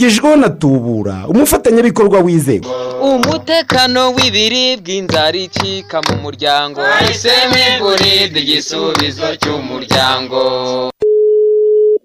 gejweho 0.00 0.36
na 0.36 0.48
tubura 0.50 1.26
umufatanyabikorwa 1.28 2.18
wizewe 2.20 2.66
umutekano 3.00 4.00
w'ibiribwa 4.16 4.92
inzara 4.92 5.38
icika 5.38 6.02
mu 6.08 6.14
muryango. 6.24 6.80
Ahisemo 6.82 7.56
igurira 7.76 8.38
igisubizo 8.42 9.36
cy'umuryango. 9.36 10.40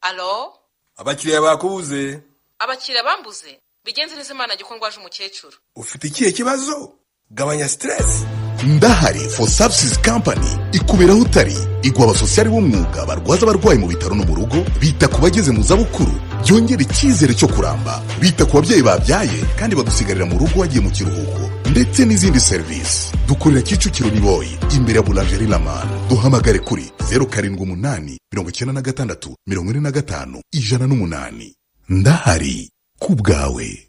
Alo? 0.01 0.53
Abakiriya 0.97 1.41
bakubuze 1.41 2.19
abakiriya 2.59 3.03
bambuze? 3.03 3.51
Bigenzereze 3.85 4.33
imana 4.33 4.55
gikundwaje 4.55 4.97
umukecuru. 4.99 5.57
Ufite 5.75 6.07
ikihe 6.07 6.31
kibazo? 6.31 6.93
Gabanya 7.31 7.67
siteresi 7.69 8.25
ndahari 8.63 9.19
for 9.29 9.47
services 9.47 9.97
company. 10.01 10.47
Ikubera 10.71 11.13
aho 11.13 11.21
utari 11.21 11.55
igwa 11.81 12.03
abasosiyari 12.03 12.49
b'umwuga 12.49 13.05
barwaza 13.05 13.43
abarwayi 13.43 13.79
mu 13.79 13.87
bitaro 13.87 14.15
no 14.15 14.23
mu 14.25 14.35
rugo 14.35 14.57
bita 14.81 15.07
ku 15.07 15.21
bageze 15.21 15.51
mu 15.51 15.63
zabukuru. 15.63 16.11
Byongera 16.45 16.81
icyizere 16.81 17.33
cyo 17.33 17.47
kuramba. 17.47 18.01
Bita 18.21 18.45
ku 18.45 18.53
babyeyi 18.59 18.83
babyaye 18.83 19.39
kandi 19.59 19.75
bagusigarira 19.75 20.25
mu 20.25 20.37
rugo 20.39 20.59
wagiye 20.59 20.81
mu 20.83 20.91
kiruhuko. 20.91 21.49
Ndetse 21.71 22.05
n'izindi 22.05 22.39
serivisi 22.39 23.11
dukorera 23.27 23.61
kicukiro 23.61 24.09
niboyi 24.09 24.57
imbere 24.75 24.97
ya 24.99 25.03
bulanjeri 25.05 25.47
lamani 25.47 25.91
duhamagare 26.09 26.59
kuri 26.59 26.91
zeru 27.09 27.25
karindwi 27.27 27.61
umunani 27.63 28.17
mirongo 28.31 28.49
icyenda 28.49 28.73
na 28.73 28.81
gatandatu 28.81 29.35
mirongo 29.47 29.71
ine 29.71 29.79
na 29.79 29.91
gatanu 29.91 30.41
ijana 30.51 30.87
n'umunani. 30.87 31.53
Ndahari. 31.89 32.69
Ku 32.99 33.15
bwawe. 33.15 33.88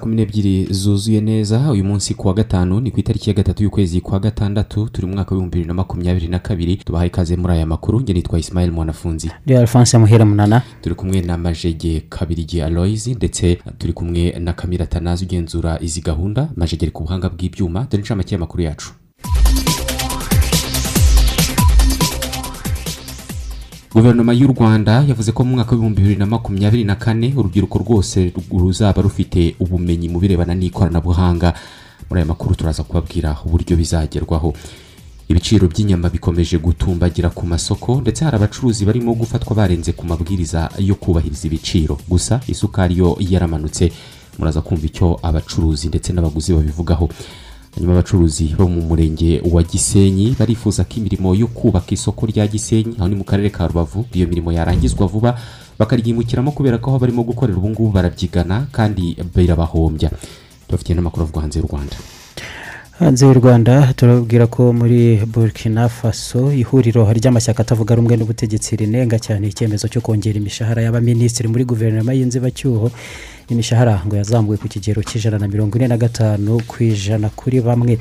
Kumi 0.00 0.16
n'ebyiri 0.16 0.66
zuzuye 0.70 1.20
neza 1.20 1.70
uyu 1.70 1.84
munsi 1.84 2.14
ku 2.14 2.28
wa 2.28 2.34
gatanu 2.34 2.80
ni 2.80 2.90
ku 2.90 3.00
itariki 3.00 3.30
ya 3.30 3.36
gatatu 3.36 3.62
y'ukwezi 3.62 4.00
kwa 4.00 4.20
gatandatu 4.20 4.88
turi 4.92 5.06
mu 5.06 5.12
mwaka 5.14 5.30
w'ibihumbi 5.34 5.54
bibiri 5.56 5.68
na 5.68 5.74
makumyabiri 5.74 6.28
na 6.28 6.38
kabiri 6.38 6.76
tubahaye 6.76 7.08
ikaze 7.08 7.36
muri 7.36 7.52
aya 7.54 7.66
makuru 7.66 8.00
njye 8.00 8.14
nitwa 8.14 8.38
isimayeli 8.38 8.72
mwanafunzi. 8.74 9.30
Ndi 9.44 9.56
alphonse 9.56 9.98
muhera 9.98 10.24
munana 10.24 10.62
turi 10.82 10.94
kumwe 10.94 11.20
na 11.20 11.38
majege 11.38 12.00
kabirigi 12.08 12.62
aloyizi 12.62 13.14
ndetse 13.14 13.58
turi 13.78 13.92
kumwe 13.92 14.38
na 14.38 14.52
kamira 14.52 14.86
tanazi 14.86 15.24
ugenzura 15.24 15.78
izi 15.80 16.00
gahunda. 16.00 16.48
Majege 16.56 16.84
ari 16.86 16.92
ku 16.92 17.02
buhanga 17.02 17.28
bw'ibyuma 17.28 17.86
dore 17.90 18.00
inshamake 18.02 18.34
y'amakuru 18.34 18.62
yacu. 18.62 18.92
Guverinoma 23.94 24.32
y'u 24.32 24.46
rwanda 24.48 25.04
yavuze 25.08 25.32
ko 25.32 25.44
mu 25.44 25.54
mwaka 25.54 25.70
w'ibihumbi 25.72 26.02
bibiri 26.02 26.18
na 26.18 26.26
makumyabiri 26.26 26.84
na 26.84 26.94
kane 26.96 27.32
urubyiruko 27.36 27.78
rwose 27.78 28.32
ruzaba 28.50 29.02
rufite 29.02 29.54
ubumenyi 29.60 30.08
mu 30.08 30.18
birebana 30.20 30.54
n'ikoranabuhanga. 30.54 31.54
Muri 32.10 32.18
aya 32.20 32.26
makuru 32.26 32.54
turaza 32.54 32.82
kubabwira 32.82 33.36
uburyo 33.46 33.76
bizagerwaho. 33.76 34.54
Ibiciro 35.28 35.68
by'inyama 35.68 36.10
bikomeje 36.10 36.58
gutumbagira 36.58 37.30
ku 37.30 37.46
masoko 37.46 38.00
ndetse 38.00 38.24
hari 38.24 38.36
abacuruzi 38.36 38.84
barimo 38.84 39.14
gufatwa 39.14 39.56
barenze 39.56 39.92
ku 39.92 40.06
mabwiriza 40.06 40.70
yo 40.78 40.94
kubahiriza 40.94 41.46
ibiciro. 41.46 41.98
Gusa 42.08 42.40
isukari 42.50 42.98
yo 42.98 43.16
yaramanutse. 43.20 43.92
Muraza 44.38 44.60
kumva 44.60 44.86
icyo 44.86 45.18
abacuruzi 45.22 45.88
ndetse 45.88 46.12
n'abaguzi 46.12 46.52
babivugaho. 46.52 47.08
Hanyuma 47.74 47.92
abacuruzi 47.92 48.54
bo 48.58 48.68
mu 48.68 48.80
murenge 48.86 49.42
wa 49.50 49.62
gisenyi 49.62 50.36
barifuza 50.38 50.84
ko 50.84 50.94
imirimo 51.02 51.34
yo 51.34 51.46
kubaka 51.50 51.90
isoko 51.90 52.26
rya 52.26 52.46
gisenyi 52.46 52.94
aho 52.98 53.08
ni 53.08 53.16
mu 53.18 53.24
karere 53.24 53.50
ka 53.50 53.66
rubavu 53.66 54.06
iyo 54.14 54.26
mirimo 54.30 54.52
yarangizwa 54.52 55.06
vuba 55.06 55.34
bakaryimukiramo 55.78 56.52
kubera 56.54 56.78
ko 56.78 56.90
aho 56.90 56.98
barimo 57.02 57.22
gukorera 57.26 57.58
ubu 57.58 57.68
ngubu 57.70 57.90
barabyigana 57.90 58.66
kandi 58.72 59.18
birabahombya. 59.34 60.10
Tubafitiye 60.66 60.94
n'amakuru 60.96 61.22
avugwa 61.26 61.42
hanze 61.42 61.58
y'u 61.58 61.66
rwanda. 61.66 61.96
Hanze 62.98 63.26
y'u 63.26 63.34
rwanda 63.34 63.92
turababwira 63.96 64.46
ko 64.46 64.72
muri 64.72 65.18
burkina 65.34 65.88
faso 65.88 66.52
ihuriro 66.52 67.02
ry'amashyaka 67.18 67.60
atavuga 67.62 67.94
rumwe 67.98 68.14
n'ubutegetsi 68.16 68.76
rinenga 68.78 69.18
cyane 69.18 69.44
icyemezo 69.50 69.88
cyo 69.92 70.00
kongera 70.04 70.38
imishahara 70.38 70.80
y'abaminisitiri 70.82 71.48
muri 71.52 71.64
guverinoma 71.70 72.12
y'inzibacyuho. 72.14 72.86
Imishahara 73.52 74.00
ngo 74.06 74.14
yazamuwe 74.16 74.56
ku 74.56 74.66
kigero 74.72 75.02
cy'ijana 75.02 75.38
na 75.38 75.48
mirongo 75.48 75.76
ine 75.76 75.88
na 75.88 75.98
gatanu 75.98 76.60
ku 76.70 76.76
ijana 76.86 77.28
kuri 77.34 77.60
bamwe. 77.60 77.98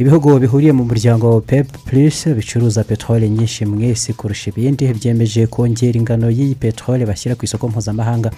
Ibihugu 0.00 0.38
bihuriye 0.38 0.72
mu 0.72 0.84
muryango 0.84 1.34
wa 1.34 1.40
pep 1.40 1.66
plus 1.88 2.28
bicuruza 2.28 2.84
peteroli 2.84 3.28
nyinshi 3.28 3.64
isi 3.92 4.12
kurusha 4.12 4.50
ibindi. 4.52 4.84
Byemeje 4.94 5.46
kongera 5.46 5.96
ingano 5.98 6.30
y'iyi 6.30 6.54
peteroli 6.54 7.04
bashyira 7.08 7.34
ku 7.34 7.44
isoko 7.44 7.68
mpuzamahanga. 7.68 8.30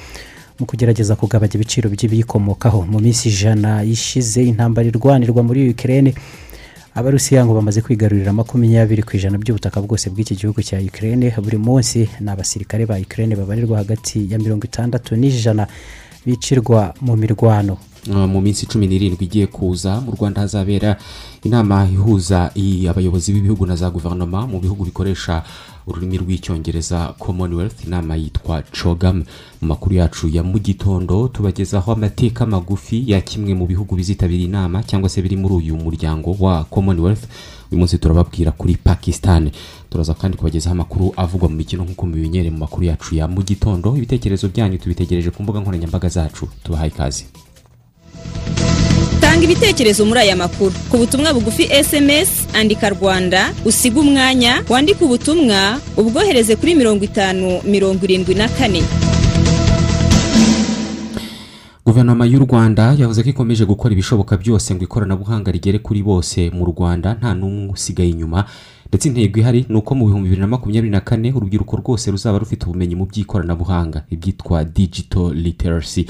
Mu 0.63 0.67
kugerageza 0.71 1.17
kugabanya 1.19 1.55
ibiciro 1.59 1.91
by'ibiyikomokaho 1.91 2.87
mu 2.87 3.03
minsi 3.03 3.29
ijana 3.35 3.83
ishize 3.83 4.39
intambara 4.47 4.87
irwanirwa 4.87 5.43
muri 5.43 5.75
ukirere 5.75 6.15
abarusiya 6.95 7.43
ngo 7.45 7.55
bamaze 7.59 7.83
kwigarurira 7.83 8.31
makumyabiri 8.33 9.03
ku 9.03 9.17
ijana 9.19 9.43
by'ubutaka 9.43 9.83
bwose 9.83 10.07
bw'iki 10.11 10.39
gihugu 10.39 10.63
cya 10.63 10.79
ukirere 10.79 11.35
buri 11.43 11.59
munsi 11.59 12.07
ni 12.23 12.31
abasirikare 12.31 12.87
ba 12.87 12.95
ukirere 12.95 13.35
babarirwa 13.35 13.83
hagati 13.83 14.31
ya 14.31 14.39
mirongo 14.39 14.65
itandatu 14.71 15.17
n'ijana 15.19 15.67
bicirwa 16.27 16.95
mu 17.03 17.17
mirwano. 17.19 17.75
Mu 18.07 18.39
minsi 18.43 18.67
cumi 18.67 18.87
n'irindwi 18.87 19.25
igiye 19.27 19.47
kuza 19.47 19.99
mu 20.03 20.11
rwanda 20.15 20.41
hazabera 20.47 20.95
inama 21.43 21.87
ihuza 21.91 22.51
abayobozi 22.91 23.33
b'ibihugu 23.35 23.67
na 23.67 23.75
za 23.79 23.91
guverinoma 23.91 24.47
mu 24.47 24.59
bihugu 24.63 24.85
bikoresha 24.87 25.43
ururimi 25.87 26.19
rw'icyongereza 26.19 27.15
commonwealth 27.19 27.85
inama 27.87 28.17
yitwa 28.17 28.63
cogam 28.83 29.17
mu 29.61 29.69
makuru 29.69 29.95
yacu 29.95 30.29
ya 30.29 30.43
mu 30.43 30.59
gitondo 30.59 31.29
tubagezaho 31.29 31.93
amateka 31.93 32.47
magufi 32.47 33.05
ya 33.11 33.21
kimwe 33.21 33.55
mu 33.55 33.67
bihugu 33.67 33.97
bizitabira 33.97 34.45
inama 34.45 34.83
cyangwa 34.83 35.09
se 35.09 35.23
biri 35.23 35.37
muri 35.37 35.55
uyu 35.55 35.77
muryango 35.77 36.37
wa 36.41 36.65
commonwealth. 36.65 37.25
Uyu 37.71 37.79
munsi 37.79 37.99
turababwira 37.99 38.53
kuri 38.53 38.77
pakistan. 38.77 39.51
Turaza 39.91 40.15
kandi 40.15 40.37
kubagezaho 40.37 40.73
amakuru 40.77 41.13
avugwa 41.17 41.49
mu 41.49 41.57
mikino 41.57 41.85
nk'uko 41.85 42.07
mubimenyere 42.07 42.51
mu 42.51 42.59
makuru 42.59 42.85
yacu 42.85 43.15
ya 43.15 43.29
mu 43.29 43.43
gitondo. 43.43 43.97
Ibitekerezo 43.97 44.49
byanyu 44.49 44.79
tubitegereje 44.79 45.31
ku 45.31 45.43
mbuga 45.43 45.61
nkoranyambaga 45.61 46.09
zacu. 46.09 46.49
Tubahaye 46.65 46.91
ikaze. 46.93 47.25
Tanga 49.21 49.45
ibitekerezo 49.45 50.05
muri 50.07 50.21
aya 50.21 50.37
makuru. 50.37 50.73
Ku 50.91 50.97
butumwa 50.99 51.35
bugufi 51.35 51.69
sms 51.85 52.31
andika 52.55 52.89
rwanda 52.91 53.53
usiga 53.65 54.01
umwanya 54.01 54.63
wandike 54.69 55.05
ubutumwa 55.05 55.81
ubwohereze 55.97 56.57
kuri 56.57 56.75
mirongo 56.75 57.05
itanu 57.05 57.61
mirongo 57.65 58.05
irindwi 58.05 58.35
na 58.35 58.49
kane. 58.49 58.83
Guverinoma 61.87 62.27
y'u 62.27 62.39
rwanda 62.39 62.95
yavuze 62.99 63.23
ko 63.23 63.29
ikomeje 63.31 63.65
gukora 63.67 63.93
ibishoboka 63.93 64.37
byose 64.37 64.75
ngo 64.75 64.85
ikoranabuhanga 64.85 65.51
rigere 65.53 65.79
kuri 65.79 66.03
bose 66.03 66.51
mu 66.55 66.65
rwanda 66.65 67.15
nta 67.19 67.35
n'umwe 67.35 67.73
usigaye 67.75 68.09
inyuma. 68.11 68.45
Ndetse 68.89 69.09
intego 69.09 69.41
ihari 69.41 69.67
ni 69.69 69.77
uko 69.77 69.95
mu 69.95 70.07
bihumbi 70.07 70.29
bibiri 70.29 70.41
na 70.41 70.47
makumyabiri 70.47 70.91
na 70.93 71.01
kane 71.01 71.33
urubyiruko 71.33 71.77
rwose 71.77 72.11
ruzaba 72.11 72.39
rufite 72.39 72.65
ubumenyi 72.67 72.95
mu 72.95 73.07
by'ikoranabuhanga 73.07 74.05
ibyitwa 74.11 74.65
digital 74.65 75.33
literacy. 75.35 76.07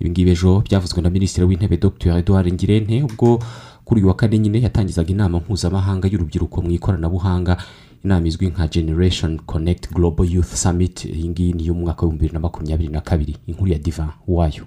Ibi 0.00 0.10
ngibi 0.10 0.30
ejo 0.30 0.62
byavuzwe 0.66 1.02
na 1.02 1.10
minisitiri 1.10 1.46
w'intebe 1.46 1.76
dr. 1.76 2.18
Edouard 2.18 2.52
ngirente 2.52 3.02
ubwo 3.02 3.38
kuri 3.84 4.00
uyu 4.00 4.08
wa 4.08 4.14
kane 4.14 4.38
nyine 4.38 4.60
yatangizaga 4.62 5.10
inama 5.10 5.38
mpuzamahanga 5.38 6.08
y'urubyiruko 6.08 6.62
mu 6.62 6.70
ikoranabuhanga. 6.70 7.56
Inama 8.04 8.26
izwi 8.28 8.46
nka 8.46 8.68
generation 8.68 9.38
connect 9.46 9.92
global 9.92 10.26
youth 10.32 10.54
summit. 10.54 11.04
Iyi 11.04 11.28
ngiyi 11.28 11.52
ni 11.52 11.62
iy'umwaka 11.62 12.06
w'ibihumbi 12.06 12.18
bibiri 12.20 12.34
na 12.34 12.40
makumyabiri 12.40 12.92
na 12.92 13.00
kabiri. 13.00 13.36
Inkuru 13.46 13.72
ya 13.72 13.78
diva 13.78 14.08
wayo. 14.28 14.64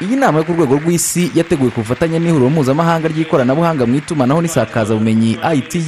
Iyi 0.00 0.16
nama 0.16 0.38
yo 0.38 0.44
ku 0.44 0.52
rwego 0.52 0.78
rw'isi 0.78 1.30
yateguwe 1.34 1.70
ku 1.70 1.80
bufatanye 1.80 2.18
n'ihuriro 2.18 2.50
mpuzamahanga 2.50 3.08
ry'ikoranabuhanga 3.08 3.86
mu 3.86 3.94
itumanaho 3.98 4.40
n'isakazabumenyi 4.42 5.38
itu 5.58 5.78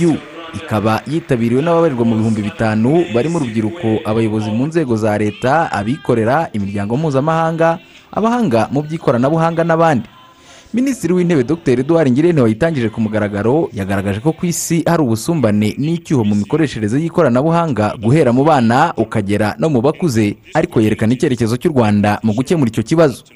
ikaba 0.55 1.03
yitabiriwe 1.07 1.63
n'ababarirwa 1.63 2.05
mu 2.05 2.15
bihumbi 2.17 2.43
bitanu 2.43 3.05
barimo 3.15 3.39
urubyiruko 3.39 4.01
abayobozi 4.05 4.51
mu 4.51 4.67
nzego 4.67 4.97
za 4.97 5.19
leta 5.19 5.73
abikorera 5.73 6.49
imiryango 6.53 6.97
mpuzamahanga 6.97 7.79
abahanga 8.13 8.69
mu 8.73 8.83
by'ikoranabuhanga 8.83 9.63
n'abandi. 9.65 10.09
Minisitiri 10.75 11.13
w'intebe 11.15 11.43
dr. 11.45 11.81
Eduard 11.83 12.11
ngirente 12.11 12.43
wayitangije 12.43 12.89
ku 12.95 13.01
mugaragaro 13.03 13.69
yagaragaje 13.75 14.21
ko 14.23 14.31
ku 14.33 14.47
isi 14.47 14.83
hari 14.87 15.03
ubusumbane 15.03 15.75
n'icyuho 15.79 16.23
mu 16.23 16.35
mikoreshereze 16.35 16.95
y'ikoranabuhanga 17.03 17.99
guhera 17.99 18.31
mu 18.31 18.47
bana 18.47 18.95
ukagera 18.97 19.59
no 19.59 19.67
mu 19.67 19.83
bakuze 19.83 20.39
ariko 20.55 20.79
yerekana 20.79 21.15
icyerekezo 21.19 21.59
cy'u 21.59 21.75
rwanda 21.75 22.23
mu 22.23 22.31
gukemura 22.39 22.71
icyo 22.71 22.83
kibazo. 22.87 23.27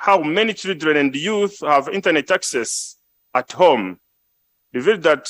How 0.00 0.22
many 0.24 0.54
children 0.54 0.96
and 0.96 1.12
youth 1.14 1.60
have 1.60 1.88
internet 1.92 2.30
access 2.30 2.96
at 3.34 3.52
home. 3.52 3.96
Revealed 4.74 5.02
that 5.02 5.28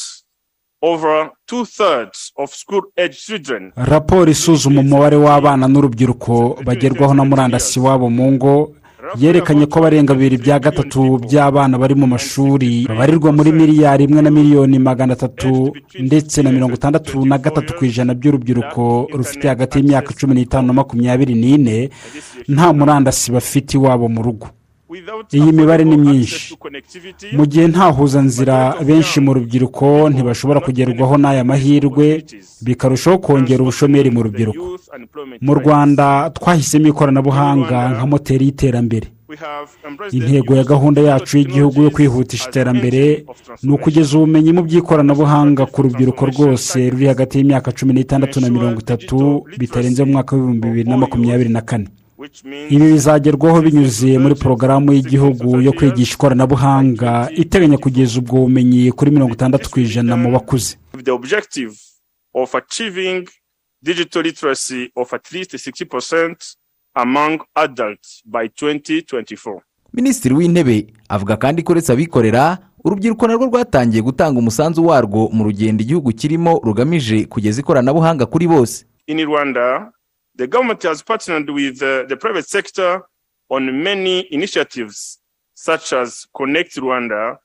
over 0.83 1.31
two 1.47 1.65
thirds 1.67 2.33
of 2.37 2.55
school 2.55 2.83
age 2.97 3.17
children 3.27 3.73
raporo 3.77 4.31
isuzuma 4.31 4.81
umubare 4.81 5.17
w'abana 5.17 5.69
n'urubyiruko 5.69 6.59
bagerwaho 6.65 7.15
na 7.15 7.25
murandasi 7.25 7.79
iwabo 7.79 8.11
mu 8.11 8.33
ngo 8.33 8.75
yerekanye 9.19 9.67
ko 9.67 9.81
barenga 9.81 10.15
bibiri 10.15 10.37
bya 10.39 10.59
gatatu 10.59 11.19
by'abana 11.25 11.79
bari 11.79 11.95
mu 11.95 12.07
mashuri 12.07 12.85
babarirwa 12.89 13.33
muri 13.33 13.53
miliyari 13.53 14.05
imwe 14.05 14.23
na 14.23 14.31
miliyoni 14.31 14.79
magana 14.79 15.13
atatu 15.13 15.73
ndetse 16.01 16.43
na 16.43 16.53
mirongo 16.53 16.75
itandatu 16.75 17.25
na 17.27 17.39
gatatu 17.39 17.75
ku 17.77 17.85
ijana 17.85 18.15
by'urubyiruko 18.15 19.09
rufite 19.13 19.49
hagati 19.49 19.79
y'imyaka 19.79 20.13
cumi 20.19 20.35
n'itanu 20.35 20.67
na 20.67 20.73
makumyabiri 20.73 21.35
n'ine 21.35 21.91
nta 22.49 22.73
murandasi 22.73 23.33
bafite 23.33 23.75
iwabo 23.75 24.09
mu 24.09 24.23
rugo. 24.23 24.47
Iyi 25.33 25.53
mibare 25.53 25.85
ni 25.85 25.97
myinshi. 25.97 26.55
mu 27.37 27.45
gihe 27.47 27.67
nta 27.73 27.87
huzanzira 27.97 28.57
benshi 28.89 29.17
mu 29.25 29.31
rubyiruko 29.37 29.87
ntibashobora 30.11 30.61
kugerwaho 30.61 31.15
n'aya 31.23 31.45
mahirwe 31.51 32.07
bikarushaho 32.67 33.19
kongera 33.25 33.63
ubushomeri 33.63 34.11
mu 34.11 34.21
rubyiruko. 34.27 34.65
mu 35.47 35.53
rwanda 35.59 36.31
twahisemo 36.37 36.87
ikoranabuhanga 36.93 37.79
nka 37.95 38.07
moteri 38.11 38.45
y'iterambere. 38.47 39.07
intego 40.19 40.51
ya 40.59 40.65
gahunda 40.73 41.01
yacu 41.09 41.33
y'igihugu 41.39 41.79
yo 41.87 41.91
kwihutisha 41.95 42.49
iterambere 42.51 43.03
ni 43.63 43.71
ukugeza 43.77 44.11
ubumenyi 44.19 44.51
mu 44.57 44.63
by'ikoranabuhanga 44.67 45.63
ku 45.73 45.79
rubyiruko 45.87 46.23
rwose 46.33 46.79
ruri 46.91 47.07
hagati 47.13 47.39
y'imyaka 47.39 47.69
cumi 47.77 47.93
n'itandatu 47.95 48.37
na 48.43 48.49
mirongo 48.51 48.79
itatu 48.85 49.17
bitarenze 49.61 50.03
mu 50.05 50.13
mwaka 50.19 50.31
w'ibihumbi 50.35 50.67
bibiri 50.69 50.89
na 50.91 50.97
makumyabiri 51.03 51.51
na 51.57 51.63
kane. 51.69 51.87
Ibi 52.71 52.93
bizagerwaho 52.93 53.63
binyuze 53.63 54.19
muri 54.19 54.35
porogaramu 54.35 54.93
y'igihugu 54.93 55.61
yo 55.61 55.73
kwigisha 55.73 56.15
ikoranabuhanga 56.15 57.31
iteganya 57.37 57.79
kugeza 57.79 58.19
ubwo 58.21 58.37
bumenyi 58.45 58.93
kuri 58.93 59.11
mirongo 59.11 59.33
itandatu 59.35 59.71
ku 59.71 59.81
ijana 59.81 60.17
mu 60.17 60.31
bakuze. 60.33 60.77
with 60.95 61.05
the 61.05 61.11
objective 61.13 61.73
of 62.35 62.55
achieving 62.55 63.29
digital 63.83 64.23
literacy 64.23 64.91
of 64.97 65.13
at 65.15 65.33
least 65.33 65.55
60% 65.55 66.37
among 66.95 67.41
adults 67.55 68.23
by 68.25 68.47
2024. 68.49 69.61
minisitiri 69.93 70.35
w'intebe 70.35 70.87
avuga 71.09 71.37
kandi 71.37 71.63
ko 71.63 71.73
uretse 71.73 71.93
abikorera 71.93 72.59
urubyiruko 72.85 73.27
narwo 73.27 73.47
rwatangiye 73.47 74.03
gutanga 74.03 74.39
umusanzu 74.39 74.87
warwo 74.87 75.29
mu 75.33 75.45
rugendo 75.45 75.83
igihugu 75.83 76.13
kirimo 76.13 76.61
rugamije 76.65 77.25
kugeza 77.25 77.61
ikoranabuhanga 77.61 78.27
kuri 78.27 78.47
bose. 78.49 78.85
In 79.07 79.19
Rwanda, 79.27 79.93
the 80.41 80.47
government 80.47 80.83
has 80.83 81.03
partnered 81.03 81.49
with 81.51 81.77
uh, 81.83 82.05
the 82.11 82.17
private 82.17 82.49
sector 82.49 82.91
on 83.51 83.63
many 83.89 84.15
initiatives 84.31 85.19
such 85.55 85.93
as 85.93 86.27
Connect 86.39 86.73
Rwanda, 86.77 87.39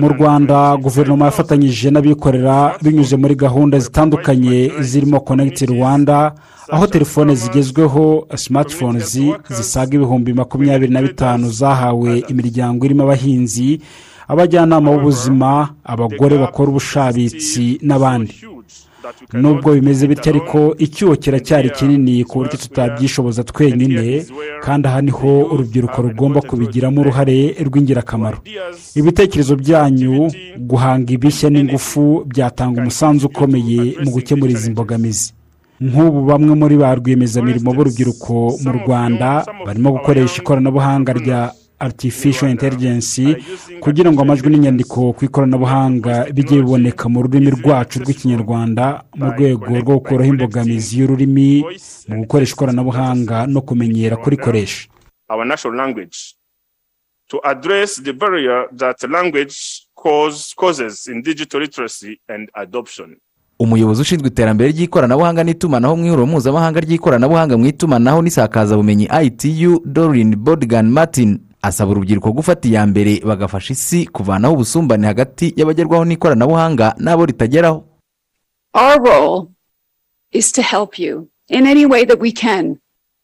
mu 0.00 0.08
rwanda 0.08 0.76
guverinoma 0.76 1.24
yafatanyije 1.24 1.90
n'abikorera 1.90 2.56
binyuze 2.82 3.16
muri 3.22 3.34
gahunda 3.44 3.76
zitandukanye 3.78 4.72
zirimo 4.80 5.20
konegiti 5.20 5.64
rwanda 5.66 6.16
aho 6.74 6.86
telefone 6.86 7.34
zigezweho 7.34 8.04
smartphones 8.44 9.10
zisaga 9.56 9.92
ibihumbi 9.96 10.32
makumyabiri 10.40 10.92
na 10.92 11.02
bitanu 11.02 11.44
zahawe 11.60 12.12
imiryango 12.32 12.80
irimo 12.86 13.02
abahinzi 13.04 13.68
abajyanama 14.32 14.88
b'ubuzima 14.92 15.50
abagore 15.92 16.34
bakora 16.38 16.68
ubushabitsi 16.70 17.64
n'abandi. 17.88 18.34
Nubwo 19.32 19.72
bimeze 19.74 20.06
bityo 20.06 20.30
ariko 20.32 20.58
icyuho 20.78 21.16
kiracyari 21.16 21.70
kinini 21.70 22.24
ku 22.24 22.38
buryo 22.38 22.56
tutabyishoboza 22.62 23.44
twenyine 23.44 24.24
kandi 24.64 24.88
aha 24.88 25.00
ni 25.02 25.10
ho 25.10 25.30
urubyiruko 25.52 26.02
rugomba 26.02 26.40
kubigiramo 26.40 27.00
uruhare 27.00 27.38
rw'ingirakamaro. 27.66 28.38
Ibitekerezo 29.00 29.56
byanyu 29.56 30.28
guhanga 30.70 31.10
ibishya 31.16 31.48
n'ingufu 31.50 32.24
byatanga 32.30 32.80
umusanzu 32.82 33.26
ukomeye 33.26 33.80
mu 34.04 34.10
gukemura 34.10 34.52
izi 34.52 34.70
mbogamizi 34.70 35.32
nk'ubu 35.80 36.20
bamwe 36.28 36.52
muri 36.60 36.74
ba 36.82 36.90
rwiyemezamirimo 36.98 37.70
b'urubyiruko 37.76 38.34
mu 38.64 38.70
rwanda 38.78 39.28
barimo 39.66 39.88
gukoresha 39.96 40.42
ikoranabuhanga 40.42 41.12
rya 41.20 41.40
artificial 41.78 42.50
intelligence 42.50 43.22
kugira 43.80 44.12
ngo 44.12 44.22
amajwi 44.22 44.50
n'inyandiko 44.50 45.12
ku 45.12 45.24
ikoranabuhanga 45.24 46.26
bijye 46.34 46.62
biboneka 46.62 47.08
mu 47.08 47.22
rurimi 47.22 47.50
rwacu 47.50 48.02
rw'ikinyarwanda 48.02 49.04
mu 49.18 49.26
rwego 49.32 49.64
rwo 49.82 49.94
gukuraho 49.98 50.30
imbogamizi 50.30 50.98
y'ururimi 50.98 51.64
mu 52.08 52.14
gukoresha 52.22 52.54
ikoranabuhanga 52.54 53.46
no 53.46 53.60
kumenyera 53.60 54.16
kurikoresha 54.16 54.88
our 55.28 55.44
national 55.46 55.76
language 55.76 56.18
to 57.28 57.40
address 57.44 58.02
the 58.02 58.12
barrier 58.12 58.66
that 58.76 59.02
language 59.02 59.56
cause, 60.02 60.54
causes 60.56 61.06
in 61.06 61.22
digital 61.22 61.60
literacy 61.60 62.20
and 62.28 62.48
adoption. 62.54 63.16
umuyobozi 63.60 64.02
ushinzwe 64.02 64.28
iterambere 64.28 64.70
ry'ikoranabuhanga 64.72 65.44
n'itumanaho 65.44 65.96
mu 65.96 66.06
ihuriro 66.06 66.26
mpuzamahanga 66.26 66.80
ry'ikoranabuhanga 66.80 67.58
mu 67.58 67.66
itumanaho 67.66 68.22
n'isakazabumenyi 68.22 69.08
itu 69.22 69.82
dorin 69.84 70.36
bodigan 70.36 70.86
martin 70.90 71.38
asaba 71.62 71.90
urubyiruko 71.90 72.32
gufata 72.32 72.68
iya 72.68 72.86
mbere 72.86 73.20
bagafasha 73.20 73.72
isi 73.72 74.06
kuvanaho 74.06 74.54
ubusumbane 74.54 75.06
hagati 75.06 75.54
y'abagerwaho 75.56 76.04
n'ikoranabuhanga 76.04 76.94
n'abo 76.98 77.26
ritageraho. 77.26 77.84
Our 78.74 79.00
role 79.00 79.50
is 80.30 80.52
to 80.52 80.62
help 80.62 80.98
you 80.98 81.28
in 81.48 81.66
any 81.66 81.86
way 81.86 82.04
that 82.04 82.20
we 82.20 82.32
can 82.32 82.78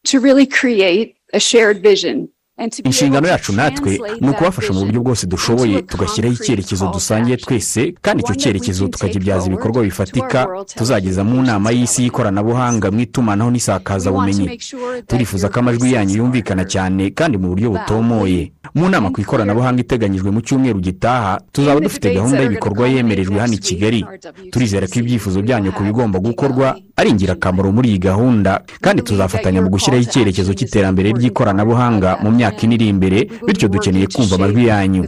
to 0.04 0.20
really 0.20 0.46
create 0.46 1.16
a 1.32 1.40
shared 1.40 1.82
vision 1.82 2.28
inshingano 2.84 3.28
yacu 3.28 3.52
natwe 3.52 4.00
ni 4.20 4.28
ukubafasha 4.28 4.72
mu 4.72 4.80
buryo 4.84 5.00
bwose 5.02 5.26
dushoboye 5.26 5.82
tugashyiraho 5.82 6.34
icyerekezo 6.34 6.90
dusangiye 6.92 7.36
twese 7.36 7.94
kandi 8.02 8.22
icyo 8.22 8.34
cyerekezo 8.34 8.88
tukakibyaza 8.88 9.46
ibikorwa 9.46 9.82
bifatika 9.82 10.46
tuzageza 10.76 11.24
mu 11.24 11.42
nama 11.42 11.70
y'isi 11.70 12.02
y'ikoranabuhanga 12.02 12.90
mu 12.90 13.00
itumanaho 13.00 13.50
n'isakazabumenyi. 13.50 14.58
Turifuza 15.06 15.48
ko 15.48 15.58
amajwi 15.60 15.92
yanyu 15.92 16.16
yumvikana 16.16 16.64
cyane 16.64 17.10
kandi 17.10 17.38
mu 17.38 17.48
buryo 17.48 17.70
butomoye. 17.70 18.52
Mu 18.74 18.88
nama 18.88 19.10
ku 19.10 19.20
ikoranabuhanga 19.20 19.80
iteganyijwe 19.82 20.30
mu 20.30 20.40
cyumweru 20.40 20.80
gitaha 20.80 21.40
tuzaba 21.52 21.80
dufite 21.80 22.14
gahunda 22.14 22.42
y'ibikorwa 22.42 22.88
yemerejwe 22.88 23.38
hano 23.38 23.52
i 23.54 23.58
kigali. 23.58 24.06
turizera 24.50 24.86
ko 24.86 24.98
ibyifuzo 24.98 25.42
byanyu 25.42 25.72
ku 25.72 25.82
bigomba 25.82 26.18
gukorwa 26.18 26.78
ari 26.96 27.10
ingirakamaro 27.10 27.72
muri 27.72 27.88
iyi 27.88 27.98
gahunda 27.98 28.62
kandi 28.80 29.02
tuzafatanya 29.02 29.62
mu 29.62 29.68
gushyiraho 29.74 30.02
icyerekezo 30.06 30.54
cy'iterambere 30.54 31.10
ry'ikoranabuhanga 31.12 32.18
mu 32.22 32.30
myaka 32.30 32.43
ine 32.62 32.74
iri 32.74 32.88
imbere 32.88 33.24
bityo 33.46 33.68
dukeneye 33.68 34.06
kumva 34.06 34.34
amajwi 34.36 34.66
yanyu. 34.66 35.02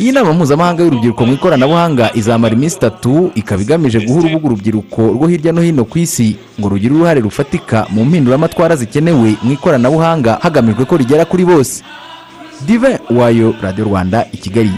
Iyi 0.00 0.12
nama 0.12 0.32
mpuzamahanga 0.32 0.82
y'urubyiruko 0.82 1.26
mu 1.26 1.32
ikoranabuhanga 1.34 2.10
izamara 2.14 2.54
iminsi 2.54 2.76
itatu 2.76 3.32
ikaba 3.34 3.62
igamije 3.62 3.98
guha 4.06 4.18
urubuga 4.20 4.46
urubyiruko 4.46 5.02
rwo 5.02 5.26
hirya 5.26 5.52
no 5.52 5.62
hino 5.62 5.84
ku 5.84 5.98
isi 5.98 6.36
ngo 6.60 6.68
rugire 6.68 6.94
uruhare 6.94 7.20
rufatika 7.20 7.86
mu 7.90 8.04
mpinduramatwara 8.04 8.76
zikenewe 8.76 9.34
mu 9.42 9.52
ikoranabuhanga 9.52 10.38
hagamijwe 10.42 10.84
ko 10.84 10.96
rigera 10.96 11.24
kuri 11.24 11.44
bose. 11.44 11.82
Dive 12.66 12.98
wayo 13.10 13.54
radiyo 13.62 13.84
rwanda 13.84 14.26
i 14.32 14.36
kigali. 14.36 14.70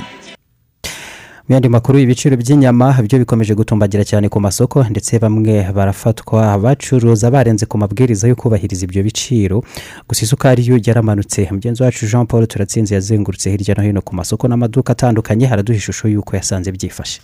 Mu 1.49 1.55
yandi 1.55 1.69
makuru 1.69 1.99
ibiciro 1.99 2.37
by'inyama 2.37 3.03
byo 3.03 3.19
bikomeje 3.19 3.55
gutumbagira 3.55 4.05
cyane 4.05 4.29
ku 4.29 4.39
masoko 4.41 4.85
ndetse 4.91 5.19
bamwe 5.19 5.67
barafatwa 5.75 6.59
bacuruza 6.59 7.31
barenze 7.31 7.67
ku 7.67 7.79
mabwiriza 7.79 8.29
yo 8.29 8.37
kubahiriza 8.37 8.85
ibyo 8.87 9.03
biciro. 9.03 9.63
Gusa 10.09 10.23
isukari 10.25 10.63
yo 10.67 10.79
yaramanutse. 10.87 11.49
Mugenzi 11.51 11.83
wacu 11.83 12.07
jean 12.07 12.27
paul 12.27 12.47
turatsinze 12.47 12.95
yazengurutse 12.95 13.51
hirya 13.51 13.75
no 13.75 13.83
hino 13.83 14.01
ku 14.03 14.15
masoko 14.15 14.49
n'amaduka 14.49 14.93
atandukanye 14.93 15.47
haraduha 15.47 15.79
ishusho 15.79 16.09
y'uko 16.09 16.37
yasanze 16.37 16.73
byifashe. 16.73 17.21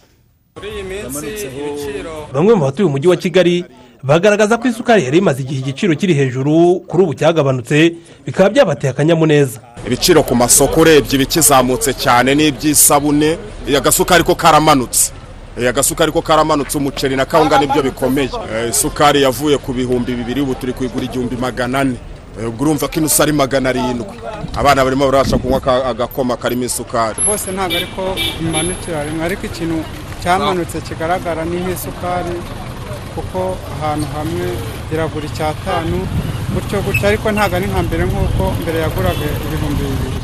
Bamwe 2.34 2.54
mu 2.54 2.60
batuye 2.64 2.86
umujyi 2.86 3.08
wa 3.08 3.16
kigali 3.16 3.64
bagaragaza 4.02 4.58
ko 4.58 4.68
isukari 4.68 5.04
yari 5.04 5.18
imaze 5.18 5.42
igihe 5.42 5.60
igiciro 5.60 5.94
kiri 5.94 6.14
hejuru 6.14 6.80
kuri 6.86 7.02
ubu 7.02 7.14
cyagabanutse 7.14 7.92
bikaba 8.26 8.50
byabateye 8.50 8.90
akanyamuneza 8.90 9.60
ibiciro 9.86 10.22
ku 10.22 10.34
masoko 10.34 10.80
urebye 10.80 11.14
ibikizamutse 11.18 11.94
cyane 11.94 12.34
n'iby'isabune 12.34 13.38
agasukari 13.76 14.24
ko 14.24 14.34
karamanutse. 14.34 15.12
Agasukari 15.58 16.12
ko 16.12 16.22
karamanutse 16.22 16.78
umuceri 16.78 17.16
na 17.16 17.24
kawunga 17.26 17.58
ni 17.58 17.66
byo 17.66 17.82
bikomeye. 17.82 18.30
Eh, 18.54 18.70
isukari 18.70 19.22
yavuye 19.22 19.58
ku 19.58 19.72
bihumbi 19.74 20.14
bibiri 20.14 20.40
ubu 20.40 20.54
turi 20.54 20.72
kuyigura 20.72 21.04
igihumbi 21.04 21.36
magana 21.36 21.80
ane. 21.80 21.96
Eh, 22.40 22.46
ubwo 22.48 22.62
urumva 22.64 22.86
ko 22.88 22.94
inusu 23.02 23.22
ari 23.22 23.32
magana 23.32 23.68
arindwi. 23.74 24.14
Abana 24.54 24.84
barimo 24.84 25.04
barabasha 25.10 25.34
kunywa 25.38 25.58
agakoma 25.90 26.36
karimo 26.38 26.64
isukari. 26.64 27.18
Rwose 27.26 27.50
ntabwo 27.50 27.76
ariko 27.76 28.02
bimanukira 28.40 29.04
rimwe 29.04 29.24
ariko 29.24 29.46
ikintu 29.46 29.82
cyamanutse 30.22 30.80
kigaragara 30.80 31.44
ni 31.44 31.58
nk'isukari. 31.60 32.38
Kuko 33.18 33.58
ahantu 33.74 34.06
hamwe 34.14 34.46
iragura 34.94 35.26
icyatanu 35.26 35.98
gutyo 36.54 36.78
gutyo. 36.86 37.04
Ariko 37.10 37.26
ntabwo 37.34 37.54
ari 37.58 37.66
nka 37.66 37.82
mbere 37.82 38.02
nk'uko 38.06 38.44
mbere 38.62 38.78
yaguraga 38.84 39.26
ibihumbi 39.46 39.82
bibiri. 39.90 40.18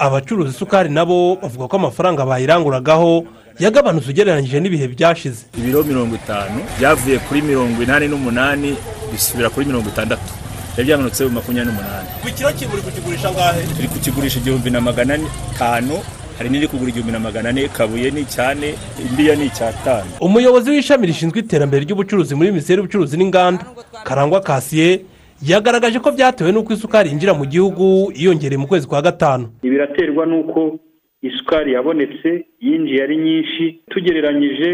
Abacuruza 0.00 0.50
isukari 0.56 0.88
nabo 0.88 1.36
bavuga 1.42 1.68
ko 1.68 1.74
amafaranga 1.76 2.24
bayiranguragaho 2.24 3.24
yagabanutse 3.60 4.08
ugereranyije 4.10 4.56
n'ibihe 4.60 4.86
byashize. 4.94 5.40
Ibiro 5.60 5.84
mirongo 5.84 6.16
itanu 6.16 6.58
byavuye 6.80 7.18
kuri 7.28 7.40
mirongo 7.44 7.76
inani 7.84 8.08
n'umunani 8.08 8.70
bisubira 9.12 9.52
kuri 9.52 9.68
mirongo 9.68 9.88
itandatu. 9.92 10.24
Byari 10.72 10.86
byamanutse 10.88 11.20
makumyabiri 11.28 11.68
n'umunani. 11.68 12.08
Ku 12.24 12.28
kiro 12.32 12.48
kiburi 12.56 12.80
kukigurisha 12.82 13.28
angahe 13.28 13.60
turi 13.76 13.88
kukigurisha 13.92 14.38
igihumbi 14.40 14.70
na 14.72 14.80
magana 14.80 15.14
atanu 15.52 16.00
hari 16.40 16.50
n'iri 16.50 16.66
kugura 16.72 16.88
igihumbi 16.90 17.12
na 17.12 17.20
magana 17.20 17.48
ane 17.52 17.68
kabuye 17.68 18.10
ni 18.10 18.20
icyane 18.24 18.68
indiya 19.04 19.36
ni 19.36 19.44
icyatanu 19.52 20.08
umuyobozi 20.20 20.70
w'ishami 20.70 21.06
rishinzwe 21.06 21.38
iterambere 21.40 21.84
ry'ubucuruzi 21.84 22.32
muri 22.34 22.48
minisiteri 22.48 22.78
y'ubucuruzi 22.80 23.16
n'inganda 23.20 23.64
karangwa 24.08 24.40
kasiye 24.40 25.04
yagaragaje 25.50 25.98
ko 26.00 26.08
byatewe 26.16 26.52
n'uko 26.52 26.72
isukari 26.72 27.08
yinjira 27.12 27.34
mu 27.36 27.44
gihugu 27.44 27.84
yiyongereye 28.16 28.58
mu 28.60 28.66
kwezi 28.66 28.88
kwa 28.88 29.02
gatanu. 29.02 29.44
Biraterwa 29.62 30.24
n'uko 30.26 30.78
isukari 31.22 31.72
yabonetse 31.72 32.30
yinjiye 32.60 33.02
ari 33.04 33.16
nyinshi 33.16 33.64
tugereranyije 33.90 34.70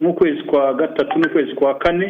nk'ukwezi 0.00 0.42
kwa 0.48 0.74
gatatu 0.74 1.18
n'ukwezi 1.18 1.52
kwa 1.54 1.74
kane. 1.78 2.08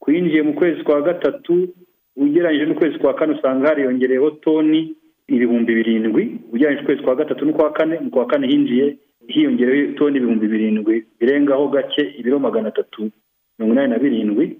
Kuyinjiye 0.00 0.42
mu 0.42 0.52
kwezi 0.54 0.82
kwa 0.82 1.02
gatatu 1.02 1.68
ugereranyije 2.16 2.64
n'ukwezi 2.66 2.98
kwa 2.98 3.14
kane 3.14 3.32
usanga 3.34 3.68
hariyongereyeho 3.68 4.30
toni 4.30 4.80
ibihumbi 5.28 5.74
birindwi 5.74 6.22
ugereranyije 6.52 6.82
ukwezi 6.82 7.02
kwa 7.02 7.14
gatatu 7.16 7.44
n'ukwa 7.44 7.72
kane 7.72 7.98
mu 8.00 8.10
kwa 8.10 8.26
kane 8.26 8.46
hinjiye 8.46 8.96
hiyongereyeho 9.28 9.92
toni 9.92 10.16
ibihumbi 10.16 10.46
birindwi 10.48 11.04
birengaho 11.20 11.68
gake 11.68 12.02
ibiro 12.18 12.38
magana 12.38 12.68
atatu 12.68 13.10
mirongo 13.58 13.72
inani 13.74 13.90
na 13.92 13.98
birindwi. 13.98 14.58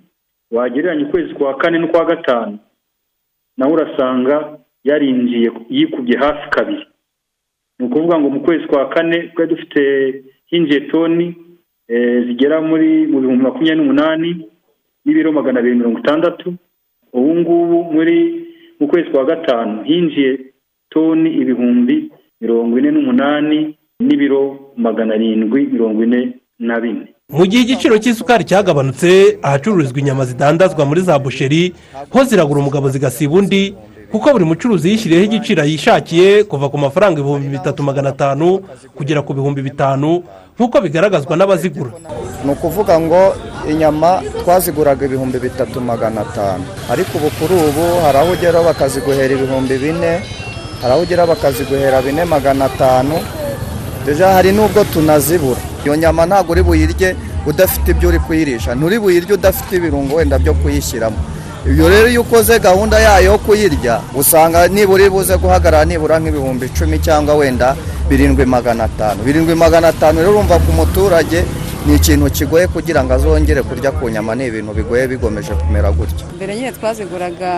Wagereranya 0.51 1.07
ukwezi 1.07 1.35
kwa 1.35 1.57
kane 1.57 1.79
n'ukwa 1.79 2.05
gatanu 2.05 2.59
nawe 3.57 3.73
urasanga 3.73 4.59
yarinjiye 4.85 5.51
yikubye 5.71 6.17
hafi 6.19 6.51
kabiri. 6.51 6.87
Ni 7.79 7.87
ukuvuga 7.87 8.19
ngo 8.21 8.31
mu 8.31 8.41
kwezi 8.41 8.67
kwa 8.67 8.89
kane 8.89 9.29
twari 9.29 9.51
dufite 9.55 9.83
hinjiye 10.47 10.81
toni 10.81 11.35
zigera 12.27 12.61
muri 12.61 13.07
mu 13.07 13.21
bihumbi 13.21 13.43
makumyabiri 13.43 13.77
n'umunani 13.77 14.31
n'ibiro 15.05 15.33
magana 15.33 15.61
abiri 15.61 15.75
mirongo 15.77 15.99
itandatu. 15.99 16.55
Ubu 17.13 17.35
ngubu 17.37 17.85
muri 17.85 18.47
mu 18.81 18.89
kwezi 18.89 19.11
kwa 19.11 19.25
gatanu 19.25 19.83
hinjiye 19.85 20.39
toni 20.91 21.31
ibihumbi 21.31 22.11
mirongo 22.41 22.79
ine 22.79 22.91
n'umunani 22.91 23.77
n'ibiro 24.01 24.73
magana 24.77 25.15
arindwi 25.15 25.67
mirongo 25.67 26.03
ine 26.05 26.21
na 26.59 26.81
bine. 26.81 27.07
Mu 27.29 27.45
gihe 27.47 27.63
igiciro 27.63 27.99
cy'isukari 27.99 28.45
cyagabanutse 28.45 29.39
ahacururizwa 29.43 29.99
inyama 30.01 30.25
zidandazwa 30.25 30.85
muri 30.87 31.01
za 31.01 31.19
busheri 31.19 31.75
ho 32.11 32.25
ziragura 32.25 32.61
umugabo 32.61 32.89
zigasiba 32.89 33.35
undi 33.37 33.75
kuko 34.11 34.33
buri 34.33 34.45
mucuruzi 34.45 34.89
yishyiriyeho 34.91 35.25
igiciro 35.29 35.65
yishakiye 35.65 36.45
kuva 36.45 36.69
ku 36.73 36.79
mafaranga 36.79 37.21
ibihumbi 37.21 37.49
bitatu 37.53 37.83
magana 37.83 38.09
atanu 38.09 38.65
kugera 38.97 39.21
ku 39.23 39.35
bihumbi 39.37 39.61
bitanu 39.63 40.25
nk'uko 40.57 40.81
bigaragazwa 40.81 41.37
n'abazigura. 41.37 41.93
Ni 42.45 42.51
ukuvuga 42.53 42.97
ngo 43.01 43.21
inyama 43.71 44.23
twaziguraga 44.41 45.05
ibihumbi 45.07 45.39
bitatu 45.39 45.81
magana 45.81 46.21
atanu. 46.25 46.65
Ariko 46.91 47.19
ubu 47.19 47.29
kuri 47.37 47.55
ubu 47.69 47.85
hari 48.03 48.19
aho 48.19 48.33
ugera 48.33 48.63
bakaziguhera 48.65 49.35
ibihumbi 49.37 49.77
bine 49.79 50.13
hari 50.83 50.93
aho 50.93 51.03
ugera 51.03 51.27
bakaziguhera 51.27 52.03
bine 52.03 52.25
magana 52.25 52.65
atanu. 52.65 53.15
Deja 54.07 54.33
hari 54.33 54.53
n'ubwo 54.53 54.85
tunazibura. 54.85 55.61
Iyo 55.85 55.97
nyama 55.97 56.27
ntabwo 56.27 56.53
uri 56.53 56.63
buyirye 56.63 57.17
udafite 57.47 57.89
ibyo 57.91 58.09
uri 58.09 58.19
kuyirisha. 58.19 58.75
Nturi 58.75 58.99
buyirye 58.99 59.33
udafite 59.35 59.77
ibirungo 59.77 60.15
wenda 60.17 60.39
byo 60.39 60.55
kuyishyiramo. 60.55 61.17
Ibyo 61.67 61.89
rero 61.89 62.09
iyo 62.09 62.21
ukoze 62.23 62.59
gahunda 62.59 62.99
yayo 62.99 63.33
yo 63.33 63.39
kuyirya 63.39 64.01
usanga 64.15 64.69
nibura 64.69 65.11
buze 65.11 65.37
guhagarara 65.37 65.85
nibura 65.85 66.17
nk'ibihumbi 66.19 66.67
icumi 66.67 66.99
cyangwa 66.99 67.35
wenda 67.35 67.77
birindwi 68.09 68.47
magana 68.47 68.85
atanu. 68.85 69.23
Birindwi 69.27 69.55
magana 69.55 69.89
atanu 69.89 70.19
rero 70.21 70.31
urumva 70.31 70.57
ku 70.59 70.73
muturage 70.73 71.45
ni 71.87 71.95
ikintu 71.97 72.31
kigoye 72.31 72.67
kugira 72.67 73.05
ngo 73.05 73.13
azongere 73.15 73.63
kurya 73.63 73.91
ku 73.93 74.09
nyama. 74.09 74.35
Ni 74.35 74.47
ibintu 74.47 74.73
bigoye 74.73 75.09
bigomeje 75.09 75.53
kumera 75.61 75.91
gutya. 75.93 76.25
Mbere 76.37 76.57
nyine 76.57 76.73
twaziguraga 76.73 77.51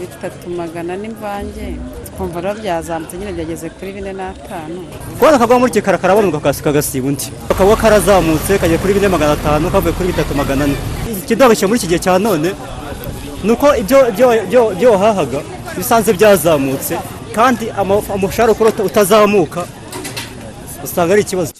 bitatu 0.00 0.50
magana 0.50 0.92
n'imvange. 0.96 1.78
Twumva 2.16 2.40
rero 2.40 2.54
byazamutse 2.60 3.16
nyine 3.16 3.32
byageze 3.32 3.66
kuri 3.76 3.92
bine 3.92 4.12
n'atanu. 4.12 4.80
Kubona 5.18 5.36
akagwa 5.36 5.58
muri 5.58 5.72
kikara 5.72 5.98
karaboneka 5.98 6.40
kasi 6.40 6.62
kagasiba 6.62 7.08
undi. 7.08 7.26
Akagwa 7.50 7.76
karazamutse 7.76 8.58
kajya 8.58 8.78
kuri 8.78 8.94
bine 8.94 9.08
magana 9.08 9.32
atanu 9.32 9.70
kavuye 9.70 9.92
kuri 9.92 10.08
bitatu 10.12 10.34
magana 10.34 10.64
ane. 10.64 10.76
Ikidoroshye 11.22 11.66
muri 11.66 11.78
iki 11.78 11.86
gihe 11.90 11.98
cya 11.98 12.18
none 12.18 12.54
ni 13.44 13.50
uko 13.52 13.66
ibyo 13.76 14.90
wahahaga 14.92 15.40
bisanze 15.76 16.12
byazamutse 16.12 16.94
kandi 17.34 17.64
umushahara 18.14 18.52
ukora 18.52 18.70
utazamuka 18.90 19.66
usanga 20.84 21.12
ari 21.12 21.22
ikibazo. 21.22 21.52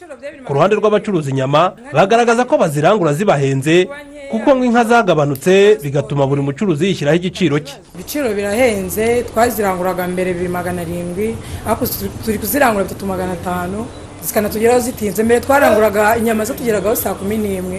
Ku 0.46 0.52
ruhande 0.54 0.76
rw'abacuruza 0.76 1.30
inyama 1.30 1.72
bagaragaza 1.92 2.44
ko 2.44 2.54
bazirangura 2.58 3.12
zibahenze 3.12 3.88
kuko 4.30 4.48
nk'inka 4.54 4.84
zagabanutse 4.84 5.78
bigatuma 5.82 6.26
buri 6.26 6.42
mucuruzi 6.42 6.86
yishyiraho 6.86 7.16
igiciro 7.16 7.56
cye. 7.66 7.74
Ibiciro 7.94 8.28
birahenze 8.38 9.22
twaziranguraga 9.28 10.02
mbere 10.12 10.32
bibiri 10.32 10.48
magana 10.58 10.80
arindwi 10.82 11.36
ariko 11.66 11.84
turi 12.24 12.38
kuzirangura 12.38 12.84
bitatu 12.84 13.06
magana 13.06 13.32
atanu 13.38 13.86
zikanatugeraho 14.26 14.80
zitinze. 14.80 15.22
Mbere 15.22 15.40
twaranguraga 15.40 16.16
inyama 16.16 16.44
zitugeragaho 16.44 16.96
saa 16.96 17.14
kumi 17.14 17.36
n'imwe 17.38 17.78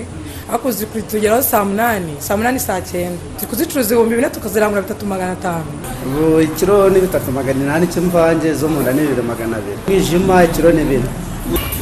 ariko 0.51 0.71
zitugeraho 0.71 1.41
saa 1.41 1.65
munani 1.65 2.13
saa 2.19 2.37
munani 2.37 2.59
saa 2.59 2.81
cyenda. 2.81 3.19
Turi 3.37 3.47
kuzicuruza 3.49 3.89
ibihumbi 3.93 4.15
bine 4.15 4.29
tukazirangura 4.29 4.81
bitatu 4.81 5.05
magana 5.05 5.31
atanu. 5.31 5.65
Ubu 6.07 6.41
ikiro 6.41 6.89
ni 6.89 6.99
bitatu 6.99 7.31
magana 7.31 7.59
inani 7.63 7.87
cy'imvange 7.91 8.53
zo 8.53 8.67
mu 8.67 8.79
nda 8.81 8.91
ni 8.93 9.01
bibiri 9.01 9.21
magana 9.21 9.57
abiri. 9.57 9.77
Mwijima 9.87 10.43
ikiro 10.43 10.71
ni 10.71 10.83
bine. 10.89 11.09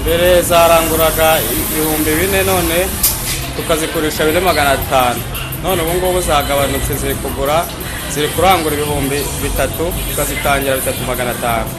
Mbere 0.02 0.42
zaranguraga 0.42 1.28
ibihumbi 1.54 2.12
bine 2.20 2.40
none 2.44 2.78
tukazikoresha 3.58 4.26
bine 4.26 4.40
magana 4.40 4.70
atanu. 4.72 5.20
None 5.64 5.82
ubu 5.82 5.94
ngubu 5.98 6.22
zagabanutse 6.22 6.94
ziri 7.02 7.16
kugura 7.16 7.66
ziri 8.14 8.28
kurangura 8.28 8.76
ibihumbi 8.76 9.16
bitatu 9.44 9.84
tukazitangira 10.10 10.76
bitatu 10.76 11.04
magana 11.08 11.32
atanu. 11.32 11.70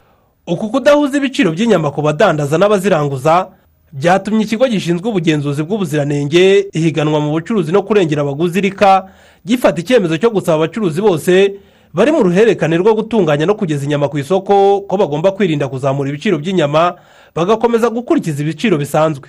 Uku 0.47 0.69
kudahuza 0.71 1.17
ibiciro 1.17 1.53
by'inyama 1.53 1.91
ku 1.91 2.03
badandaza 2.03 2.59
n'abaziranguza 2.59 3.49
byatumye 3.93 4.45
ikigo 4.45 4.67
gishinzwe 4.69 5.09
ubugenzuzi 5.09 5.63
bw'ubuziranenge 5.63 6.69
ihiganwa 6.73 7.21
mu 7.21 7.31
bucuruzi 7.31 7.73
no 7.73 7.83
kurengera 7.83 8.23
abaguzi 8.23 8.61
rika 8.61 9.09
gifata 9.47 9.81
icyemezo 9.81 10.17
cyo 10.19 10.31
gusaba 10.31 10.57
abacuruzi 10.65 11.01
bose 11.01 11.55
bari 11.95 12.11
mu 12.13 12.23
ruhererekane 12.27 12.77
rwo 12.77 12.95
gutunganya 12.95 13.47
no 13.47 13.55
kugeza 13.55 13.85
inyama 13.87 14.09
ku 14.09 14.19
isoko 14.19 14.81
ko 14.89 14.95
bagomba 14.97 15.33
kwirinda 15.33 15.69
kuzamura 15.69 16.09
ibiciro 16.11 16.39
by'inyama 16.39 16.95
bagakomeza 17.35 17.89
gukurikiza 17.91 18.43
ibiciro 18.43 18.77
bisanzwe. 18.79 19.29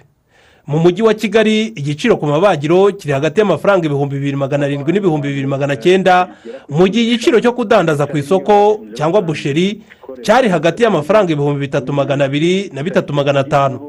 Mu 0.67 0.79
mujyi 0.79 1.01
wa 1.03 1.13
kigali 1.13 1.65
igiciro 1.65 2.17
ku 2.17 2.25
mabagiro 2.27 2.91
kiri 2.91 3.13
hagati 3.13 3.39
y'amafaranga 3.39 3.85
ibihumbi 3.85 4.15
bibiri 4.15 4.35
magana 4.37 4.65
arindwi 4.65 4.93
n'ibihumbi 4.93 5.27
bibiri 5.27 5.47
magana 5.47 5.75
cyenda. 5.75 6.27
Mu 6.69 6.87
gihe 6.87 7.05
igiciro 7.05 7.39
cyo 7.39 7.53
kudandaza 7.53 8.05
ku 8.09 8.17
isoko 8.17 8.79
cyangwa 8.97 9.21
busheri 9.21 9.81
cyari 10.25 10.49
hagati 10.49 10.83
y'amafaranga 10.83 11.31
ibihumbi 11.33 11.59
bitatu 11.69 11.93
magana 11.93 12.25
abiri 12.25 12.69
na 12.73 12.83
bitatu 12.83 13.13
magana 13.13 13.39
atanu. 13.39 13.79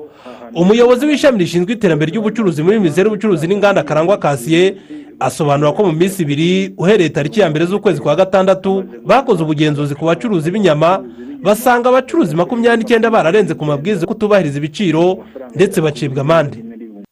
Umuyobozi 0.55 1.07
w'ishami 1.07 1.39
rishinzwe 1.39 1.73
iterambere 1.73 2.11
ry'ubucuruzi 2.13 2.63
muri 2.63 2.79
minisiteri 2.79 3.09
y'ubucuruzi 3.09 3.47
n'inganda 3.49 3.83
karangwa 3.83 4.17
kasiye 4.19 4.77
asobanura 5.21 5.73
ko 5.73 5.85
mu 5.85 5.93
minsi 5.93 6.23
ibiri 6.23 6.75
uhereye 6.77 7.09
tariki 7.09 7.41
ya 7.41 7.51
mbere 7.51 7.67
z'ukwezi 7.67 8.01
kwa 8.01 8.17
gatandatu 8.17 8.85
bakoze 9.07 9.43
ubugenzuzi 9.43 9.95
ku 9.95 10.05
bacuruzi 10.05 10.51
b'inyama 10.51 11.01
basanga 11.43 11.89
abacuruzi 11.89 12.37
makumyabiri 12.37 12.83
n'icyenda 12.85 13.11
bararenze 13.11 13.55
ku 13.57 13.65
mabwiriza 13.65 14.01
yo 14.05 14.09
kutubahiriza 14.09 14.59
ibiciro 14.59 15.25
ndetse 15.55 15.81
bacibwa 15.81 16.21
amande. 16.21 16.59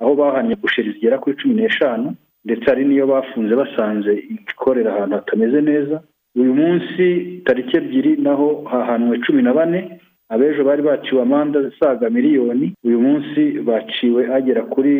Aho 0.04 0.12
bahanye 0.20 0.54
busheri 0.60 0.92
zigera 0.92 1.18
kuri 1.18 1.36
cumi 1.40 1.54
n'eshanu 1.56 2.14
ndetse 2.44 2.64
hari 2.68 2.84
n'iyo 2.84 3.06
bafunze 3.08 3.54
basanze 3.56 4.12
ikorera 4.52 4.90
ahantu 4.94 5.14
hatameze 5.16 5.60
neza. 5.60 5.96
Uyu 6.36 6.54
munsi 6.54 7.04
tariki 7.44 7.76
ebyiri 7.76 8.12
naho 8.24 8.48
hahanwe 8.70 9.18
cumi 9.24 9.42
na 9.42 9.52
bane 9.54 9.80
abejo 10.28 10.64
bari 10.64 10.82
baciwe 10.82 11.22
amande 11.22 11.58
asaga 11.58 12.10
miliyoni. 12.10 12.66
Uyu 12.84 13.00
munsi 13.00 13.40
baciwe 13.68 14.20
agera 14.36 14.62
kuri 14.62 14.94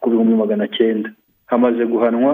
ku 0.00 0.10
bihumbi 0.10 0.34
magana 0.34 0.66
cyenda. 0.76 1.08
Hamaze 1.46 1.84
guhanwa 1.86 2.32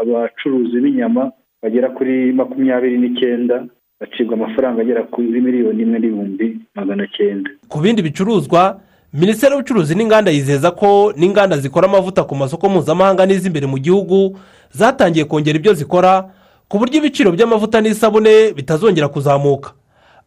abacuruzi 0.00 0.80
b'inyama 0.80 1.32
bagera 1.62 1.88
kuri 1.96 2.32
makumyabiri 2.32 2.98
n'icyenda 2.98 3.64
bacibwa 4.00 4.34
amafaranga 4.34 4.80
agera 4.82 5.02
kuri 5.02 5.40
miliyoni 5.40 5.82
imwe 5.82 5.98
n'ibihumbi 5.98 6.46
magana 6.74 7.06
cyenda. 7.16 7.50
Ku 7.68 7.78
bindi 7.82 8.02
bicuruzwa 8.02 8.80
minisiteri 9.12 9.52
y'ubucuruzi 9.52 9.94
n'inganda 9.94 10.30
yizeza 10.30 10.70
ko 10.70 11.12
n'inganda 11.16 11.56
zikora 11.58 11.88
amavuta 11.88 12.24
ku 12.24 12.34
masoko 12.34 12.68
mpuzamahanga 12.68 13.26
n'iz'imbere 13.26 13.66
mu 13.66 13.78
gihugu 13.78 14.38
zatangiye 14.72 15.24
kongera 15.24 15.58
ibyo 15.58 15.74
zikora 15.74 16.30
ku 16.68 16.78
buryo 16.78 16.96
ibiciro 16.98 17.32
by'amavuta 17.32 17.80
n'isabune 17.80 18.52
bitazongera 18.56 19.08
kuzamuka. 19.08 19.72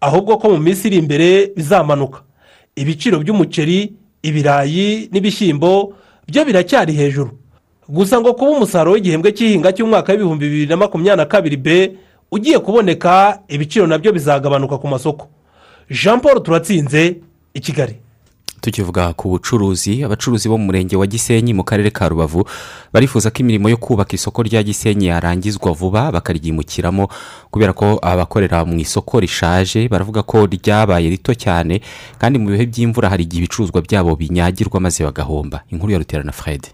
Ahubwo 0.01 0.37
ko 0.37 0.49
mu 0.49 0.57
minsi 0.61 0.87
iri 0.87 0.97
imbere 0.97 1.49
bizamanuka. 1.57 2.21
Ibiciro 2.75 3.17
by'umuceri 3.19 3.93
ibirayi 4.21 5.09
n'ibishyimbo 5.11 5.93
byo 6.27 6.45
biracyari 6.45 6.93
hejuru. 6.93 7.31
Gusa 7.89 8.21
ngo 8.21 8.33
kuba 8.33 8.51
umusaruro 8.51 8.93
w'igihembwe 8.93 9.31
cy'ihinga 9.33 9.71
cy'umwaka 9.73 10.11
w'ibihumbi 10.13 10.45
bibiri 10.45 10.69
na 10.69 10.77
makumyabiri 10.77 11.17
na 11.17 11.25
kabiri 11.25 11.57
be 11.57 11.77
ugiye 12.31 12.59
kuboneka 12.59 13.39
ibiciro 13.49 13.87
na 13.87 13.97
byo 13.97 14.11
bizagabanuka 14.13 14.77
ku 14.77 14.87
masoko. 14.87 15.25
Jean 15.89 16.19
paul 16.21 16.43
turatsinze 16.43 17.17
i 17.53 17.59
kigali. 17.59 17.95
Tukivuga 18.65 19.13
ku 19.13 19.29
bucuruzi 19.29 20.01
abacuruzi 20.03 20.49
bo 20.49 20.57
mu 20.57 20.65
murenge 20.65 20.97
wa 20.97 21.05
gisenyi 21.07 21.53
mu 21.53 21.61
karere 21.63 21.93
ka 21.93 22.09
rubavu 22.09 22.41
barifuza 22.93 23.29
ko 23.29 23.37
imirimo 23.45 23.69
yo 23.69 23.77
kubaka 23.77 24.17
isoko 24.17 24.41
rya 24.43 24.63
gisenyi 24.65 25.13
yarangizwa 25.13 25.69
vuba 25.71 26.09
bakaryimukiramo 26.11 27.05
kubera 27.53 27.73
ko 27.77 27.99
abakorera 28.01 28.65
mu 28.65 28.79
isoko 28.81 29.19
rishaje 29.21 29.85
baravuga 29.87 30.23
ko 30.25 30.49
ryabaye 30.49 31.09
rito 31.13 31.33
cyane 31.37 31.81
kandi 32.17 32.39
mu 32.41 32.49
bihe 32.49 32.65
by'imvura 32.65 33.09
hari 33.13 33.23
igihe 33.29 33.45
ibicuruzwa 33.45 33.81
byabo 33.85 34.15
binyagirwa 34.17 34.79
maze 34.81 35.03
bagahomba. 35.05 35.61
Inkuru 35.69 35.91
ya 35.93 35.97
ruterana 36.01 36.31
fred. 36.31 36.65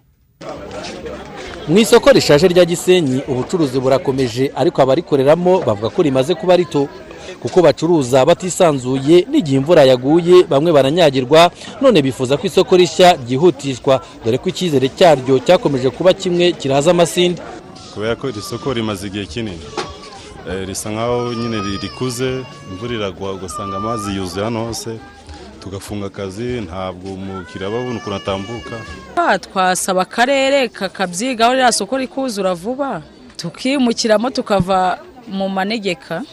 Mu 1.68 1.78
isoko 1.80 2.12
rishaje 2.12 2.48
rya 2.48 2.66
gisenyi 2.66 3.22
ubucuruzi 3.28 3.80
burakomeje 3.80 4.52
ariko 4.56 4.82
abarikoreramo 4.82 5.62
bavuga 5.68 5.90
ko 5.90 6.02
rimaze 6.02 6.36
kuba 6.36 6.56
rito. 6.56 6.88
Kuko 7.40 7.62
bacuruza 7.62 8.26
batisanzuye 8.26 9.26
n'igihe 9.32 9.58
imvura 9.58 9.84
yaguye 9.86 10.44
bamwe 10.50 10.72
baranyagirwa 10.72 11.52
none 11.82 12.02
bifuza 12.02 12.38
ko 12.38 12.48
isoko 12.48 12.78
rishya 12.78 13.16
ryihutishwa 13.24 14.02
dore 14.26 14.38
ko 14.38 14.50
icyizere 14.50 14.90
cyaryo 14.90 15.40
cyakomeje 15.40 15.90
kuba 15.90 16.14
kimwe 16.14 16.52
kiraza 16.52 16.92
amasinde. 16.92 17.42
Kubera 17.94 18.16
ko 18.16 18.30
iri 18.30 18.42
soko 18.42 18.74
rimaze 18.74 19.08
igihe 19.08 19.26
kinini. 19.26 19.60
Eh, 20.50 20.68
risa 20.68 20.90
nkaho 20.90 21.34
nyine 21.34 21.58
ri- 21.62 21.78
rikuze 21.82 22.42
imvura 22.72 22.94
iragwa 22.96 23.34
ugasanga 23.34 23.78
amazi 23.78 24.16
yuzuye 24.16 24.44
hano 24.46 24.66
hose. 24.66 24.98
Tugafunga 25.62 26.06
akazi 26.08 26.44
ntabwo 26.66 27.14
umukiriya 27.14 27.68
aba 27.70 27.78
abona 27.80 27.98
ukuntu 28.00 28.16
atambuka. 28.16 28.76
Ah, 29.16 29.38
twasaba 29.40 30.02
akarere 30.02 30.68
kakabyigaho 30.70 31.54
ririya 31.54 31.72
soko 31.72 31.98
rikuzura 31.98 32.54
vuba. 32.54 33.02
Tukimukiramo 33.38 34.30
tukava 34.30 34.98
mu 35.28 35.50
manegeka. 35.50 36.24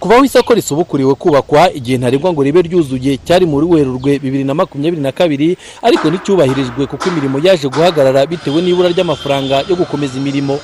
Kuvaho 0.00 0.24
isoko 0.24 0.54
risubukuriwe 0.54 1.14
kubakwa 1.14 1.72
igihe 1.72 1.98
ntarengwa 1.98 2.32
ngo 2.32 2.42
ribe 2.42 2.62
ryuzuye 2.62 3.16
cyari 3.24 3.46
muri 3.46 3.66
werurwe 3.66 4.18
bibiri 4.18 4.44
na 4.44 4.54
makumyabiri 4.54 5.02
na 5.02 5.12
kabiri 5.12 5.56
ariko 5.82 6.10
nticyubahirijwe 6.10 6.86
kuko 6.86 7.08
imirimo 7.08 7.38
yaje 7.42 7.68
guhagarara 7.68 8.26
bitewe 8.26 8.62
n'ibura 8.62 8.88
ry'amafaranga 8.88 9.64
yo 9.68 9.76
gukomeza 9.76 10.18
imirimo. 10.18 10.58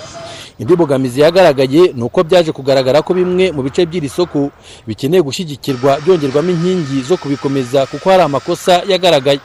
Indi 0.59 0.73
mbogamizi 0.75 1.21
yagaragaye 1.21 1.93
ni 1.97 2.03
uko 2.03 2.23
byaje 2.25 2.53
kugaragara 2.53 3.03
ko 3.03 3.15
bimwe 3.15 3.53
mu 3.53 3.63
bice 3.65 3.87
by'iri 3.89 4.09
soko 4.09 4.51
bikeneye 4.87 5.23
gushyigikirwa 5.25 5.99
byongerwamo 6.05 6.51
inkingi 6.53 7.03
zo 7.03 7.17
kubikomeza 7.17 7.87
kuko 7.87 8.11
hari 8.11 8.23
amakosa 8.23 8.83
yagaragaye. 8.89 9.41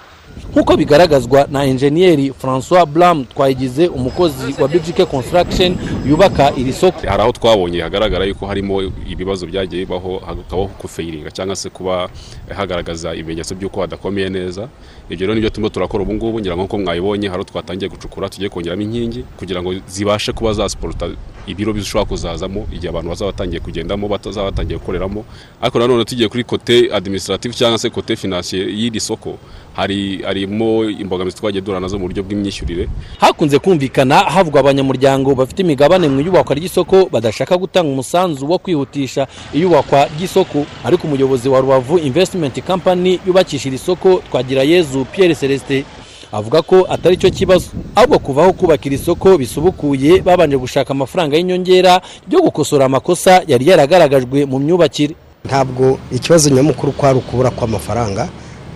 Nk'uko 0.51 0.77
bigaragazwa 0.77 1.47
na 1.51 1.65
enjeniyeri 1.65 2.33
francois 2.33 2.85
blam 2.85 3.25
twayigize 3.25 3.87
umukozi 3.87 4.55
wa 4.61 4.67
bigike 4.67 5.05
construction 5.05 5.75
yubaka 6.09 6.51
iri 6.57 6.73
soko. 6.73 6.99
Hari 7.07 7.21
aho 7.21 7.31
twabonye 7.31 7.81
hagaragara 7.81 8.25
yuko 8.25 8.45
harimo 8.47 8.81
ibibazo 9.09 9.45
byagiye 9.47 9.85
bibaho 9.85 10.19
hakabaho 10.19 10.67
kufayiringa 10.67 11.31
cyangwa 11.31 11.55
se 11.55 11.69
kuba 11.69 12.09
hagaragaza 12.55 13.13
ibimenyetso 13.15 13.55
by'uko 13.55 13.81
hadakomeye 13.81 14.29
neza. 14.29 14.67
Ibyo 15.09 15.27
rero 15.27 15.33
ni 15.35 15.41
byo 15.41 15.49
turimo 15.49 15.69
turakora 15.69 16.03
ubu 16.03 16.13
ngubu 16.13 16.39
ngira 16.39 16.55
ngo 16.55 16.63
nk'uko 16.63 16.77
mwabibonye 16.77 17.27
hari 17.29 17.45
twatangiye 17.45 17.89
gucukura 17.89 18.29
tugiye 18.29 18.49
kongeramo 18.49 18.81
inkingi 18.81 19.23
kugira 19.39 19.61
ngo 19.63 19.73
zibashe 19.87 20.31
kuba 20.33 20.53
zasiporuta 20.53 21.09
ibiro 21.47 21.73
bishobora 21.73 22.05
kuzazamo 22.05 22.67
igihe 22.73 22.89
abantu 22.89 23.09
bazaba 23.09 23.31
batangiye 23.31 23.59
kugendamo 23.59 24.07
batazaba 24.07 24.51
batangiye 24.51 24.79
gukoreramo. 24.79 25.25
Ariko 25.61 25.79
nanone 25.79 26.05
tugiye 26.05 26.29
kuri 26.29 26.43
kote 26.43 26.89
administrative 26.93 27.53
cyangwa 27.55 27.79
se 27.79 27.89
kote 27.89 28.15
financier 28.15 28.67
y'iri 28.69 28.99
soko 28.99 29.37
harimo 29.77 30.83
imbogamizi 30.89 31.37
twagiye 31.37 31.61
duhura 31.61 31.79
na 31.79 31.87
zo 31.87 31.99
mu 31.99 32.07
buryo 32.07 32.23
bw'imyishyurire. 32.23 32.87
Hakunze 33.19 33.59
kumvikana 33.59 34.15
havugwa 34.19 34.59
abanyamuryango 34.59 35.35
bafite 35.35 35.59
imigabane 35.61 36.07
mu 36.09 36.19
iyubakwa 36.21 36.55
ry'isoko 36.55 37.05
badashaka 37.11 37.57
gutanga 37.57 37.89
umusanzu 37.89 38.49
wo 38.49 38.57
kwihutisha 38.57 39.27
iyubakwa 39.53 40.07
ry'isoko. 40.17 40.65
Ariko 40.83 41.07
umuyobozi 41.07 41.49
wa 41.49 41.59
rubavu 41.61 41.97
investment 41.97 42.61
company 42.65 43.19
yubakisha 43.27 43.69
iri 43.69 43.77
soko 43.77 44.21
twagira 44.31 44.63
yezu 44.63 45.05
pierre 45.05 45.35
celestin 45.35 45.83
avuga 46.31 46.61
ko 46.61 46.87
atari 46.89 47.17
cyo 47.17 47.29
kibazo. 47.31 47.69
Ahubwo 47.95 48.19
kuvaho 48.19 48.53
kubaka 48.53 48.85
iri 48.85 48.97
soko 48.97 49.37
bisubukuye 49.37 50.21
babanje 50.21 50.57
gushaka 50.57 50.91
amafaranga 50.91 51.37
y'inyongera 51.37 52.01
byo 52.27 52.41
gukosora 52.41 52.85
amakosa 52.85 53.43
yari 53.47 53.67
yaragaragajwe 53.69 54.45
mu 54.45 54.59
myubakire. 54.59 55.15
Ntabwo 55.45 55.99
ikibazo 56.11 56.49
nyamukuru 56.49 56.91
kwari 56.91 57.17
ukubura 57.19 57.49
kw'amafaranga. 57.51 58.27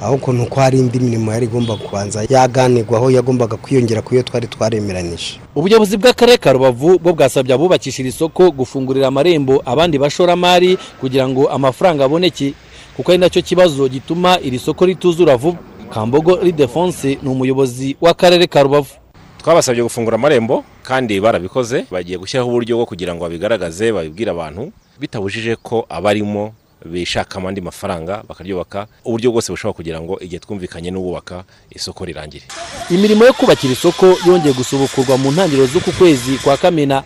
Ahubwo 0.01 0.33
ni 0.33 0.41
uko 0.43 0.59
hari 0.59 0.79
indi 0.79 0.99
mirimo 0.99 1.31
yari 1.33 1.45
igomba 1.45 1.75
kubanza 1.77 2.25
yaganirwaho 2.29 3.11
yagombaga 3.11 3.57
kwiyongera 3.57 4.01
ku 4.01 4.15
yo 4.15 4.23
twari 4.23 4.47
twaremeranije. 4.47 5.39
Ubuyobozi 5.55 5.97
bw'akarere 5.97 6.37
ka 6.37 6.51
rubavu 6.53 6.99
bwo 6.99 7.13
bwasabye 7.13 7.53
abubakisha 7.53 8.01
iri 8.01 8.11
soko 8.11 8.51
gufungurira 8.51 9.07
amarembo 9.07 9.61
abandi 9.65 9.97
bashoramari 9.97 10.77
kugira 10.99 11.27
ngo 11.29 11.49
amafaranga 11.49 12.05
aboneke 12.05 12.53
kuko 12.97 13.11
ari 13.11 13.19
na 13.21 13.29
cyo 13.29 13.41
kibazo 13.41 13.87
gituma 13.87 14.39
iri 14.41 14.59
soko 14.59 14.85
rituzura 14.85 15.37
vuba. 15.37 15.59
Kambogo 15.93 16.35
ridefonse 16.39 17.17
ni 17.21 17.29
umuyobozi 17.29 17.95
w'akarere 18.01 18.47
ka 18.47 18.63
rubavu. 18.63 18.95
Twabasabye 19.43 19.83
gufungura 19.83 20.15
amarembo 20.15 20.63
kandi 20.83 21.19
barabikoze. 21.19 21.85
Bagiye 21.91 22.17
gushyiraho 22.17 22.49
uburyo 22.49 22.75
bwo 22.77 22.85
kugira 22.85 23.11
ngo 23.15 23.21
babigaragaze 23.27 23.91
babibwire 23.91 24.31
abantu 24.31 24.71
bitabujije 24.99 25.55
ko 25.59 25.85
abarimo 25.89 26.53
bishakamo 26.85 27.47
andi 27.47 27.61
mafaranga 27.61 28.23
bakaryubaka 28.29 28.87
uburyo 29.05 29.31
bwose 29.31 29.51
bushobora 29.51 29.73
kugira 29.75 30.01
ngo 30.01 30.19
igihe 30.19 30.39
twumvikanye 30.39 30.91
n'ububaka 30.91 31.43
isoko 31.69 32.05
rirangire. 32.05 32.43
Imirimo 32.89 33.25
yo 33.25 33.33
kubakira 33.33 33.73
isoko 33.73 34.17
yongeye 34.27 34.53
gusubukurwa 34.53 35.17
mu 35.17 35.31
ntangiriro 35.31 35.65
z'uku 35.67 35.91
kwezi 35.91 36.37
kwa 36.43 36.57
kamena. 36.57 37.03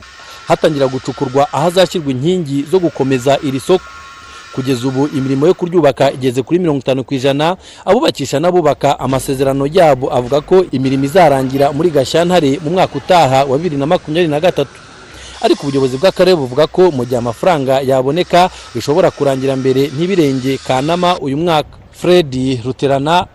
Hatangira 0.47 0.88
gucukurwa 0.88 1.53
ahazashyirwa 1.53 2.11
inkingi 2.11 2.63
zo 2.71 2.79
gukomeza 2.79 3.39
iri 3.43 3.59
soko. 3.59 3.85
Kugeza 4.55 4.88
ubu 4.88 5.07
imirimo 5.07 5.47
yo 5.47 5.53
kuryubaka 5.53 6.11
igeze 6.11 6.41
kuri 6.41 6.59
mirongo 6.59 6.79
itanu 6.79 7.03
ku 7.03 7.13
ijana. 7.13 7.57
Abubakisha 7.85 8.39
n'abubaka 8.39 8.99
amasezerano 8.99 9.67
yabo 9.67 10.13
avuga 10.13 10.41
ko 10.41 10.63
imirimo 10.71 11.05
izarangira 11.05 11.71
muri 11.73 11.89
gashyantare 11.89 12.59
mu 12.63 12.69
mwaka 12.71 12.95
utaha 12.95 13.43
wa 13.45 13.57
bibiri 13.57 13.75
na 13.77 13.85
makumyabiri 13.85 14.31
na 14.31 14.39
gatatu. 14.39 14.71
Ariko 15.45 15.67
ubuyobozi 15.67 15.97
bw'akarere 15.97 16.36
buvuga 16.36 16.67
ko 16.67 16.91
mu 16.91 17.05
gihe 17.05 17.17
amafaranga 17.17 17.79
yaboneka 17.81 18.49
bishobora 18.75 19.12
kurangira 19.12 19.55
mbere 19.55 19.88
ntibirenge 19.93 20.58
kanama 20.58 21.19
uyu 21.19 21.38
mwaka. 21.38 21.77
Fred 21.91 22.60
ruterana 22.65 23.27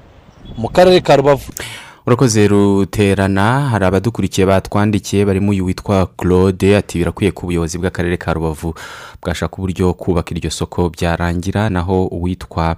mu 0.57 0.69
karere 0.69 1.01
ka 1.01 1.17
rubavu. 1.17 1.53
Urakoze 2.07 2.49
ruterana. 2.49 3.69
Hari 3.71 3.85
abadukurikiye 3.85 4.47
batwandikiye 4.47 5.25
barimo 5.25 5.51
uyu 5.51 5.65
witwa 5.65 6.07
claude 6.17 6.77
ati 6.77 6.99
birakwiye 6.99 7.31
ko 7.33 7.47
ubuyobozi 7.47 7.79
bw'akarere 7.79 8.17
ka 8.17 8.33
rubavu 8.35 8.75
bwashaka 9.23 9.57
uburyo 9.57 9.95
kubaka 9.95 10.35
iryo 10.35 10.51
soko 10.51 10.89
byarangira 10.91 11.71
naho 11.71 12.07
uwitwa 12.07 12.77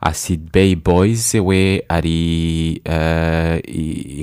acid 0.00 0.40
bay 0.52 0.74
boys 0.76 1.34
we 1.34 1.82
ari 1.88 2.80
eh, 2.84 3.60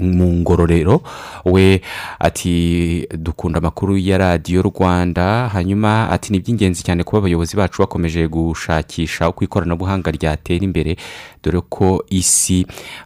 mu 0.02 0.34
ngororero 0.34 1.02
we 1.46 1.82
ati 2.20 3.08
dukunda 3.18 3.58
amakuru 3.58 3.98
ya 3.98 4.18
radiyo 4.18 4.62
rwanda 4.62 5.50
hanyuma 5.50 6.10
ati 6.10 6.32
ni 6.32 6.38
iby'ingenzi 6.38 6.84
cyane 6.84 7.04
kuba 7.04 7.18
abayobozi 7.20 7.58
bacu 7.58 7.82
bakomeje 7.82 8.28
gushakisha 8.28 9.30
uko 9.30 9.44
ikoranabuhanga 9.44 10.12
ryatera 10.12 10.64
imbere 10.66 10.96
dore 11.44 11.62
ko 11.70 12.06
isi 12.10 12.66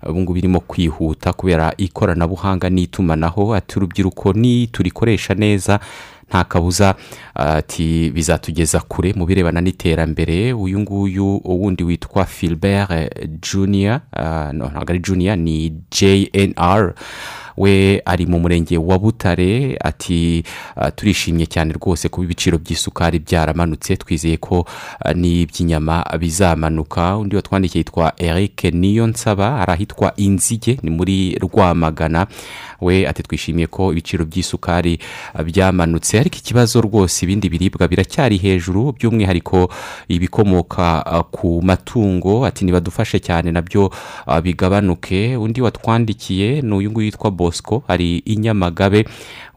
ubu 0.09 0.19
ngubu 0.21 0.37
irimo 0.37 0.59
kwihuta 0.59 1.33
kubera 1.33 1.73
ikoranabuhanga 1.77 2.69
n'itumanaho. 2.69 3.55
Ati 3.55 3.77
urubyiruko 3.79 4.33
ni 4.33 4.67
turikoresha 4.67 5.33
neza 5.33 5.79
nta 6.29 6.43
kabuza 6.43 6.95
ati 7.35 8.11
bizatugeza 8.13 8.79
kure 8.79 9.13
mu 9.15 9.25
birebana 9.25 9.61
n'iterambere. 9.61 10.53
Uyu 10.53 10.79
nguyu 10.79 11.41
wundi 11.45 11.83
witwa 11.83 12.25
filibert 12.25 12.91
junior 13.51 14.01
ah, 14.13 14.51
no, 14.53 14.67
ntabwo 14.69 14.89
ari 14.91 14.99
junior 14.99 15.37
ni 15.37 15.73
jnr 15.91 16.93
we 17.57 18.01
ari 18.05 18.25
mu 18.25 18.39
murenge 18.39 18.77
wa 18.77 18.99
butare 18.99 19.77
ati 19.83 20.43
ah, 20.75 20.91
turishimye 20.91 21.45
cyane 21.45 21.73
rwose 21.73 22.09
kuba 22.09 22.25
ibiciro 22.25 22.57
by'isukari 22.57 23.19
byaramanutse. 23.19 23.97
Twizeye 23.97 24.37
ko 24.37 24.65
ah, 25.05 25.13
n'iby'inyama 25.13 26.05
bizamanuka. 26.19 27.17
Undi 27.17 27.35
watwandikiye 27.35 27.79
yitwa 27.79 28.13
eric 28.17 28.63
niyo 28.63 29.07
nsaba 29.07 29.57
hari 29.57 29.71
ahitwa 29.71 30.13
inzige 30.15 30.77
ni 30.83 30.89
muri 30.89 31.35
rwamagana. 31.41 32.27
We 32.81 33.07
ati 33.07 33.23
twishimiye 33.23 33.67
ko 33.67 33.91
ibiciro 33.91 34.25
by'isukari 34.25 34.99
ah, 35.33 35.43
byamanutse. 35.43 36.19
Ariko 36.19 36.37
ikibazo 36.37 36.81
rwose 36.81 37.25
ibindi 37.25 37.49
biribwa 37.49 37.87
biracyari 37.87 38.37
hejuru 38.37 38.91
by'umwihariko 38.93 39.69
ibikomoka 40.07 41.01
ku 41.31 41.61
matungo. 41.63 42.45
Ati 42.45 42.65
nibadufashe 42.65 43.19
cyane 43.19 43.51
na 43.51 43.61
byo 43.61 43.89
bigabanuke. 44.43 45.37
Undi 45.37 45.61
watwandikiye 45.61 46.61
ni 46.61 46.73
uyu 46.73 46.91
nguyu 46.91 47.05
witwa 47.05 47.31
bosco 47.47 47.83
ari 47.87 48.17
i 48.25 48.35
nyamagabe 48.35 49.05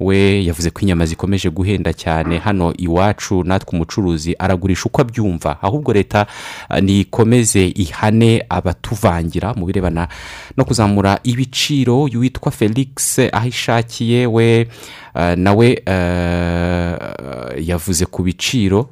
we 0.00 0.44
yavuze 0.44 0.70
ko 0.70 0.81
inyama 0.81 1.07
zikomeje 1.07 1.50
guhenda 1.50 1.92
cyane. 1.92 2.38
Hano 2.38 2.72
iwacu 2.79 3.44
natwe 3.44 3.70
umucuruzi 3.76 4.35
aragurisha 4.38 4.85
uko 4.87 5.00
abyumva. 5.03 5.59
Ahubwo 5.62 5.92
leta 5.92 6.26
ah, 6.68 6.81
nikomeze 6.81 7.66
ihane 7.68 8.44
abatuvangira 8.48 9.55
mu 9.55 9.66
birebana 9.66 10.09
no 10.57 10.64
kuzamura 10.64 11.18
ibiciro. 11.24 12.03
Witwa 12.03 12.53
felix 12.53 13.18
aho 13.33 13.48
ishakiye 13.48 14.26
we 14.26 14.68
ah, 15.14 15.37
nawe 15.37 15.83
ah, 15.87 17.53
yavuze 17.61 18.07
ku 18.07 18.22
biciro. 18.22 18.88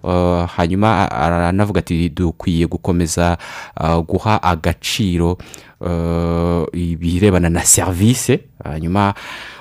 Hanyuma 0.57 1.11
aranavuga 1.11 1.79
ati 1.81 2.09
dukwiye 2.09 2.67
gukomeza 2.67 3.39
guha 4.07 4.43
agaciro. 4.43 5.39
Ibirebana 6.73 7.49
na 7.51 7.65
serivisi 7.65 8.39
hanyuma 8.65 9.15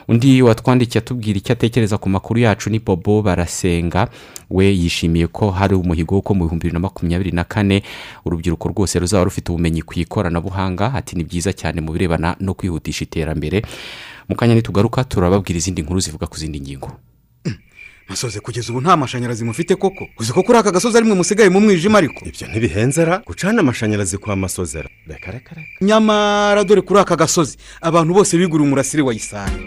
undi 0.08 0.42
watwandikiye 0.42 1.00
atubwira 1.00 1.38
icyo 1.38 1.54
atekereza 1.54 1.98
ku 1.98 2.10
makuru 2.10 2.40
yacu 2.40 2.70
ni 2.70 2.80
bobo 2.80 3.22
barasenga. 3.22 4.08
We 4.50 4.66
yishimiye 4.72 5.28
ko 5.28 5.52
hari 5.52 5.76
umuhigo 5.76 6.16
wo 6.16 6.34
mu 6.34 6.44
bihumbi 6.48 6.64
bibiri 6.64 6.74
na 6.74 6.80
makumyabiri 6.80 7.32
na 7.32 7.44
kane 7.44 7.84
urubyiruko 8.26 8.70
rwose 8.70 9.00
ruzaba 9.00 9.24
rufite 9.24 9.52
ubumenyi 9.52 9.82
ku 9.82 10.00
ikoranabuhanga. 10.00 10.94
Ati 10.94 11.16
ni 11.16 11.24
byiza 11.24 11.54
cyane 11.54 11.82
mu 11.82 11.92
birebana 11.92 12.36
no 12.40 12.54
kwihutisha 12.54 13.04
iterambere. 13.04 13.62
Mu 14.30 14.36
kanya 14.36 14.56
nitugaruka 14.56 15.04
turababwira 15.04 15.58
izindi 15.58 15.82
nkuru 15.82 16.00
zivuga 16.00 16.28
ku 16.28 16.38
zindi 16.40 16.62
ngingo. 16.62 16.92
Masoze 18.10 18.40
kugeza 18.40 18.72
ubu 18.72 18.82
nta 18.82 18.98
mashanyarazi 18.98 19.44
mufite 19.44 19.76
koko. 19.76 20.08
Uzi 20.20 20.34
ko 20.34 20.44
kuri 20.44 20.58
aka 20.58 20.72
gasozi 20.72 20.98
arimwe 20.98 21.16
musigaye 21.16 21.50
mu 21.50 21.60
mwijima 21.62 21.98
ariko? 21.98 22.26
Ibyo 22.26 22.48
ntibihenzera 22.48 23.22
gucana 23.26 23.60
amashanyarazi 23.60 24.18
kwa 24.18 24.36
masozera. 24.36 24.90
Reka 25.08 25.32
reka 25.32 25.56
reka. 25.56 25.68
Nyamara 25.82 26.64
dore 26.64 26.82
kuri 26.82 27.00
aka 27.00 27.16
gasozi 27.16 27.58
abantu 27.82 28.14
bose 28.14 28.38
biguriye 28.38 28.68
umurasire 28.68 29.04
wa 29.04 29.14
isani 29.14 29.66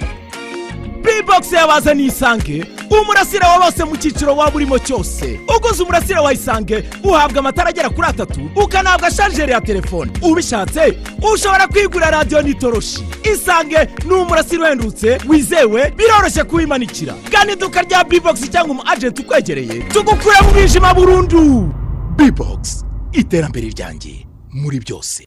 bibogisi 1.05 1.55
yabazaniye 1.55 2.09
isange 2.09 2.65
umurasire 2.91 3.47
wa 3.47 3.59
bose 3.59 3.85
mu 3.85 3.97
cyiciro 3.97 4.37
waba 4.37 4.57
urimo 4.57 4.79
cyose. 4.79 5.41
Uguze 5.57 5.83
umurasire 5.83 6.19
wa 6.21 6.33
isange 6.33 6.85
uhabwa 7.05 7.39
amatara 7.39 7.69
agera 7.69 7.89
kuri 7.91 8.07
atatu 8.09 8.41
ukanahabwa 8.57 9.11
sharijeri 9.11 9.53
ya 9.53 9.61
telefone. 9.61 10.11
Ubishatse 10.23 10.99
ushobora 11.35 11.67
kwigurira 11.69 12.11
radiyo 12.11 12.43
n'itoroshi. 12.43 13.05
Isange 13.33 13.89
ni 14.07 14.13
umurasire 14.13 14.63
uhendutse 14.63 15.19
wizewe 15.29 15.91
biroroshye 15.97 16.45
kuwimanikira. 16.45 17.15
Gana 17.31 17.53
iduka 17.53 17.83
rya 17.83 18.05
bibogisi 18.05 18.49
cyangwa 18.49 18.71
umu 18.73 18.83
ajenti 18.87 19.23
ukwegereye 19.23 19.83
tugukure 19.83 20.41
mu 20.45 20.51
mwijima 20.53 20.95
burundu. 20.95 21.73
Bibogisi 22.17 22.85
iterambere 23.13 23.69
ryanjye 23.69 24.27
muri 24.53 24.81
byose. 24.81 25.27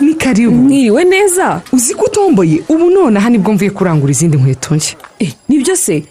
Ni 0.00 0.14
karibu 0.14 0.52
mwiriwe 0.52 1.04
neza. 1.04 1.60
Uzi 1.72 1.94
ko 1.94 2.04
utomboye? 2.04 2.62
Ubu 2.68 2.90
nonaha 2.90 3.30
ni 3.30 3.38
bwo 3.38 3.52
mvuye 3.52 3.70
kurangura 3.70 4.10
izindi 4.10 4.36
nkweto 4.36 4.74
nshya. 4.76 4.96
Eh, 5.18 5.32
ni 5.48 5.58
byo 5.58 5.76
se? 5.76 6.04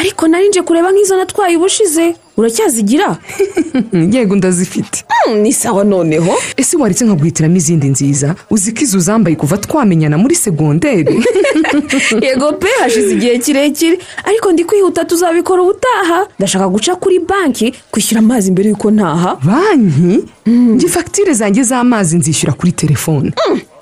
Ariko 0.00 0.28
nje 0.28 0.62
kureba 0.62 0.92
nk'izo 0.92 1.16
natwaye 1.16 1.56
ubushize. 1.56 2.14
Uracyazigira? 2.36 3.16
Yego 4.12 4.36
ndazifite. 4.36 5.04
Ni 5.42 5.52
sawa 5.52 5.84
noneho. 5.84 6.34
Ese 6.56 6.76
waretse 6.76 7.04
nkaguhitiramo 7.04 7.56
izindi 7.56 7.88
nziza? 7.88 8.34
Uzi 8.50 8.72
ko 8.72 8.80
izo 8.82 8.98
zambaye 8.98 9.36
kuva 9.36 9.56
twamenyana 9.58 10.18
muri 10.18 10.34
segonderi? 10.34 11.24
Yego 12.26 12.52
pe 12.52 12.68
hashize 12.80 13.12
igihe 13.14 13.38
kirekire. 13.38 13.98
Ariko 14.24 14.52
ndi 14.52 14.64
kwihuta 14.64 15.04
tuzabikora 15.04 15.62
ubutaha. 15.62 16.26
Ndashaka 16.38 16.68
guca 16.68 16.92
kuri 17.00 17.18
banki 17.18 17.74
kwishyura 17.90 18.18
amazi 18.18 18.50
mbere 18.50 18.68
y'uko 18.68 18.90
ntaha. 18.90 19.38
Banki? 19.44 20.24
Njye 20.46 20.88
fagitire 20.88 21.32
zanjye 21.32 21.62
z'amazi 21.62 22.16
nzishyura 22.16 22.52
kuri 22.52 22.72
telefone. 22.72 23.32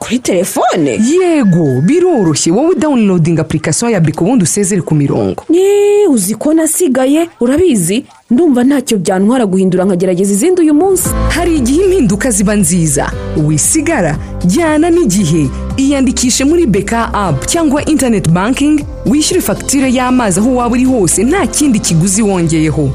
Kuri 0.04 0.18
telefone? 0.18 0.90
Yego 1.12 1.80
biroroshye. 1.80 2.52
Wowe 2.52 2.74
dawunirodinga 2.74 3.42
apurikasiyo 3.42 3.90
ya 3.90 4.00
biko 4.00 4.24
ubundi 4.24 4.44
usezere 4.44 4.82
ku 4.82 4.94
mirongo. 4.94 5.44
Yeee 5.50 6.06
uzi 6.08 6.34
ko 6.34 6.54
nasigaye? 6.54 7.28
Urabizi? 7.40 8.04
Ndumva 8.30 8.64
ntacyo 8.64 8.98
byantwara 8.98 9.46
guhindura 9.46 9.84
nkagerageza 9.84 10.32
izindi 10.32 10.60
uyu 10.62 10.74
munsi. 10.74 11.08
Hari 11.28 11.56
igihe 11.56 11.84
impinduka 11.84 12.30
ziba 12.30 12.54
nziza. 12.54 13.12
Wisigara 13.46 14.18
jyana 14.44 14.90
n'igihe. 14.90 15.48
Iyandikishe 15.76 16.44
muri 16.44 16.66
beka 16.66 17.14
apu 17.14 17.46
cyangwa 17.46 17.84
interineti 17.84 18.30
bankingi 18.30 18.84
wishyure 19.06 19.40
fagitire 19.40 19.92
y'amazi 19.92 20.40
aho 20.40 20.54
waba 20.54 20.72
uri 20.74 20.84
hose. 20.84 21.24
Nta 21.24 21.46
kindi 21.46 21.78
kiguzi 21.80 22.22
wongeyeho. 22.22 22.90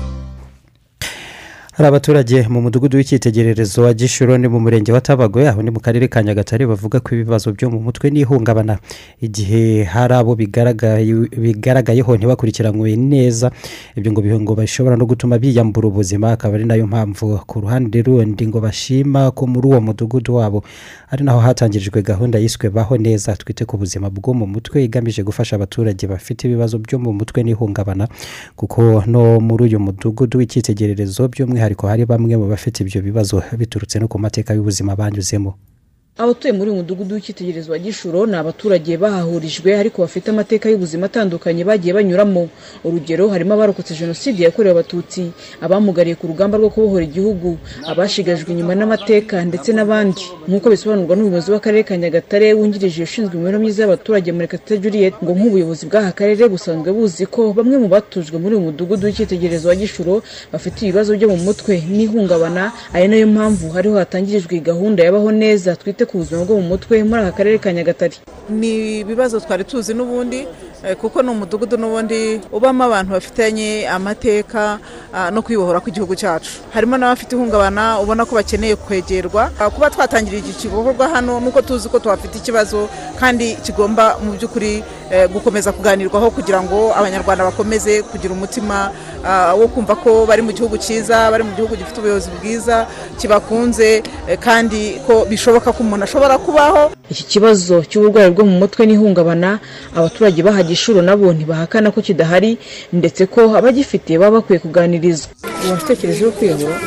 Hari 1.79 1.87
abaturage 1.87 2.47
mu 2.49 2.61
mudugudu 2.61 2.97
w'icyitegererezo 2.97 3.81
wa 3.83 3.93
gishuro 3.93 4.37
ni 4.37 4.47
mu 4.47 4.59
murenge 4.59 4.91
wa 4.91 5.01
tabagwe 5.01 5.47
aho 5.49 5.61
ni 5.63 5.71
mu 5.71 5.79
karere 5.79 6.07
ka 6.07 6.23
nyagatare 6.23 6.67
bavuga 6.67 6.99
ko 6.99 7.15
ibibazo 7.15 7.51
byo 7.55 7.69
mu 7.71 7.79
mutwe 7.79 8.11
n'ihungabana. 8.11 8.79
Igihe 9.21 9.83
hari 9.83 10.13
abo 10.13 10.35
bigaragaye- 10.35 11.31
bigaragayeho 11.39 12.17
ntibakurikiranwe 12.17 12.95
neza 12.99 13.51
ibyo 13.95 14.11
ngo 14.11 14.21
ngo 14.43 14.55
bishobora 14.59 14.97
no 14.99 15.05
gutuma 15.07 15.39
biyambura 15.39 15.87
ubuzima 15.87 16.31
akaba 16.35 16.55
ari 16.59 16.65
na 16.67 16.75
yo 16.75 16.83
mpamvu. 16.87 17.39
Ku 17.47 17.61
ruhande 17.63 18.01
rundi 18.03 18.47
ngo 18.47 18.59
bashima 18.59 19.31
ko 19.31 19.47
muri 19.47 19.67
uwo 19.71 19.79
mudugudu 19.81 20.35
wabo 20.35 20.63
ari 21.07 21.23
naho 21.23 21.39
hatangirijwe 21.39 22.01
gahunda 22.03 22.39
yiswe 22.43 22.67
baho 22.69 22.97
neza 22.99 23.35
twite 23.39 23.63
ku 23.65 23.77
buzima 23.79 24.09
bwo 24.11 24.33
mu 24.35 24.43
mutwe 24.51 24.83
igamije 24.83 25.23
gufasha 25.23 25.55
abaturage 25.55 26.03
bafite 26.11 26.43
ibibazo 26.43 26.75
byo 26.77 26.99
mu 26.99 27.13
mutwe 27.15 27.39
n'ihungabana 27.43 28.07
kuko 28.59 29.03
no 29.07 29.39
muri 29.39 29.63
uyu 29.71 29.79
mudugudu 29.79 30.37
w'icyitegererezo 30.43 31.27
by'umwihariko 31.31 31.68
hari 31.87 32.05
bamwe 32.05 32.37
mu 32.37 32.47
bafite 32.49 32.81
ibyo 32.83 33.01
bibazo 33.01 33.43
biturutse 33.57 33.99
no 33.99 34.07
ku 34.07 34.19
mateka 34.19 34.53
y'ubuzima 34.53 34.95
banyuzemo. 34.95 35.53
Abatuye 36.21 36.51
muri 36.53 36.69
uyu 36.71 36.79
mudugudu 36.79 37.15
w'icyitegererezo 37.15 37.71
wa 37.71 37.79
gishuro 37.79 38.19
ni 38.27 38.35
abaturage 38.35 38.97
bahahurijwe 39.03 39.69
ariko 39.81 39.97
bafite 40.03 40.27
amateka 40.35 40.65
y'ubuzima 40.69 41.05
atandukanye 41.07 41.63
bagiye 41.69 41.93
banyuramo. 41.97 42.43
Urugero 42.83 43.23
harimo 43.33 43.53
abarokotse 43.55 43.93
jenoside 43.95 44.39
yakorewe 44.43 44.71
abatutsi 44.75 45.31
abamugariye 45.63 46.15
ku 46.19 46.27
rugamba 46.27 46.57
rwo 46.59 46.69
kubohora 46.75 47.03
igihugu 47.07 47.55
abashigajwe 47.91 48.51
inyuma 48.51 48.75
n'amateka 48.75 49.35
ndetse 49.49 49.69
n'abandi. 49.71 50.19
Nk'uko 50.47 50.67
bisobanurwa 50.73 51.15
n'umuyobozi 51.15 51.49
w'akarere 51.55 51.83
ka 51.87 51.95
nyagatare 51.97 52.47
wungirije 52.53 52.99
ushinzwe 53.07 53.33
imibereho 53.39 53.61
myiza 53.63 53.79
y'abaturage 53.87 54.27
murekatete 54.35 54.75
juliet 54.83 55.15
ngo 55.23 55.31
nk'ubuyobozi 55.37 55.83
bw'aka 55.87 56.11
karere 56.19 56.43
busanzwe 56.51 56.89
buzi 56.91 57.25
ko 57.31 57.41
bamwe 57.57 57.75
mu 57.79 57.87
batujwe 57.87 58.35
muri 58.43 58.53
uyu 58.59 58.65
mudugudu 58.67 59.07
w'icyitegererezo 59.07 59.65
wa 59.71 59.75
gishuro 59.81 60.13
bafite 60.51 60.77
ibibazo 60.83 61.15
byo 61.15 61.27
mu 61.31 61.37
mutwe 61.47 61.73
n'ihungabana 61.95 62.63
ari 62.93 63.07
na 63.07 63.15
yo 63.23 63.27
mpamvu 63.31 63.65
hariho 63.71 63.95
hatangirijwe 63.95 64.59
gahunda 64.59 64.99
yabaho 65.07 65.31
neza 65.31 65.75
twite 65.79 66.03
ku 66.09 66.17
buzima 66.17 66.41
bwo 66.45 66.57
mu 66.57 66.73
mutwe 66.73 67.03
muri 67.05 67.21
aka 67.21 67.37
karere 67.37 67.57
ka 67.61 67.69
nyagatare. 67.73 68.17
Ni 68.49 68.99
ibibazo 69.05 69.37
twari 69.39 69.63
tuzi 69.63 69.93
n'ubundi 69.93 70.47
eh, 70.83 70.95
kuko 70.97 71.21
ni 71.21 71.29
umudugudu 71.29 71.77
n'ubundi 71.77 72.41
ubamo 72.51 72.83
abantu 72.83 73.13
bafitanye 73.13 73.85
amateka 73.85 74.79
ah, 75.13 75.29
no 75.29 75.41
kwibohora 75.45 75.77
kw'igihugu 75.79 76.15
cyacu. 76.17 76.49
Harimo 76.73 76.97
n'abafite 76.97 77.37
ihungabana 77.37 78.01
ubona 78.01 78.25
ko 78.25 78.35
bakeneye 78.35 78.75
kwegerwa. 78.75 79.51
Ah, 79.61 79.69
kuba 79.69 79.89
twatangira 79.93 80.37
iki 80.41 80.53
gikorwa 80.65 81.07
hano 81.13 81.37
nuko 81.39 81.61
tuzi 81.61 81.89
ko 81.89 81.99
tuhafite 81.99 82.41
ikibazo 82.41 82.89
kandi 83.21 83.53
kigomba 83.61 84.17
mu 84.17 84.33
by'ukuri 84.33 84.81
eh, 85.13 85.29
gukomeza 85.29 85.69
kuganirwaho 85.71 86.31
kugira 86.33 86.57
ngo 86.65 86.89
abanyarwanda 86.97 87.45
bakomeze 87.45 88.01
kugira 88.01 88.33
umutima 88.33 88.89
wo 89.59 89.67
kumva 89.67 89.95
ko 89.95 90.25
bari 90.25 90.41
mu 90.41 90.51
gihugu 90.51 90.77
cyiza 90.77 91.31
bari 91.31 91.43
mu 91.43 91.51
gihugu 91.55 91.75
gifite 91.75 91.97
ubuyobozi 91.99 92.29
bwiza 92.39 92.87
kibakunze 93.19 94.03
eh, 94.29 94.37
kandi 94.39 95.01
ko 95.07 95.25
bishoboka 95.29 95.71
ko 95.73 95.83
umuntu 95.83 96.03
ashobora 96.03 96.37
kubaho. 96.37 96.91
Iki 97.09 97.23
kibazo 97.23 97.83
cy'uburwayi 97.89 98.31
bwo 98.31 98.45
mu 98.45 98.55
mutwe 98.61 98.85
n'ihungabana 98.85 99.59
abaturage 99.95 100.39
baha 100.43 100.63
gishuro 100.63 101.01
nabo 101.01 101.33
ntibahakana 101.33 101.91
ko 101.91 102.01
kidahari 102.01 102.57
ndetse 102.93 103.25
ko 103.25 103.41
abagifite 103.57 104.15
baba 104.17 104.39
bakwiye 104.39 104.59
kuganirizwa. 104.59 105.29
Uwashitekerejeho 105.67 106.31
kwiyahura 106.31 106.77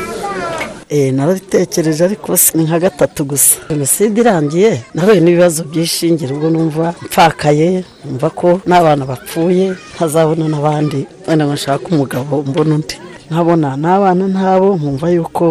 narabitekereje 1.16 2.02
ariko 2.04 2.28
ni 2.54 2.62
nka 2.66 2.78
gatatu 2.84 3.20
gusa. 3.30 3.54
Jenoside 3.70 4.16
irangiye 4.20 4.72
nahuye 4.94 5.20
n'ibibazo 5.20 5.60
by'ishingira 5.70 6.30
ubwo 6.34 6.48
numva 6.50 6.86
mpfakaye 7.06 7.68
numva 8.04 8.28
ko 8.38 8.48
n'abana 8.68 9.02
bapfuye 9.10 9.66
ntazabona 9.94 10.44
n'abandi. 10.52 11.00
Wenda 11.26 11.44
ngo 11.46 11.54
nshake 11.56 11.86
umugabo 11.92 12.32
mbona 12.48 12.74
undi. 12.76 12.96
Nkabona 13.30 13.68
n'abana 13.82 14.24
ntabo 14.34 14.68
nkumva 14.78 15.06
yuko 15.16 15.44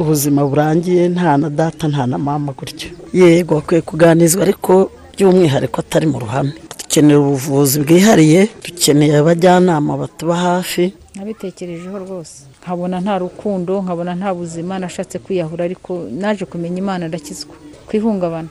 ubuzima 0.00 0.40
burangiye 0.50 1.02
nta 1.14 1.32
na 1.40 1.48
data 1.58 1.84
nta 1.92 2.02
na 2.10 2.18
mama 2.26 2.50
gutyo. 2.58 2.88
Yego 3.18 3.50
bakwiye 3.58 3.80
kuganizwa 3.88 4.40
ariko 4.46 4.72
by'umwihariko 5.14 5.76
atari 5.82 6.06
mu 6.12 6.18
ruhame. 6.24 6.52
Dukeneye 6.78 7.18
ubuvuzi 7.20 7.76
bwihariye 7.82 8.40
dukeneye 8.64 9.14
abajyanama 9.22 9.92
batuba 10.00 10.34
hafi. 10.46 10.84
Nabitekerejeho 11.16 11.98
rwose. 12.04 12.36
Nkabona 12.62 13.00
nta 13.04 13.18
rukundo 13.18 13.82
nkabona 13.82 14.12
nta 14.14 14.30
buzima 14.34 14.78
nashatse 14.78 15.18
kwiyahura 15.18 15.64
ariko 15.64 15.90
naje 16.10 16.44
kumenya 16.44 16.78
imana 16.78 17.08
ndakizwa. 17.08 17.54
Kwihungabana. 17.88 18.48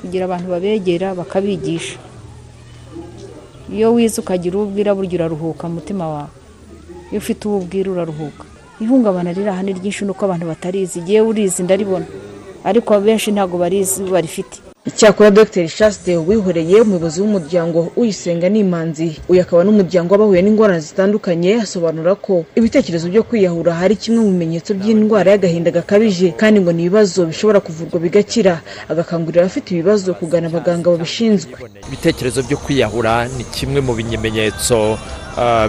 Kugira 0.00 0.24
abantu 0.28 0.46
babegera 0.52 1.14
bakabigisha. 1.14 1.96
Iyo 3.72 3.94
wize 3.94 4.20
ukagira 4.20 4.56
uwo 4.56 4.64
ubwira 4.66 4.94
burya 4.94 5.14
uraruhuka 5.18 5.68
mu 5.68 5.74
mutima 5.74 6.04
wawe. 6.08 6.30
Iyo 7.10 7.18
ufite 7.18 7.48
uwo 7.48 7.56
ubwira 7.58 7.88
uraruhuka. 7.90 8.44
Ihungabana 8.80 9.32
riri 9.32 9.48
aha 9.50 9.62
ni 9.62 9.72
ryinshi 9.72 10.04
nuko 10.04 10.24
abantu 10.24 10.46
batarizi. 10.46 10.98
Igihe 11.00 11.20
urizi 11.20 11.62
ndaribona. 11.62 12.06
Ariko 12.64 12.94
abenshi 12.94 13.32
ntabwo 13.32 13.56
barizi 13.58 14.04
barifite. 14.04 14.56
Icyakora 14.88 15.30
dr. 15.30 15.68
Chaste 15.76 16.16
wihoreye 16.28 16.76
umuyobozi 16.80 17.20
w'umuryango 17.20 17.78
uyisenga 18.00 18.46
n'imanzi 18.48 19.08
uyu 19.30 19.40
akaba 19.44 19.60
n'umuryango 19.64 20.08
w'abahuye 20.12 20.40
n'ingorane 20.42 20.80
zitandukanye 20.88 21.50
asobanura 21.64 22.12
ko 22.24 22.34
ibitekerezo 22.58 23.06
byo 23.12 23.22
kwiyahura 23.28 23.72
hari 23.80 23.94
kimwe 24.02 24.20
mu 24.24 24.30
bimenyetso 24.32 24.70
by'indwara 24.78 25.28
y'agahinda 25.32 25.70
gakabije 25.76 26.28
kandi 26.40 26.56
ngo 26.60 26.72
ni 26.72 26.82
ibibazo 26.88 27.20
bishobora 27.30 27.60
kuvurwa 27.66 27.96
bigakira. 28.04 28.54
Agakangurira 28.92 29.40
abafite 29.44 29.68
ibibazo 29.74 30.08
kugana 30.20 30.46
abaganga 30.48 30.90
babishinzwe. 30.90 31.52
Ibitekerezo 31.88 32.40
byo 32.46 32.56
kwiyahura 32.64 33.28
ni 33.36 33.44
kimwe 33.54 33.80
mu 33.86 33.92
bimenyetso 33.98 34.98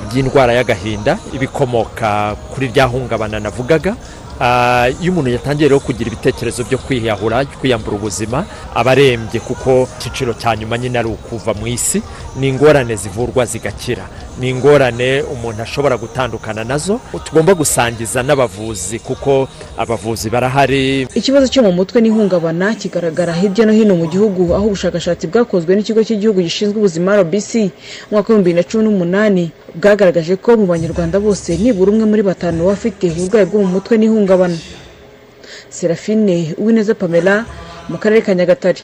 by'indwara 0.10 0.54
y'agahinda 0.54 1.18
ibikomoka 1.34 2.36
kuri 2.54 2.68
rya 2.68 2.86
hungabana 2.86 3.40
navugaga. 3.40 3.96
Ah, 4.42 4.88
iyo 5.02 5.12
umuntu 5.12 5.30
yatangiye 5.36 5.68
rero 5.70 5.80
kugira 5.84 6.08
ibitekerezo 6.08 6.64
byo 6.64 6.78
kwiyahura 6.78 7.44
kwiyambura 7.46 7.98
ubuzima 8.00 8.46
aba 8.76 8.92
arembye 8.92 9.40
kuko 9.44 9.84
icyiciro 10.00 10.34
cya 10.34 10.56
nyuma 10.56 10.78
nyine 10.78 11.00
ari 11.00 11.10
ukuva 11.12 11.54
mu 11.54 11.68
isi 11.68 12.00
ni 12.40 12.48
ingorane 12.48 12.96
zivurwa 12.96 13.46
zigakira. 13.46 14.08
Ni 14.40 14.50
ingorane 14.50 15.22
umuntu 15.22 15.62
ashobora 15.62 15.98
gutandukana 15.98 16.64
na 16.64 16.78
zo 16.78 17.00
tugomba 17.24 17.54
gusangiza 17.54 18.24
n'abavuzi 18.24 19.00
kuko 19.00 19.48
abavuzi 19.78 20.30
barahari. 20.30 21.08
Ikibazo 21.16 21.48
cyo 21.52 21.64
mu 21.64 21.72
mutwe 21.76 22.02
n'ihungabana 22.02 22.76
kigaragara 22.80 23.34
hirya 23.36 23.66
no 23.68 23.74
hino 23.76 23.96
mu 24.00 24.08
gihugu 24.08 24.56
aho 24.56 24.66
ubushakashatsi 24.72 25.28
bwakozwe 25.28 25.76
n'ikigo 25.76 26.00
cy'igihugu 26.08 26.40
gishinzwe 26.42 26.78
ubuzima 26.80 27.20
rbc 27.20 27.52
mu 27.56 27.72
mwaka 28.16 28.28
w'ibihumbi 28.34 28.50
bibiri 28.50 28.58
na 28.58 28.64
cumi 28.70 28.84
n'umunani 28.88 29.44
bwagaragaje 29.76 30.36
ko 30.40 30.56
mu 30.58 30.66
banyarwanda 30.72 31.20
bose 31.20 31.58
nibura 31.60 31.92
umwe 31.92 32.06
muri 32.08 32.24
batanu 32.24 32.66
bafite 32.72 33.12
uburwayi 33.12 33.46
bwo 33.46 33.60
mu 33.64 33.68
mutwe 33.76 33.98
n'ihungabana. 34.00 34.58
Serafine 35.70 36.56
uwineza 36.58 36.96
pamela 36.96 37.46
mu 37.90 37.98
karere 37.98 38.22
ka 38.22 38.34
nyagatare. 38.34 38.82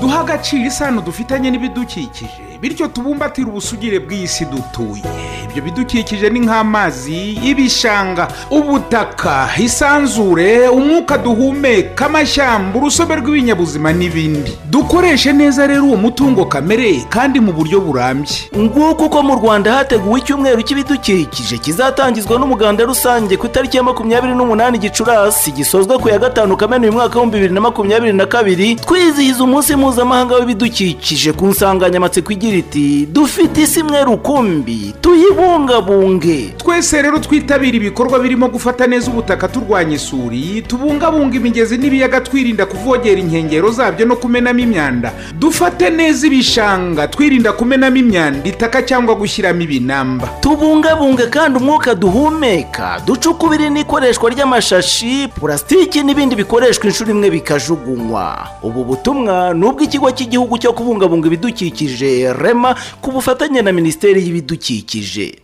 Duha 0.00 0.20
agaciro 0.20 0.64
isano 0.66 1.00
dufitanye 1.00 1.50
n'ibidukikije. 1.50 2.30
Bityo 2.60 2.88
tubumbatire 2.88 3.48
ubusugire 3.48 3.98
bw'isi 4.00 4.44
dutuye. 4.44 5.02
Ibyo 5.50 5.62
bidukikije 5.62 6.30
ni 6.30 6.40
nk'amazi 6.40 7.32
ibishanga 7.44 8.28
ubutaka 8.50 9.48
isanzure 9.58 10.68
umwuka 10.68 11.18
duhumeka 11.18 12.06
amashyamba 12.06 12.78
urusobe 12.78 13.16
rw'ibinyabuzima 13.16 13.92
n'ibindi. 13.92 14.52
Dukoreshe 14.70 15.32
neza 15.32 15.66
rero 15.66 15.84
uwo 15.84 15.96
mutungo 15.96 16.44
kamere 16.44 17.04
kandi 17.08 17.40
mu 17.40 17.52
buryo 17.52 17.80
burambye. 17.80 18.36
Nguko 18.58 19.04
uko 19.04 19.22
mu 19.22 19.34
rwanda 19.34 19.72
hateguwe 19.72 20.20
icyumweru 20.20 20.62
cy'ibidukikije 20.62 21.58
kizatangizwa 21.58 22.38
n'umuganda 22.38 22.84
rusange 22.84 23.36
ku 23.36 23.46
itariki 23.46 23.76
ya 23.76 23.82
makumyabiri 23.82 24.34
n'umunani 24.34 24.78
gicurasi 24.78 25.52
gisozwa 25.52 25.98
ku 25.98 26.08
ya 26.08 26.18
gatanu 26.18 26.56
kamena 26.56 26.82
uyu 26.82 26.92
mwaka 26.92 27.06
w'ibihumbi 27.20 27.36
bibiri 27.36 27.54
na 27.54 27.60
makumyabiri 27.60 28.12
na 28.12 28.26
kabiri 28.26 28.74
twizihiza 28.74 29.44
umunsi 29.44 29.63
mpuzamahanga 29.72 30.34
w'ibidukikije 30.36 31.32
ku 31.32 31.46
nsanganyamatsiko 31.46 32.32
igira 32.32 32.56
iti 32.56 33.06
dufite 33.12 33.62
isi 33.62 33.80
imwe 33.80 34.04
rukumbi 34.04 34.94
tuyibungabunge. 35.00 36.54
Twese 36.58 37.02
rero 37.02 37.18
twitabira 37.18 37.76
ibikorwa 37.76 38.18
birimo 38.18 38.48
gufata 38.48 38.86
neza 38.86 39.10
ubutaka 39.10 39.48
turwanya 39.48 39.96
isuri 39.96 40.62
tubungabunga 40.68 41.36
imigezi 41.36 41.78
n'ibiyaga 41.78 42.20
twirinda 42.20 42.66
kuvogera 42.66 43.20
inkengero 43.20 43.70
zabyo 43.70 44.06
no 44.06 44.16
kumenamo 44.16 44.58
imyanda. 44.60 45.12
Dufate 45.38 45.90
neza 45.90 46.26
ibishanga 46.26 47.08
twirinda 47.08 47.52
kumenamo 47.52 47.96
imyanda 47.96 48.48
itaka 48.48 48.82
cyangwa 48.82 49.14
gushyiramo 49.14 49.60
ibinamba. 49.62 50.26
Tubungabunge 50.40 51.26
kandi 51.26 51.58
umwuka 51.58 51.94
duhumeka 51.94 53.00
ducukubire 53.06 53.70
n'ikoreshwa 53.70 54.30
ry'amashashi 54.30 55.28
purasitiki 55.40 56.02
n'ibindi 56.02 56.36
bikoreshwa 56.36 56.86
inshuro 56.86 57.10
imwe 57.10 57.30
bikajugunywa. 57.30 58.46
Ubu 58.62 58.84
butumwa 58.84 59.53
ni 59.54 59.64
ubw'ikigo 59.66 60.10
cy'igihugu 60.10 60.58
cyo 60.58 60.72
kubungabunga 60.72 61.26
ibidukikije 61.26 62.32
rema 62.32 62.74
ku 63.00 63.12
bufatanye 63.12 63.62
na 63.62 63.72
minisiteri 63.72 64.20
y'ibidukikije. 64.26 65.38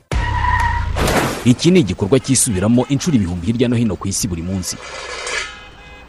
Iki 1.45 1.71
ni 1.71 1.81
igikorwa 1.81 2.21
cyisubiramo 2.21 2.85
inshuro 2.89 3.17
ibihumbi 3.17 3.47
hirya 3.47 3.69
no 3.69 3.77
hino 3.77 3.97
ku 3.97 4.09
isi 4.09 4.29
buri 4.29 4.43
munsi. 4.43 4.77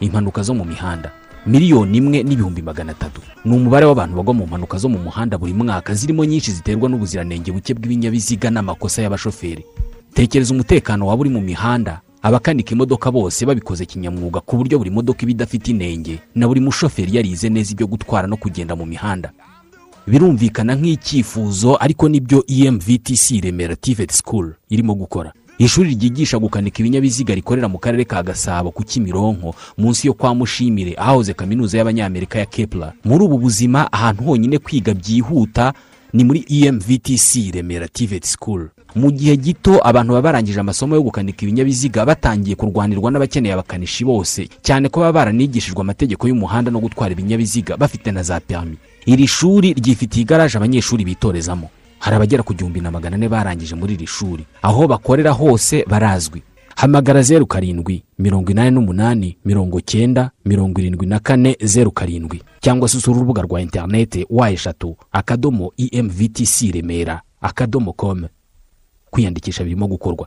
Impanuka 0.00 0.42
zo 0.42 0.54
mu 0.54 0.64
mihanda. 0.64 1.10
Miliyoni 1.46 1.98
imwe 1.98 2.22
n'ibihumbi 2.22 2.62
magana 2.62 2.92
atatu. 2.92 3.20
Ni 3.44 3.56
umubare 3.56 3.86
w'abantu 3.86 4.16
bagwa 4.16 4.34
mu 4.34 4.46
mpanuka 4.46 4.78
zo 4.78 4.88
mu 4.88 4.98
muhanda 4.98 5.38
buri 5.38 5.52
mwaka 5.52 5.94
zirimo 5.94 6.24
nyinshi 6.24 6.52
ziterwa 6.52 6.88
n'ubuziranenge 6.88 7.52
buke 7.52 7.74
bw'ibinyabiziga 7.74 8.50
n'amakosa 8.50 9.02
y'abashoferi. 9.02 9.64
Tekereza 10.14 10.54
umutekano 10.54 11.06
waba 11.06 11.20
uri 11.20 11.30
mu 11.30 11.40
mihanda? 11.40 12.00
Abakanika 12.22 12.70
imodoka 12.72 13.10
bose 13.10 13.46
babikoze 13.46 13.86
kinyamwuga 13.86 14.40
ku 14.40 14.56
buryo 14.56 14.78
buri 14.78 14.90
modoka 14.90 15.22
iba 15.22 15.30
idafite 15.30 15.68
inenge 15.70 16.18
na 16.34 16.46
buri 16.48 16.60
mushoferi 16.60 17.16
yarize 17.16 17.48
neza 17.48 17.72
ibyo 17.72 17.86
gutwara 17.86 18.26
no 18.28 18.36
kugenda 18.36 18.76
mu 18.76 18.86
mihanda. 18.86 19.32
Birumvikana 20.06 20.74
nk'icyifuzo 20.74 21.76
ariko 21.80 22.08
ni 22.08 22.20
byo 22.20 22.44
emvtc 22.48 23.30
remera 23.42 23.76
tivet 23.76 24.12
school 24.12 24.52
irimo 24.70 24.94
gukora. 24.94 25.32
Ishuri 25.58 25.94
ryigisha 25.94 26.38
gukanika 26.38 26.78
ibinyabiziga 26.80 27.34
rikorera 27.34 27.68
mu 27.68 27.78
karere 27.78 28.04
ka 28.04 28.22
gasabo 28.22 28.70
ku 28.70 28.82
kimironko 28.84 29.54
munsi 29.78 30.06
yo 30.06 30.14
kwa 30.14 30.34
mushimire 30.34 30.94
ahahoze 30.98 31.34
kaminuza 31.34 31.78
y'abanyamerika 31.78 32.38
ya 32.38 32.46
kepler. 32.46 32.92
Muri 33.04 33.24
ubu 33.24 33.38
buzima 33.38 33.92
ahantu 33.92 34.22
honyine 34.24 34.58
kwiga 34.58 34.94
byihuta 34.94 35.72
ni 36.12 36.24
muri 36.24 36.44
emvtc 36.50 37.52
remera 37.54 37.88
tivet 37.88 38.24
school. 38.24 38.68
Mu 38.94 39.10
gihe 39.10 39.36
gito 39.36 39.80
abantu 39.88 40.12
baba 40.12 40.22
barangije 40.22 40.60
amasomo 40.60 40.94
yo 40.94 41.02
gukanika 41.02 41.42
ibinyabiziga 41.42 42.04
batangiye 42.04 42.56
kurwanirwa 42.56 43.10
n'abakeneye 43.10 43.54
abakanishi 43.54 44.04
bose 44.04 44.48
cyane 44.62 44.88
ko 44.88 45.00
baba 45.00 45.12
baranigishijwe 45.12 45.80
amategeko 45.80 46.28
y'umuhanda 46.28 46.70
no 46.70 46.80
gutwara 46.80 47.12
ibinyabiziga 47.12 47.76
bafite 47.76 48.12
na 48.12 48.22
za 48.22 48.40
perimi 48.40 48.76
iri 49.06 49.26
shuri 49.26 49.72
ryifitiye 49.74 50.22
igaraje 50.22 50.56
abanyeshuri 50.58 51.04
bitorezamo. 51.04 51.68
Hari 51.98 52.16
abagera 52.16 52.42
ku 52.42 52.54
gihumbi 52.54 52.80
na 52.80 52.90
magana 52.90 53.16
ane 53.16 53.28
barangije 53.28 53.74
muri 53.74 53.94
iri 53.94 54.06
shuri. 54.06 54.44
Aho 54.62 54.86
bakorera 54.88 55.30
hose 55.30 55.84
barazwi. 55.88 56.42
Hamagara 56.76 57.22
zeru 57.22 57.46
karindwi 57.46 58.02
mirongo 58.18 58.50
inani 58.50 58.70
n'umunani 58.70 59.36
mirongo 59.44 59.80
cyenda 59.80 60.30
mirongo 60.44 60.80
irindwi 60.80 61.06
na 61.06 61.18
kane 61.18 61.56
zeru 61.62 61.90
karindwi. 61.90 62.42
Cyangwa 62.60 62.88
se 62.88 62.96
usura 62.96 63.16
urubuga 63.16 63.42
rwa 63.42 63.60
interinete 63.60 64.26
wa 64.30 64.50
eshatu 64.50 64.96
akadomo 65.12 65.72
emvtc 65.92 66.72
remera 66.74 67.20
akadomo 67.40 67.92
komu 67.92 68.28
kwiyandikisha 69.12 69.64
birimo 69.64 69.86
gukorwa. 69.86 70.26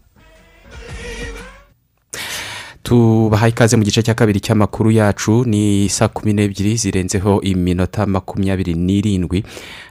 Tubahaye 2.86 3.50
ikaze 3.50 3.78
mu 3.78 3.84
gice 3.84 4.04
cya 4.04 4.14
kabiri 4.14 4.40
cy'amakuru 4.40 4.92
yacu 4.92 5.44
ni 5.46 5.90
saa 5.90 6.08
kumi 6.08 6.34
n'ebyiri 6.34 6.78
zirenzeho 6.78 7.42
iminota 7.42 8.06
makumyabiri 8.06 8.74
n'irindwi. 8.78 9.44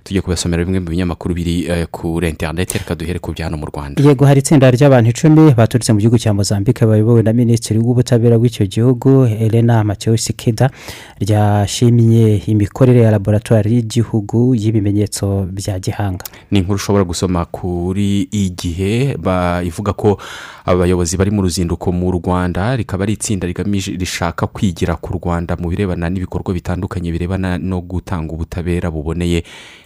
Tujye 0.05 0.21
kubasomera 0.21 0.65
bimwe 0.65 0.81
mu 0.81 0.87
binyamakuru 0.91 1.35
biri 1.35 1.67
eh, 1.67 1.87
kuri 1.91 2.29
interineti 2.29 2.79
reka 2.79 2.95
duhere 2.95 3.19
ku 3.19 3.33
bya 3.33 3.45
hano 3.51 3.57
mu 3.57 3.67
rwanda. 3.67 3.99
Yego 4.03 4.25
hari 4.27 4.41
itsinda 4.41 4.71
ry'abantu 4.71 5.11
icumi 5.11 5.51
baturutse 5.55 5.93
mu 5.93 5.99
gihugu 5.99 6.19
cya 6.19 6.35
mozambique 6.35 6.87
bayobowe 6.87 7.23
na 7.23 7.33
minisitiri 7.33 7.81
w'ubutabera 7.83 8.39
bw'icyo 8.39 8.67
gihugu 8.67 9.27
elena 9.27 9.83
mateo 9.85 10.17
sikida 10.17 10.71
ryashimye 11.19 12.47
imikorere 12.47 13.01
ya 13.03 13.11
laboratwari 13.11 13.75
y'igihugu 13.75 14.55
y'ibimenyetso 14.55 15.49
bya 15.51 15.81
gihanga. 15.83 16.23
Ni 16.51 16.59
inkuru 16.63 16.77
ushobora 16.77 17.05
gusoma 17.05 17.45
kuri 17.45 18.29
igihe 18.31 19.19
ivuga 19.67 19.93
ko 19.93 20.21
abayobozi 20.65 21.17
bari 21.17 21.31
mu 21.31 21.43
ruzinduko 21.43 21.93
mu 21.93 22.13
rwanda 22.13 22.77
rikaba 22.85 23.09
ari 23.09 23.17
itsinda 23.17 23.47
rigamije 23.49 23.97
rishaka 23.97 24.47
kwigira 24.47 24.97
ku 25.01 25.17
rwanda 25.17 25.57
mu 25.57 25.73
birebana 25.73 26.13
n'ibikorwa 26.13 26.53
bitandukanye 26.53 27.09
birebana 27.17 27.57
no 27.59 27.81
gutanga 27.81 28.29
ubutabera 28.37 28.91
buboneye. 28.93 29.41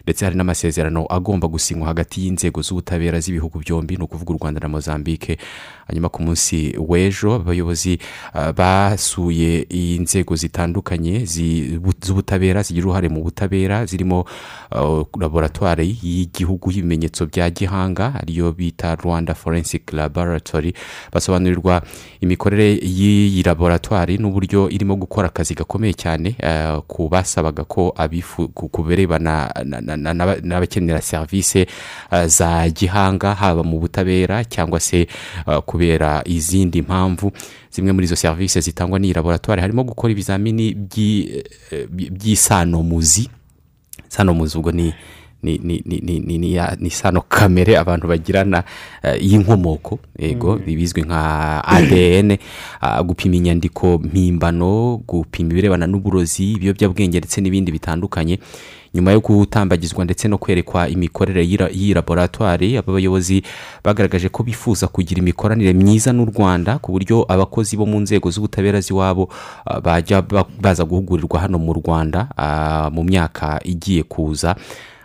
Ndetse 0.08 0.24
hari 0.24 0.36
n'amasezerano 0.36 1.04
agomba 1.10 1.48
gusinywa 1.48 1.86
hagati 1.92 2.24
y'inzego 2.24 2.62
z'ubutabera 2.62 3.20
z'ibihugu 3.20 3.58
byombi 3.60 3.96
ni 3.96 4.02
ukuvuga 4.02 4.34
u 4.34 4.38
rwanda 4.40 4.60
na 4.60 4.68
mozambique. 4.68 5.36
Hanyuma 5.86 6.08
ku 6.08 6.22
munsi 6.22 6.72
w'ejo 6.80 7.34
abayobozi 7.34 7.98
ah, 8.32 8.52
basuye 8.52 9.68
inzego 9.68 10.36
zitandukanye 10.36 11.24
zi- 11.24 11.76
bu- 11.78 11.92
z'ubutabera 12.00 12.62
zigira 12.62 12.86
uruhare 12.86 13.08
mu 13.08 13.20
butabera 13.22 13.84
zirimo 13.86 14.24
ah, 14.72 15.04
laboratwari 15.20 15.98
y'igihugu 16.02 16.72
y'ibimenyetso 16.72 17.26
bya 17.26 17.50
gihanga 17.50 18.14
ariyo 18.20 18.52
bita 18.52 18.94
rwanda 18.96 19.34
forensic 19.34 19.92
laboratory 19.92 20.72
basobanurirwa 21.12 21.82
imikorere 22.20 22.80
y'iyi 22.80 23.42
laboratwari 23.42 24.16
n'uburyo 24.18 24.70
irimo 24.70 24.96
gukora 24.96 25.28
akazi 25.28 25.54
gakomeye 25.54 25.92
cyane 25.92 26.36
ah, 26.42 26.80
ku 26.88 27.08
basabaga 27.08 27.64
ko 27.64 27.92
ku 28.72 28.82
birebana 28.84 29.52
na- 29.64 29.96
n'abakenera 30.42 31.00
serivisi 31.02 31.66
ah, 32.10 32.26
za 32.26 32.68
gihanga 32.70 33.34
haba 33.34 33.62
mu 33.62 33.78
butabera 33.78 34.44
cyangwa 34.44 34.80
se 34.80 35.06
ah, 35.46 35.60
kubera 35.60 36.22
izindi 36.24 36.82
mpamvu. 36.82 37.32
Zimwe 37.70 37.92
muri 37.92 38.04
izo 38.04 38.16
serivisi 38.16 38.60
zitangwa 38.60 38.98
n'iyi 38.98 39.12
laboratwari 39.14 39.60
harimo 39.60 39.84
gukora 39.84 40.12
ibizamini 40.12 40.76
eh, 40.96 41.86
by- 41.90 42.10
by'isanomuzi. 42.10 43.30
Isanomuzi 44.10 44.58
ubwo 44.58 44.72
ni 44.72 44.94
ni 45.42 45.58
ni 45.58 45.82
ni 45.86 46.00
ni 46.00 46.20
ni 46.20 46.38
ni 46.38 46.54
ya- 46.54 46.76
ni 46.80 46.88
isano 46.88 47.20
kamere 47.20 47.78
abantu 47.78 48.08
bagirana 48.08 48.64
eh, 49.02 49.16
y'inkomoko 49.22 49.98
yego 50.18 50.56
bizwi 50.56 51.02
nka 51.02 51.64
adn 51.64 52.36
ah, 52.80 53.02
gupima 53.02 53.36
inyandiko 53.36 53.98
mpimbano 53.98 54.96
gupima 55.06 55.50
ibirebana 55.52 55.86
n'uburozi 55.86 56.52
ibiyobyabwenge 56.52 57.18
ndetse 57.18 57.40
n'ibindi 57.40 57.72
bitandukanye. 57.72 58.38
Nyuma 58.94 59.12
yo 59.12 59.20
gutambagizwa 59.20 60.04
ndetse 60.04 60.28
no 60.28 60.38
kwerekwa 60.38 60.88
imikorere 60.88 61.44
y'iyi 61.44 61.94
laboratwari 61.94 62.76
aba 62.76 62.92
bayobozi 62.92 63.42
bagaragaje 63.84 64.28
ko 64.28 64.42
bifuza 64.42 64.88
kugira 64.88 65.18
imikoranire 65.20 65.72
myiza 65.72 66.12
n'u 66.12 66.24
rwanda 66.24 66.78
ku 66.78 66.92
buryo 66.92 67.24
abakozi 67.28 67.76
bo 67.76 67.86
mu 67.86 68.00
nzego 68.00 68.30
z'ubutabera 68.30 68.80
z'iwabo 68.80 69.28
ah, 69.66 69.80
bajya 69.80 70.22
ba- 70.22 70.46
baza 70.60 70.84
guhugurirwa 70.84 71.40
hano 71.40 71.58
mu 71.58 71.72
rwanda 71.76 72.28
ah, 72.36 72.88
mu 72.90 73.04
myaka 73.04 73.60
igiye 73.64 74.02
kuza. 74.02 74.56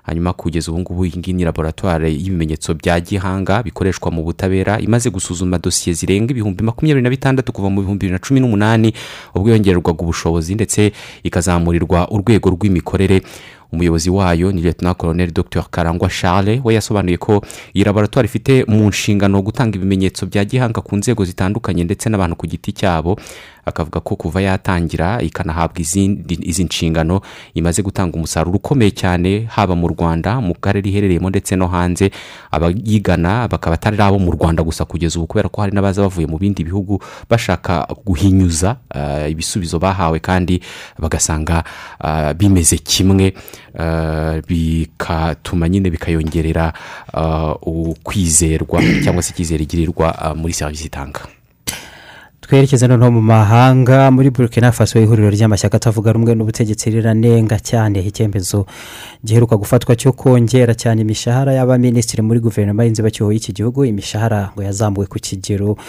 Hanyuma 0.03 0.33
kugeza 0.33 0.71
ubu 0.71 0.79
ngubu 0.79 1.05
iyi 1.05 1.17
ngiyi 1.17 1.33
ni 1.33 1.43
laboratwari 1.43 2.11
y'ibimenyetso 2.15 2.73
bya 2.73 2.99
gihanga 2.99 3.63
bikoreshwa 3.63 4.11
mu 4.11 4.23
butabera 4.23 4.79
imaze 4.79 5.09
gusuzuma 5.09 5.57
dosiye 5.59 5.93
zirenga 5.93 6.31
ibihumbi 6.31 6.63
makumyabiri 6.63 7.03
na 7.03 7.09
bitandatu 7.09 7.51
kuva 7.51 7.69
mu 7.69 7.81
bihumbi 7.81 7.99
bibiri 8.07 8.13
na 8.13 8.19
cumi 8.19 8.39
n'umunani 8.39 8.93
ubwo 9.35 9.49
yongererwaga 9.49 10.01
ubushobozi 10.03 10.55
ndetse 10.55 10.91
ikazamurirwa 11.23 12.11
urwego 12.11 12.49
rw'imikorere. 12.49 13.21
Umuyobozi 13.73 14.09
wayo 14.09 14.51
ni 14.51 14.61
leta 14.61 14.93
koloneli 14.93 15.31
dr 15.31 15.65
karangwa 15.71 16.09
charles 16.09 16.61
we 16.63 16.73
yasobanuye 16.73 17.17
ko 17.17 17.41
iyi 17.73 17.83
laboratwari 17.85 18.25
ifite 18.25 18.65
mu 18.67 18.87
nshingano 18.87 19.41
gutanga 19.41 19.75
ibimenyetso 19.77 20.25
bya 20.25 20.45
gihanga 20.45 20.81
ku 20.81 20.95
nzego 20.95 21.25
zitandukanye 21.25 21.83
ndetse 21.83 22.09
n'abantu 22.09 22.35
ku 22.35 22.47
giti 22.47 22.71
cyabo. 22.71 23.17
Akavuga 23.65 23.99
ko 24.03 24.15
kuva 24.19 24.41
yatangira 24.43 25.21
ikanahabwa 25.23 25.79
izi 25.79 26.63
nshingano 26.67 27.21
imaze 27.55 27.79
gutanga 27.81 28.17
umusaruro 28.19 28.57
ukomeye 28.59 28.91
cyane 28.91 29.47
haba 29.47 29.71
mu 29.75 29.87
rwanda 29.87 30.41
mu 30.43 30.51
karere 30.53 30.89
iherereyemo 30.91 31.29
ndetse 31.31 31.55
no 31.55 31.67
hanze. 31.71 32.11
Abayigana 32.51 33.47
bakaba 33.47 33.75
atari 33.79 33.95
abo 34.03 34.19
mu 34.19 34.31
rwanda 34.35 34.63
gusa 34.63 34.83
kugeza 34.85 35.15
ubu 35.19 35.27
kubera 35.27 35.47
ko 35.49 35.61
hari 35.61 35.71
n'abaza 35.71 36.01
bavuye 36.03 36.27
mu 36.27 36.37
bindi 36.37 36.63
bihugu 36.63 36.99
bashaka 37.29 37.87
guhinyuza 38.05 38.75
uh, 38.95 39.31
ibisubizo 39.31 39.79
bahawe 39.79 40.19
kandi 40.19 40.59
bagasanga 40.99 41.63
uh, 42.03 42.31
bimeze 42.35 42.77
kimwe. 42.77 43.33
Uh, 43.75 44.39
bikatuma 44.47 45.69
nyine 45.69 45.89
bikayongerera 45.89 46.73
ukwizerwa 47.61 48.81
cyangwa 49.03 49.23
se 49.23 49.31
icyizere 49.31 49.63
igirirwa 49.63 50.35
muri 50.35 50.53
serivisi 50.53 50.87
itanga. 50.87 51.21
Twerekeze 52.43 52.87
noneho 52.87 53.11
mu 53.11 53.21
mahanga 53.21 54.11
muri 54.11 54.29
burkina 54.29 54.71
faso 54.71 54.99
ihuriro 54.99 55.29
ry'amashyaka 55.31 55.77
atavuga 55.77 56.11
rumwe 56.11 56.35
n'ubutegetsi 56.35 56.91
riranenga 56.91 57.55
cyane. 57.59 58.03
Icyemezo 58.03 58.67
giheruka 59.23 59.55
gufatwa 59.55 59.95
cyo 59.95 60.11
kongera 60.11 60.75
cyane 60.75 61.01
imishahara 61.01 61.55
y'abaminisitiri 61.55 62.21
muri 62.21 62.43
guverinoma 62.43 62.83
y'inzibacyuho 62.83 63.31
y'iki 63.31 63.55
gihugu. 63.55 63.85
Imishahara 63.87 64.51
ngo 64.51 64.59
yazamuwe 64.59 65.07
ku 65.07 65.17
kigero 65.23 65.79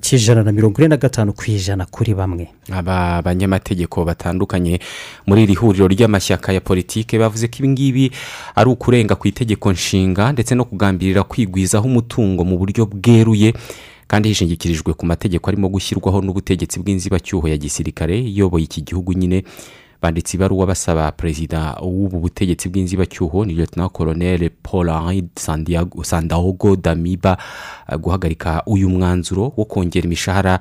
cy'ijana 0.00 0.42
na 0.42 0.52
mirongo 0.52 0.78
ine 0.78 0.88
na 0.88 0.96
gatanu 0.96 1.32
ku 1.32 1.44
ijana 1.50 1.86
kuri 1.86 2.14
bamwe. 2.14 2.48
Aba 2.72 3.22
banyamategeko 3.22 4.04
batandukanye 4.04 4.78
muri 5.26 5.42
iri 5.42 5.54
huriro 5.54 5.88
ry'amashyaka 5.88 6.52
ya 6.52 6.60
politiki 6.60 7.18
bavuze 7.18 7.48
ko 7.48 7.56
ibi 7.58 7.68
ngibi 7.68 8.10
ari 8.54 8.70
ukurenga 8.70 9.14
ku 9.16 9.28
itegeko 9.28 9.72
nshinga 9.72 10.32
ndetse 10.32 10.54
no 10.54 10.64
kugambirira 10.64 11.22
kwigwizaho 11.24 11.86
umutungo 11.88 12.44
mu 12.44 12.58
buryo 12.58 12.86
bweruye 12.86 13.54
kandi 14.06 14.28
hishingikirijwe 14.28 14.92
ku 14.92 15.06
mategeko 15.06 15.48
arimo 15.50 15.68
gushyirwaho 15.68 16.20
n'ubutegetsi 16.20 16.76
bw'inzibacyuho 16.80 17.48
ya 17.48 17.56
gisirikare 17.56 18.20
iyoboye 18.20 18.64
iki 18.64 18.82
gihugu 18.84 19.12
nyine 19.16 19.44
banditse 20.04 20.36
ibaruwa 20.36 20.66
basaba 20.66 21.12
perezida 21.16 21.80
w'ubu 21.80 22.20
butegetsi 22.20 22.68
bw'inzibacyuho 22.68 23.44
ni 23.48 23.54
leta 23.56 23.88
koloneli 23.88 24.50
paul 24.50 24.88
henri 24.92 25.24
sandahogo 26.02 26.76
damiba 26.76 27.38
guhagarika 28.00 28.62
uyu 28.66 28.88
mwanzuro 28.88 29.52
wo 29.56 29.64
kongera 29.64 30.04
imishahara 30.04 30.58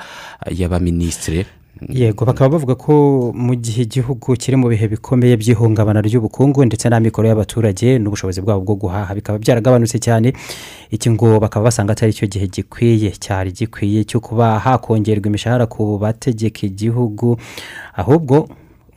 y'abaminisitiri. 0.52 1.46
Yego 1.90 2.26
bakaba 2.26 2.50
bavuga 2.50 2.76
ko 2.76 2.94
mu 3.36 3.56
gihe 3.56 3.82
igihugu 3.84 4.36
kiri 4.40 4.56
mu 4.58 4.70
bihe 4.72 4.88
bikomeye 4.88 5.36
by'ihungabana 5.38 6.00
ry'ubukungu 6.02 6.64
ndetse 6.66 6.88
n'amikoro 6.90 7.28
y'abaturage 7.28 8.00
n'ubushobozi 8.00 8.40
bwabo 8.42 8.62
bwo 8.64 8.76
guhaha 8.76 9.12
bikaba 9.16 9.40
byaragabanutse 9.44 10.00
cyane. 10.00 10.32
Iki 10.92 11.10
ngo 11.12 11.40
bakaba 11.44 11.68
basanga 11.68 11.92
atari 11.92 12.14
cyo 12.16 12.28
gihe 12.32 12.48
gikwiye 12.48 13.12
cyari 13.20 13.52
gikwiye 13.52 14.04
cyo 14.08 14.20
kuba 14.24 14.60
hakongerwa 14.64 15.28
imishahara 15.28 15.66
ku 15.68 15.98
bategeka 16.00 16.64
igihugu 16.64 17.36
ahubwo 17.98 18.48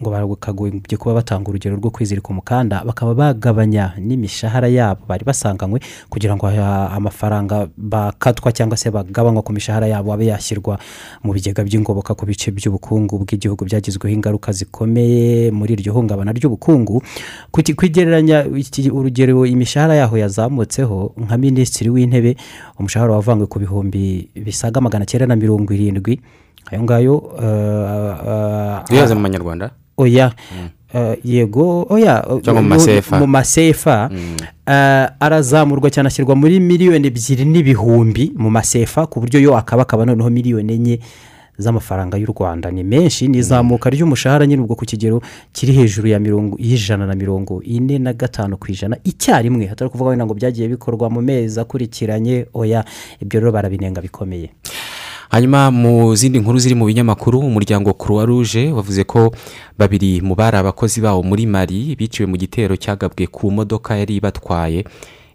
ngo 0.00 0.10
bakagombye 0.10 0.96
kuba 1.00 1.14
batanga 1.14 1.48
urugero 1.50 1.76
rwo 1.76 1.90
kwizirika 1.90 2.28
umukanda 2.28 2.84
bakaba 2.84 3.14
bagabanya 3.14 3.92
n'imishahara 3.98 4.68
yabo. 4.68 5.00
Bari 5.08 5.24
basanganywe 5.24 5.80
kugira 6.10 6.36
ngo 6.36 6.46
amafaranga 6.48 7.68
bakatwa 7.76 8.52
cyangwa 8.52 8.76
se 8.76 8.90
bagabanywa 8.90 9.42
ku 9.42 9.52
mishahara 9.52 9.86
yabo 9.88 10.12
abe 10.12 10.26
yashyirwa 10.28 10.78
mu 11.24 11.32
bigega 11.32 11.64
by'ingoboka 11.64 12.12
ku 12.14 12.26
bice 12.26 12.50
by'ubukungu 12.52 13.24
bw'igihugu. 13.24 13.64
Byagizweho 13.64 14.12
ingaruka 14.14 14.52
zikomeye 14.52 15.50
muri 15.50 15.72
iryo 15.80 15.92
hungabana 15.96 16.32
ry'ubukungu. 16.36 17.02
Kwigereranya 17.50 18.44
urugero 18.92 19.46
imishahara 19.46 19.94
yaho 19.94 20.16
yazamutseho 20.18 21.12
nka 21.16 21.36
minisitiri 21.38 21.90
w'intebe 21.90 22.36
umushahara 22.78 23.12
wavanywe 23.16 23.46
ku 23.46 23.58
bihumbi 23.58 24.28
bisaga 24.44 24.80
magana 24.80 25.06
cyenda 25.08 25.26
na 25.26 25.36
mirongo 25.36 25.72
irindwi. 25.72 26.20
Ayo 26.66 26.82
ngayo 26.82 27.14
duheze 28.90 29.14
mu 29.14 29.20
manyarwanda 29.20 29.70
oya. 29.96 30.32
Yego. 31.24 31.86
Oya. 31.90 32.24
Mu 32.54 32.62
masefa. 32.62 33.18
mu 33.20 33.26
masefa. 33.26 34.10
Arazamurwa 35.20 35.90
cyane 35.90 36.06
ashyirwa 36.08 36.36
muri 36.36 36.60
miliyoni 36.60 37.06
ebyiri 37.06 37.44
n'ibihumbi 37.44 38.32
mu 38.36 38.50
masefa 38.50 39.06
ku 39.06 39.20
buryo 39.20 39.40
yo 39.40 39.56
akaba 39.56 39.82
akaba 39.82 40.04
noneho 40.06 40.30
miliyoni 40.30 40.72
enye 40.72 40.98
z'amafaranga 41.58 42.16
y'u 42.18 42.26
rwanda. 42.32 42.70
Ni 42.70 42.84
menshi. 42.84 43.28
Ni 43.28 43.38
izamuka 43.38 43.90
ry'umushahara 43.90 44.46
nyine 44.46 44.62
ubwo 44.62 44.76
ku 44.76 44.84
kigero 44.84 45.20
kiri 45.52 45.72
hejuru 45.72 46.08
ya 46.08 46.18
mirongo 46.20 46.56
y'ijana 46.60 47.06
na 47.06 47.14
mirongo 47.14 47.62
ine 47.62 47.98
na 47.98 48.12
gatanu 48.12 48.56
ku 48.56 48.66
ijana. 48.72 48.96
Icyarimwe 49.04 49.66
hatari 49.66 49.90
kuvuga 49.90 50.10
wenda 50.10 50.26
ngo 50.26 50.34
byagiye 50.34 50.68
bikorwa 50.68 51.10
mu 51.10 51.20
mezi 51.22 51.60
akurikiranye. 51.60 52.46
Oya. 52.54 52.84
Ibyo 53.22 53.40
rero 53.40 53.52
barabinenga 53.52 54.00
bikomeye. 54.00 54.50
Hanyuma 55.28 55.70
mu 55.70 56.14
zindi 56.14 56.38
nkuru 56.38 56.58
ziri 56.58 56.74
mu 56.74 56.84
binyamakuru 56.86 57.40
umuryango 57.40 57.92
croix 57.94 58.26
rouge 58.26 58.72
wavuze 58.72 59.04
ko 59.04 59.34
babiri 59.78 60.20
mu 60.20 60.34
bari 60.34 60.56
abakozi 60.56 61.00
bawo 61.00 61.22
muri 61.22 61.46
mari 61.46 61.96
biciwe 61.98 62.26
mu 62.26 62.36
gitero 62.36 62.76
cyagabwe 62.76 63.26
ku 63.26 63.50
modoka 63.50 63.96
yari 63.96 64.16
ibatwaye. 64.16 64.84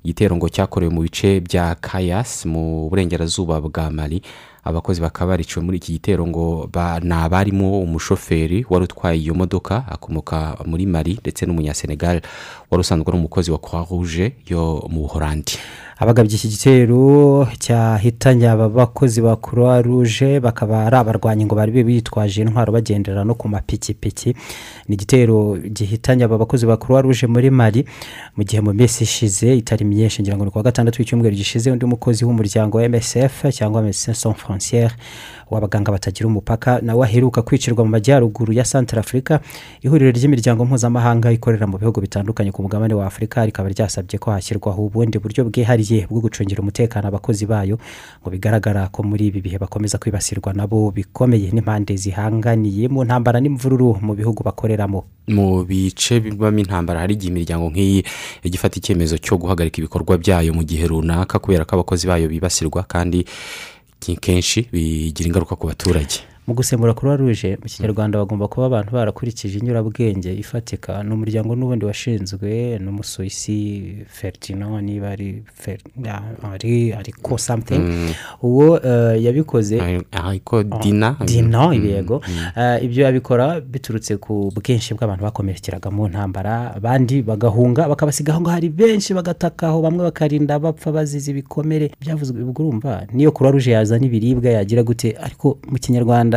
Igitero 0.02 0.34
ngo 0.36 0.50
cyakorewe 0.50 0.90
mu 0.90 1.02
bice 1.06 1.38
bya 1.46 1.76
kayasi 1.78 2.48
mu 2.50 2.90
burengerazuba 2.90 3.62
bwa 3.62 3.92
mari 3.94 4.22
abakozi 4.66 5.02
bakaba 5.02 5.38
bariciwe 5.38 5.62
muri 5.66 5.78
iki 5.78 5.94
gitero 6.02 6.26
ngo 6.26 6.70
ni 7.06 7.14
abarimo 7.14 7.82
umushoferi 7.86 8.66
wari 8.70 8.84
utwaye 8.90 9.20
iyo 9.22 9.34
modoka 9.38 9.86
akomoka 9.86 10.58
muri 10.66 10.86
mari 10.90 11.22
ndetse 11.22 11.46
n'umunyasenegal. 11.46 12.22
Wari 12.72 12.82
usanzwe 12.82 13.06
ari 13.14 13.18
umukozi 13.18 13.52
wa 13.52 13.58
croix 13.62 13.86
rouge 13.92 14.34
yo 14.50 14.82
mu 14.90 15.06
buhorandi 15.06 15.54
abagabye 16.02 16.36
iki 16.36 16.48
gitero 16.50 17.46
cyahitanye 17.62 18.50
aba 18.50 18.70
bakozi 18.70 19.22
ba 19.22 19.36
croix 19.38 19.82
rouge 19.86 20.40
bakaba 20.42 20.86
ari 20.90 20.96
abarwanyi 20.98 21.46
ngo 21.46 21.54
bari 21.56 21.72
bitwaje 21.84 22.42
intwaro 22.42 22.74
bagendera 22.74 23.22
no 23.24 23.36
ku 23.38 23.46
mapikipiki. 23.48 24.34
Ni 24.90 24.96
igitero 24.98 25.58
gihitanye 25.62 26.24
aba 26.26 26.38
bakozi 26.42 26.66
ba 26.66 26.78
croix 26.82 27.02
rouge 27.06 27.28
muri 27.30 27.50
mari 27.54 27.86
mu 28.36 28.42
gihe 28.44 28.62
mu 28.66 28.74
minsi 28.74 29.04
ishize 29.06 29.54
itari 29.62 29.86
myinshi 29.86 30.22
ngira 30.26 30.38
ngo 30.38 30.46
ni 30.46 30.52
kuwa 30.52 30.64
gatandatu 30.64 30.98
w'icyumweru 31.00 31.36
gishize 31.36 31.70
undi 31.72 31.86
mukozi 31.86 32.26
w'umuryango 32.26 32.78
wa 32.82 32.90
msf 32.90 33.54
cyangwa 33.54 33.82
medecins 33.82 34.18
sans 34.22 34.34
frontiere 34.38 34.96
w'abaganga 35.52 35.92
batagira 35.92 36.28
umupaka 36.28 36.80
nawe 36.82 37.04
aheruka 37.06 37.42
kwicirwa 37.42 37.84
mu 37.86 37.92
majyaruguru 37.92 38.54
ya 38.54 38.66
santara 38.66 39.00
afurika 39.04 39.40
ihuriro 39.82 40.12
ry'imiryango 40.12 40.66
mpuzamahanga 40.66 41.32
ikorera 41.32 41.68
mu 41.68 41.78
bihugu 41.78 42.02
bitandukanye 42.02 42.52
ku 42.52 42.62
mugabane 42.64 42.94
wa 42.94 43.06
afurika 43.06 43.46
rikaba 43.46 43.70
ryasabye 43.70 44.18
ko 44.20 44.32
hashyirwaho 44.32 44.86
ubundi 44.86 45.20
buryo 45.20 45.44
bwihariye 45.46 46.08
bwo 46.10 46.22
gucungira 46.24 46.62
umutekano 46.62 47.08
abakozi 47.08 47.46
bayo. 47.46 47.78
Ngo 48.22 48.30
bigaragara 48.30 48.88
ko 48.88 49.04
muri 49.04 49.28
ibi 49.28 49.42
bihe 49.42 49.58
bakomeza 49.58 49.98
kwibasirwa 49.98 50.54
nabo 50.54 50.92
bikomeye 50.92 51.52
n'impande 51.52 51.96
zihanganiye 52.00 52.88
mu 52.88 53.04
ntambara 53.04 53.40
n'imvururu 53.44 54.00
mu 54.02 54.14
bihugu 54.16 54.44
bakoreramo. 54.44 55.04
Mu 55.28 55.64
bice 55.64 56.20
bibamo 56.20 56.60
intambara 56.60 57.00
hari 57.04 57.14
igihe 57.14 57.30
imiryango 57.32 57.70
nk'iyi 57.70 58.04
ijya 58.44 58.56
ifata 58.58 58.78
icyemezo 58.80 59.18
cyo 59.18 59.38
guhagarika 59.38 59.78
ibikorwa 59.84 60.18
byayo 60.18 60.54
mu 60.54 60.64
gihe 60.64 60.88
runaka 60.88 61.40
kubera 61.40 61.66
ko 61.66 61.76
abakozi 61.76 62.08
bayo 62.08 62.28
bibasirwa 62.30 62.84
kandi 62.84 63.26
kenshi 64.22 64.68
bigira 64.72 65.28
ingaruka 65.28 65.56
ku 65.56 65.68
baturage. 65.68 66.16
Mu 66.48 66.54
gusemura 66.56 66.94
croix 66.94 67.18
rouge 67.18 67.58
mu 67.62 67.68
kinyarwanda 67.70 68.18
bagomba 68.20 68.48
kuba 68.48 68.66
abantu 68.66 68.92
barakurikije 68.92 69.60
inyurabwenge 69.60 70.34
ifatika. 70.34 71.04
Ni 71.04 71.14
umuryango 71.14 71.56
n'ubundi 71.56 71.86
washinzwe 71.86 72.80
n'umusuwisi 72.84 73.58
feritino 74.08 74.82
niba 74.82 75.10
ari 75.10 75.44
ari 76.44 76.94
ariko 76.94 77.38
samutingi 77.38 78.16
uwo 78.42 78.80
yabikoze. 79.26 79.78
Ariko 80.12 80.64
dina? 80.64 81.16
Dina 81.26 81.74
yego. 81.74 82.22
Ibyo 82.82 83.04
yabikora 83.06 83.62
biturutse 83.62 84.18
ku 84.18 84.52
bwinshi 84.56 84.94
bw'abantu 84.94 85.24
bakomerekeraga 85.24 85.92
mu 85.92 86.08
ntambara. 86.08 86.74
Abandi 86.76 87.22
bagahunga 87.22 87.88
bakabasiga 87.88 88.34
aho 88.34 88.42
ngaho 88.42 88.54
hari 88.56 88.70
benshi 88.70 89.14
bagatakaho 89.14 89.82
bamwe 89.82 90.04
bakarinda 90.10 90.60
bapfa 90.60 90.92
bazize 90.92 91.32
ibikomere. 91.32 91.92
Byavuzwe 92.02 92.42
ubwo 92.44 92.64
urumva 92.68 93.06
niyo 93.14 93.32
croix 93.32 93.52
rouge 93.54 93.72
yazana 93.72 94.06
ibiribwa 94.06 94.50
yagira 94.52 94.84
gute? 94.84 95.16
Ariko 95.22 95.58
mu 95.70 95.78
kinyarwanda 95.78 96.31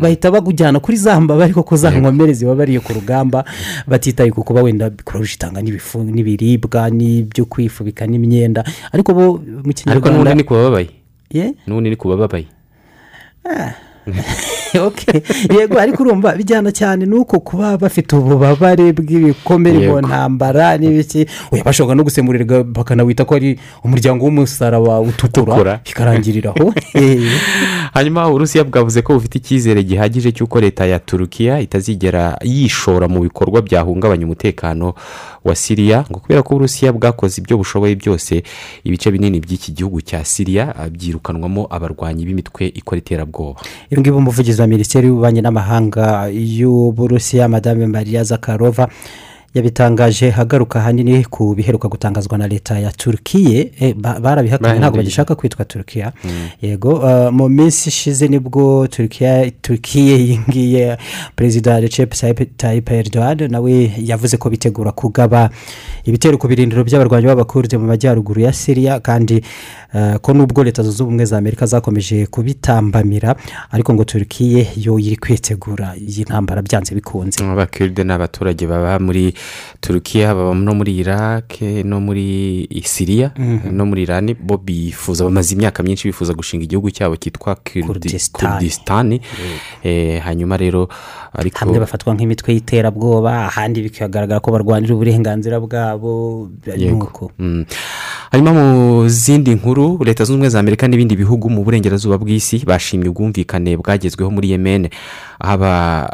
bahita 0.00 0.30
bagujyana 0.30 0.80
kuri 0.80 0.96
za 0.96 1.20
mbabare 1.20 1.52
koko 1.52 1.76
za 1.76 1.90
nkomere 1.90 2.32
ziba 2.32 2.54
bariye 2.54 2.80
ku 2.80 2.92
rugamba 2.92 3.44
batitaye 3.86 4.30
ku 4.30 4.44
kuba 4.44 4.62
wenda 4.62 4.90
kurusha 5.04 5.34
itanga 5.34 5.62
n'ibiribwa 5.62 6.90
n'ibyo 6.90 7.44
kwifubika 7.44 8.06
n'imyenda. 8.06 8.64
Ariko 8.92 9.14
bo 9.14 9.24
mu 9.64 9.72
kinyarwanda 9.72 9.92
ariko 9.92 10.08
n'ubundi 10.10 10.34
ni 10.34 10.44
ku 10.44 10.54
bababaye. 10.54 10.88
N'ubundi 11.66 11.90
ni 11.90 11.96
ku 11.96 12.08
bababaye. 12.08 12.46
Okay. 14.06 14.54
yego 15.58 15.78
ariko 15.80 16.02
urumva 16.02 16.32
bijyana 16.36 16.72
cyane 16.72 17.06
nuko 17.06 17.40
kuba 17.40 17.76
bafite 17.78 18.16
ububabare 18.16 18.92
bw'ibikomere 18.92 19.88
mu 19.88 20.00
ntambara 20.00 20.78
n'ibiki. 20.78 21.26
Bashobora 21.64 21.94
no 21.94 22.04
gusemurirwa 22.04 22.64
bakanawita 22.64 23.24
ko 23.24 23.34
ari 23.34 23.58
umuryango 23.84 24.24
w'umusaraba 24.24 25.00
utukura 25.00 25.42
Utukura. 25.54 25.80
bikarangirira 25.84 26.50
aho 26.56 26.72
Eh. 26.94 27.20
hanyuma 27.92 28.28
uburusiya 28.28 28.64
bwavuze 28.64 29.02
ko 29.02 29.14
bufite 29.14 29.38
icyizere 29.38 29.82
gihagije 29.82 30.32
cy'uko 30.32 30.60
leta 30.60 30.86
ya 30.86 30.98
turukiya 30.98 31.60
itazigera 31.60 32.38
yishora 32.42 33.08
mu 33.08 33.20
bikorwa 33.22 33.62
byahungabanya 33.62 34.24
umutekano 34.26 34.94
wa 35.44 35.54
siriya 35.54 36.04
ngo 36.10 36.18
kubera 36.20 36.42
ko 36.42 36.54
uburusiya 36.54 36.92
bwakoze 36.92 37.40
ibyo 37.40 37.56
bushoboye 37.58 37.94
byose 37.94 38.42
ibice 38.84 39.10
binini 39.10 39.40
by'iki 39.40 39.72
gihugu 39.72 40.00
cya 40.00 40.24
siriya 40.24 40.74
byirukanwamo 40.90 41.66
abarwanyi 41.70 42.24
b'imitwe 42.26 42.66
ikora 42.74 42.98
iterabwoba. 42.98 43.60
Umuvugizi 44.14 44.62
minisiteri 44.66 45.06
y'ububanyi 45.08 45.40
n'amahanga 45.42 46.28
y'uburusiya 46.30 47.48
madame 47.48 47.86
maria 47.86 48.24
zakarova 48.24 48.88
yabitangaje 49.54 50.30
hagaruka 50.30 50.78
ahanini 50.80 51.24
ku 51.24 51.54
biheruka 51.54 51.88
gutangazwa 51.88 52.38
na 52.38 52.48
leta 52.48 52.78
ya 52.78 52.90
turukiye 52.92 53.70
eh, 53.80 53.94
ba- 53.94 54.20
barabihakanye 54.20 54.78
ntabwo 54.78 54.96
bagishaka 54.96 55.34
kwitwa 55.34 55.64
turukiya 55.64 56.12
yego 56.62 56.92
uh, 56.94 57.30
mu 57.32 57.48
minsi 57.48 57.88
ishize 57.88 58.28
ni 58.28 58.38
bwo 58.38 58.86
turukiye 58.86 60.18
yingiye 60.28 60.98
perezida 61.36 61.80
recep 61.80 62.14
tayyip 62.56 62.90
erdogan 62.90 63.50
nawe 63.50 63.92
yavuze 63.98 64.36
ko 64.36 64.50
bitegura 64.50 64.92
kugaba 64.92 65.50
ibitero 66.04 66.38
ku 66.38 66.48
birindiro 66.48 66.84
by'abarwanyi 66.84 67.26
b'abakurde 67.26 67.78
mu 67.78 67.86
majyaruguru 67.86 68.40
ya 68.40 68.52
siriya 68.52 69.00
kandi 69.00 69.42
uh, 69.94 70.16
ko 70.18 70.32
nubwo 70.34 70.64
leta 70.64 70.82
zunze 70.82 71.02
ubumwe 71.02 71.24
za 71.24 71.38
amerika 71.38 71.66
zakomeje 71.66 72.26
kubitambamira 72.26 73.36
ariko 73.70 73.94
ngo 73.94 74.04
turukiye 74.04 74.66
yo 74.76 74.98
iri 74.98 75.16
kwitegura. 75.16 75.94
Iyi 75.96 76.22
ntambara 76.22 76.62
byanze 76.62 76.94
bikunze. 76.94 77.44
Abakiride 77.44 78.04
ni 78.04 78.12
abaturage 78.12 78.66
baba 78.66 78.98
muri 78.98 79.34
turukiya 79.80 80.34
baba 80.34 80.54
no 80.54 80.74
muri 80.74 80.96
iraq 81.00 81.60
no 81.84 82.00
muri 82.00 82.66
siriya 82.84 83.32
Mhm. 83.38 83.72
no 83.76 83.84
muri 83.86 84.02
irani 84.02 84.34
bo 84.34 84.56
bifuza 84.56 85.24
bamaze 85.24 85.54
imyaka 85.54 85.82
myinshi 85.82 86.08
bifuza 86.08 86.32
gushinga 86.34 86.64
igihugu 86.64 86.90
cyabo 86.90 87.16
cyitwa 87.16 87.56
Kurdistan. 87.56 88.50
kurdisitani 88.50 89.20
hanyuma 90.24 90.56
rero 90.56 90.88
ariko 91.34 91.58
hamwe 91.58 91.78
bafatwa 91.78 92.14
nk'imitwe 92.14 92.54
y'iterabwoba 92.54 93.46
ahandi 93.50 93.82
bikagaragara 93.82 94.40
ko 94.40 94.50
barwanira 94.52 94.94
uburenganzira 94.94 95.60
bwabo 95.60 96.48
Yego. 96.76 97.30
Hanyuma 98.34 98.52
mu 98.52 99.08
zindi 99.08 99.54
nkuru 99.54 99.98
leta 100.04 100.24
zunze 100.24 100.32
ubumwe 100.34 100.48
za 100.48 100.60
amerika 100.60 100.88
n'ibindi 100.88 101.16
bihugu 101.16 101.50
mu 101.50 101.62
burengerazuba 101.64 102.18
bw'isi 102.18 102.66
bashimye 102.66 103.08
ubwumvikane 103.08 103.76
bwagezweho 103.78 104.30
muri 104.30 104.50
yemen. 104.50 104.88
Aba- 105.38 106.08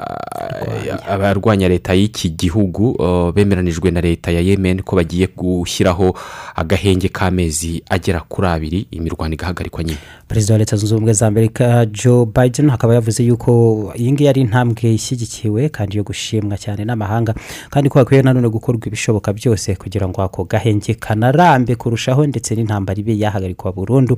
abarwanya 1.08 1.68
leta 1.68 1.94
y'iki 1.94 2.28
gihugu 2.30 2.90
uh, 2.90 3.32
bemeranijwe 3.34 3.90
na 3.90 4.00
leta 4.00 4.30
ya 4.30 4.40
yemen 4.40 4.82
ko 4.82 4.96
bagiye 4.96 5.28
gushyiraho 5.36 6.12
agahenge 6.56 7.08
k'amezi 7.08 7.82
agera 7.90 8.20
kuri 8.20 8.48
abiri. 8.48 8.86
Imirwano 8.90 9.34
igahagarikwa 9.34 9.84
nyine. 9.84 9.98
Perezida 10.28 10.54
wa 10.54 10.58
leta 10.58 10.76
zunze 10.76 10.94
ubumwe 10.94 11.12
za 11.12 11.26
amerika 11.26 11.86
joe 11.86 12.26
biden 12.26 12.70
akaba 12.70 12.94
yavuze 12.94 13.24
yuko 13.24 13.92
iyi 13.96 14.12
ngiyi 14.12 14.28
ari 14.28 14.40
intambwe 14.40 14.94
ishyigikiwe 14.94 15.68
kandi 15.68 15.96
yo 15.96 16.02
gushimwa 16.04 16.56
cyane 16.58 16.84
n'amahanga 16.84 17.34
kandi 17.70 17.88
ko 17.88 17.98
hakwiye 17.98 18.22
nanone 18.22 18.48
gukorwa 18.48 18.86
ibishoboka 18.86 19.32
byose 19.32 19.74
kugira 19.74 20.08
ngo 20.08 20.22
ako 20.22 20.44
gahenge 20.44 20.94
kanarambe 20.94 21.74
kurushaho 22.10 22.26
ndetse 22.26 22.54
n'intambara 22.54 22.98
ibe 23.00 23.14
yahagarikwa 23.18 23.72
burundu 23.72 24.16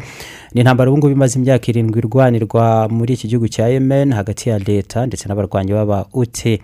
ni 0.54 0.60
intambara 0.60 0.90
ubu 0.90 0.98
ngubu 0.98 1.12
imaze 1.12 1.38
imyaka 1.38 1.68
irindwi 1.68 1.98
irwanirwa 2.00 2.88
muri 2.88 3.14
iki 3.14 3.28
gihugu 3.28 3.48
cya 3.48 3.68
yemen 3.68 4.12
hagati 4.12 4.48
ya 4.48 4.58
leta 4.58 5.06
ndetse 5.06 5.28
n'abarwanyi 5.28 5.72
b'aba 5.72 6.06
ute 6.14 6.60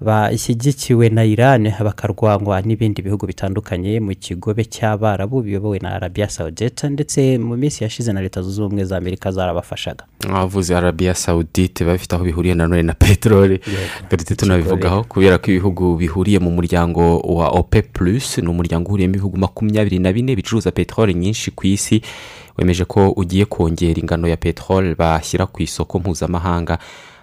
bashyigikiwe 0.00 1.08
na 1.08 1.24
iran 1.24 1.72
bakarwangwa 1.80 2.60
n'ibindi 2.62 3.02
bihugu 3.02 3.26
bitandukanye 3.26 4.00
mu 4.00 4.12
kigobe 4.14 4.64
cy'abarabu 4.64 5.42
biyobowe 5.42 5.78
na 5.78 5.94
arabia 5.96 6.28
saudite 6.28 6.88
ndetse 6.88 7.38
mu 7.38 7.56
minsi 7.56 7.84
yashize 7.84 8.12
na 8.12 8.20
leta 8.20 8.42
zunze 8.42 8.62
ubumwe 8.62 8.84
za 8.84 8.96
amerika 8.96 9.32
zarabafashaga. 9.32 10.04
Abavuze 10.28 10.76
arabiya 10.76 11.14
sawudite 11.14 11.84
bafite 11.84 12.12
aho 12.16 12.24
bihuriye 12.24 12.54
nanone 12.54 12.82
na 12.82 12.94
peteroli 12.94 13.60
duhita 14.10 14.34
tunabivugaho 14.36 15.04
kubera 15.04 15.38
ko 15.38 15.50
ibihugu 15.50 15.96
bihuriye 15.96 16.38
mu 16.38 16.50
muryango 16.50 17.18
wa 17.20 17.48
ope 17.48 17.82
plus 17.82 18.38
ni 18.38 18.48
umuryango 18.48 18.88
uhuriyemo 18.88 19.14
ibihugu 19.14 19.36
makumyabiri 19.36 19.98
na 19.98 20.12
bine 20.12 20.36
bicuruza 20.36 20.70
peteroli 20.70 21.14
nyinshi 21.14 21.50
ku 21.50 21.66
isi. 21.66 22.02
Wemeje 22.58 22.84
ko 22.84 23.10
ugiye 23.16 23.44
kongera 23.44 24.00
ingano 24.00 24.28
ya 24.28 24.36
peteroli 24.36 24.94
bashyira 24.94 25.46
ku 25.46 25.62
isoko 25.62 25.98
mpuzamahanga. 25.98 26.78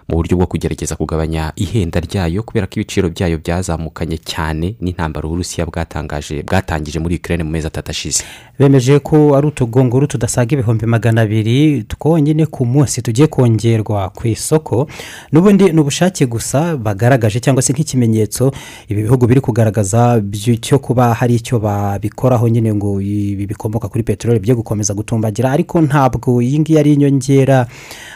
Mu 0.08 0.16
buryo 0.16 0.36
bwo 0.36 0.46
kugerageza 0.46 0.96
kugabanya 0.96 1.52
ihenda 1.56 2.00
ryayo 2.00 2.42
kubera 2.42 2.66
ko 2.66 2.72
ibiciro 2.76 3.08
byayo 3.08 3.38
byazamukanye 3.38 4.18
cyane 4.20 4.76
n'intambara 4.80 5.26
uburusiya 5.26 5.66
bwatangaje 5.66 6.42
bwatangije 6.42 6.98
muri 6.98 7.16
ukraine 7.16 7.44
mu 7.44 7.50
mezi 7.50 7.66
atatu 7.66 7.90
ashize. 7.90 8.24
Bemeje 8.58 8.98
ko 8.98 9.36
ari 9.36 9.46
utugunguru 9.46 10.06
tudasaga 10.06 10.52
ibihumbi 10.54 10.86
magana 10.86 11.20
abiri 11.22 11.84
twonyine 11.88 12.46
ku 12.46 12.66
munsi 12.66 13.02
tugiye 13.02 13.26
kongerwa 13.26 14.08
ku 14.10 14.28
isoko 14.28 14.86
n'ubundi 15.32 15.72
ni 15.72 15.80
ubushake 15.80 16.26
gusa 16.26 16.76
bagaragaje 16.76 17.40
cyangwa 17.40 17.62
se 17.62 17.72
nk'ikimenyetso 17.72 18.52
ibi 18.88 19.02
bihugu 19.02 19.26
biri 19.26 19.40
kugaragaza 19.40 20.22
cyo 20.60 20.78
kuba 20.78 21.14
hari 21.14 21.34
icyo 21.34 21.58
babikoraho 21.58 22.48
nyine 22.48 22.74
ngo 22.74 23.00
ibi 23.00 23.46
bikomoka 23.46 23.88
kuri 23.88 24.04
peteroli 24.04 24.38
byo 24.40 24.54
gukomeza 24.54 24.94
gutumbagira 24.94 25.50
ariko 25.50 25.80
ntabwo 25.80 26.42
iyi 26.42 26.60
ngiyi 26.60 26.78
ari 26.78 26.92
inyongera 26.94 27.66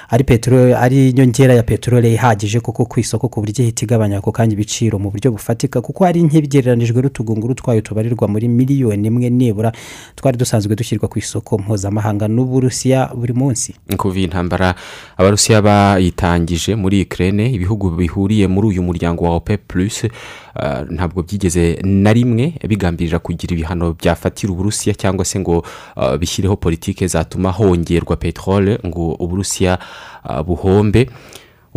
ari 0.09 0.25
peteroli 0.25 0.75
ari 0.75 1.11
inyongera 1.11 1.55
ya 1.55 1.63
peteroli 1.63 2.15
ihagije 2.15 2.61
kuko 2.61 2.85
ku 2.85 3.01
isoko 3.01 3.29
ku 3.29 3.41
buryo 3.41 3.65
ihita 3.65 3.85
igabanya 3.85 4.19
ako 4.19 4.33
kanya 4.33 4.53
ibiciro 4.57 4.99
mu 4.99 5.11
buryo 5.11 5.31
bufatika 5.33 5.81
kuko 5.85 6.05
hari 6.05 6.23
nk'ibigereranijwe 6.25 7.03
n'utugunguru 7.03 7.55
twayo 7.55 7.81
tubarirwa 7.81 8.29
muri 8.29 8.49
miliyoni 8.49 9.07
imwe 9.09 9.31
nibura 9.31 9.73
twari 10.17 10.39
dusanzwe 10.39 10.73
dushyirwa 10.77 11.09
ku 11.09 11.19
isoko 11.19 11.59
mpuzamahanga 11.59 12.29
n'uburusiya 12.29 13.13
buri 13.13 13.33
munsi. 13.33 13.77
Kuva 13.97 14.19
iyi 14.19 14.27
ntambara 14.33 14.75
abarusiya 15.17 15.63
bayitangije 15.63 16.73
muri 16.75 17.05
ukraine 17.05 17.53
ibihugu 17.53 17.91
bihuriye 17.91 18.49
muri 18.49 18.67
uyu 18.69 18.83
muryango 18.83 19.25
wa 19.25 19.37
ope 19.37 19.55
uh, 19.55 20.48
ntabwo 20.91 21.23
byigeze 21.23 21.79
na 21.85 22.13
rimwe 22.13 22.55
bigambirira 22.69 23.19
kugira 23.19 23.53
ibihano 23.55 23.93
byafatira 23.95 24.53
uburusiya 24.53 24.95
cyangwa 24.95 25.25
se 25.25 25.39
ngo 25.41 25.65
uh, 25.97 26.17
bishyireho 26.17 26.57
politike 26.57 27.07
zatuma 27.07 27.51
hongerwa 27.51 28.17
peteroli 28.17 28.79
ngo 28.87 29.13
uburusiya 29.19 29.79
uh, 30.25 30.41
buhombe. 30.43 31.11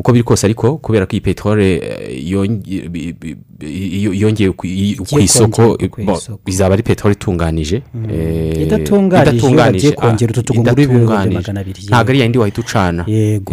Uko 0.01 0.11
biri 0.11 0.23
kose 0.25 0.45
ariko 0.49 0.77
kubera 0.81 1.05
ko 1.05 1.13
iyi 1.13 1.21
peteroli 1.21 1.77
eh, 1.77 2.25
yongeye 3.61 4.51
ku 4.51 4.65
i- 4.67 4.95
ku 4.97 5.19
isoko 5.19 5.77
izaba 6.47 6.73
ari 6.73 6.83
peteroli 6.83 7.13
itunganije 7.15 7.81
eh, 8.09 8.61
Idatunganije, 9.37 9.87
ntabwo 11.89 12.09
ari 12.09 12.19
yayindi 12.19 12.37
wahita 12.37 12.61
ucana. 12.61 13.05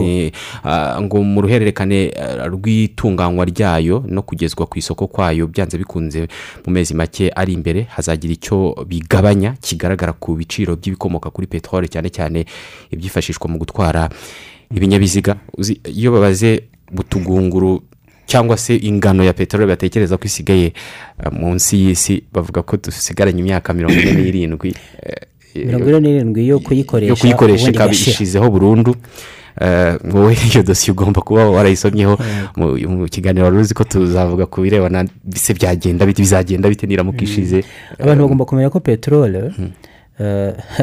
Eh, 0.02 0.32
ah, 0.64 0.96
ngo 1.02 1.22
mu 1.22 1.40
ruhererekane 1.40 2.04
eh, 2.16 2.46
rw'itunganywa 2.48 3.44
ryayo 3.44 4.04
no 4.08 4.22
kugezwa 4.22 4.66
ku 4.66 4.78
isoko 4.78 5.06
kwayo 5.06 5.46
byanze 5.46 5.78
bikunze 5.78 6.28
mu 6.66 6.72
mezi 6.72 6.94
make 6.94 7.30
ari 7.36 7.52
imbere 7.52 7.82
hazagira 7.92 8.32
icyo 8.32 8.74
bigabanya 8.88 9.54
kigaragara 9.60 10.12
ku 10.12 10.34
biciro 10.34 10.76
by'ibikomoka 10.76 11.30
kuri 11.30 11.46
peteroli 11.46 11.88
cyane 11.88 12.08
cyane 12.10 12.44
ibyifashishwa 12.90 13.48
mu 13.50 13.58
gutwara 13.58 14.08
ibinyabiziga. 14.74 15.36
Iyo 15.84 16.12
babaze 16.12 16.62
butugunguru 16.92 17.82
cyangwa 18.26 18.56
se 18.56 18.76
ingano 18.76 19.24
ya 19.24 19.32
peteroli 19.32 19.68
batekereza 19.68 20.16
ko 20.16 20.24
isigaye 20.24 20.72
ah, 21.18 21.30
munsi 21.30 21.76
y'isi 21.76 22.22
bavuga 22.32 22.62
ko 22.62 22.76
dusigaranye 22.76 23.40
imyaka 23.40 23.72
mirongo 23.72 23.96
ine 23.96 24.12
n'irindwi 24.12 24.74
eh, 25.02 25.64
mirongo 25.66 25.88
ine 25.88 26.00
n'irindwi 26.00 26.48
yo 26.48 26.60
kuyikoresha 26.60 27.08
yo 27.08 27.16
kuyikoresha 27.16 27.62
ubundi 27.64 27.76
ikaba 27.76 27.92
ishizeho 27.92 28.50
burundu. 28.50 28.94
Eh, 29.60 29.98
wowe 30.14 30.36
iyo 30.52 30.62
dosiye 30.62 30.92
ugomba 30.92 31.20
kuba 31.20 31.50
warayisomyeho. 31.50 32.18
Mu 32.56 32.78
mu 32.88 33.08
kiganiro 33.08 33.44
wari 33.44 33.56
uzi 33.56 33.74
ko 33.74 33.84
tuzavuga 33.84 34.46
ku 34.46 34.60
birebana 34.60 35.04
bise 35.24 35.54
byagenda 35.54 36.06
bizagenda 36.06 36.68
bite 36.68 36.86
niramuka 36.86 37.24
ishize 37.24 37.64
abantu 37.98 38.22
bagomba 38.22 38.44
kumenya 38.44 38.70
ko 38.70 38.80
peteroli 38.80 39.38
eh, 39.38 39.52
nu- 39.58 39.72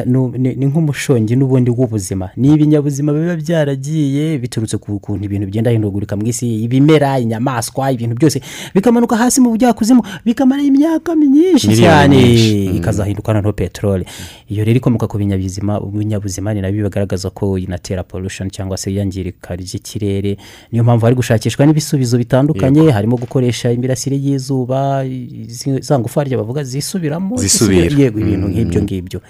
ni 0.06 0.54
ni 0.56 0.66
nk'umushongi 0.66 1.36
n'ubundi 1.36 1.70
w'ubuzima 1.70 2.30
ni 2.36 2.54
ibinyabuzima 2.54 3.12
biba 3.12 3.36
byaragiye 3.36 4.38
biturutse 4.38 4.78
ku 4.78 4.98
kuntu 5.00 5.24
ibintu 5.24 5.46
bigenda 5.46 5.70
hindagurika 5.70 6.16
mu 6.16 6.26
isi 6.26 6.64
ibimera 6.64 7.18
inyamaswa 7.20 7.92
ibintu 7.92 8.14
byose 8.16 8.40
bikamanuka 8.74 9.16
hasi 9.16 9.40
mu 9.40 9.50
bujyakuzimu 9.50 10.02
bikamara 10.24 10.62
imyaka 10.62 11.14
myinshi 11.16 11.76
cyane. 11.76 12.16
Mm. 12.16 12.76
ikazahinduka 12.76 13.32
noneho 13.32 13.52
peteroli 13.52 14.04
iyo 14.48 14.64
rero 14.64 14.76
ikomoka 14.80 15.06
ku 15.06 15.18
binyabuzima 15.18 15.80
ibinyabuzima 15.84 16.54
ni 16.54 16.60
na 16.60 16.72
byo 16.72 16.84
bigaragaza 16.88 17.30
ko 17.30 17.58
inatera 17.58 18.02
pollution 18.02 18.48
cyangwa 18.50 18.76
se 18.76 18.90
iyangirika 18.92 19.56
ry'ikirere 19.56 20.36
niyo 20.72 20.84
mpamvu 20.84 21.04
hari 21.04 21.16
gushakishwa 21.16 21.66
n'ibisubizo 21.66 22.18
bitandukanye 22.18 22.90
harimo 22.90 23.16
gukoresha 23.16 23.72
imirasire 23.72 24.16
y'izuba 24.16 25.04
za 25.80 25.98
ngufu 25.98 26.18
harya 26.18 26.38
bavuga 26.38 26.64
zisubiramo 26.64 27.36
Zisubira. 27.36 27.92
yego 27.98 28.20
ibintu 28.20 28.46
Mm. 28.46 28.52
nk'ibyo 28.52 28.82
ngibyo 28.82 29.20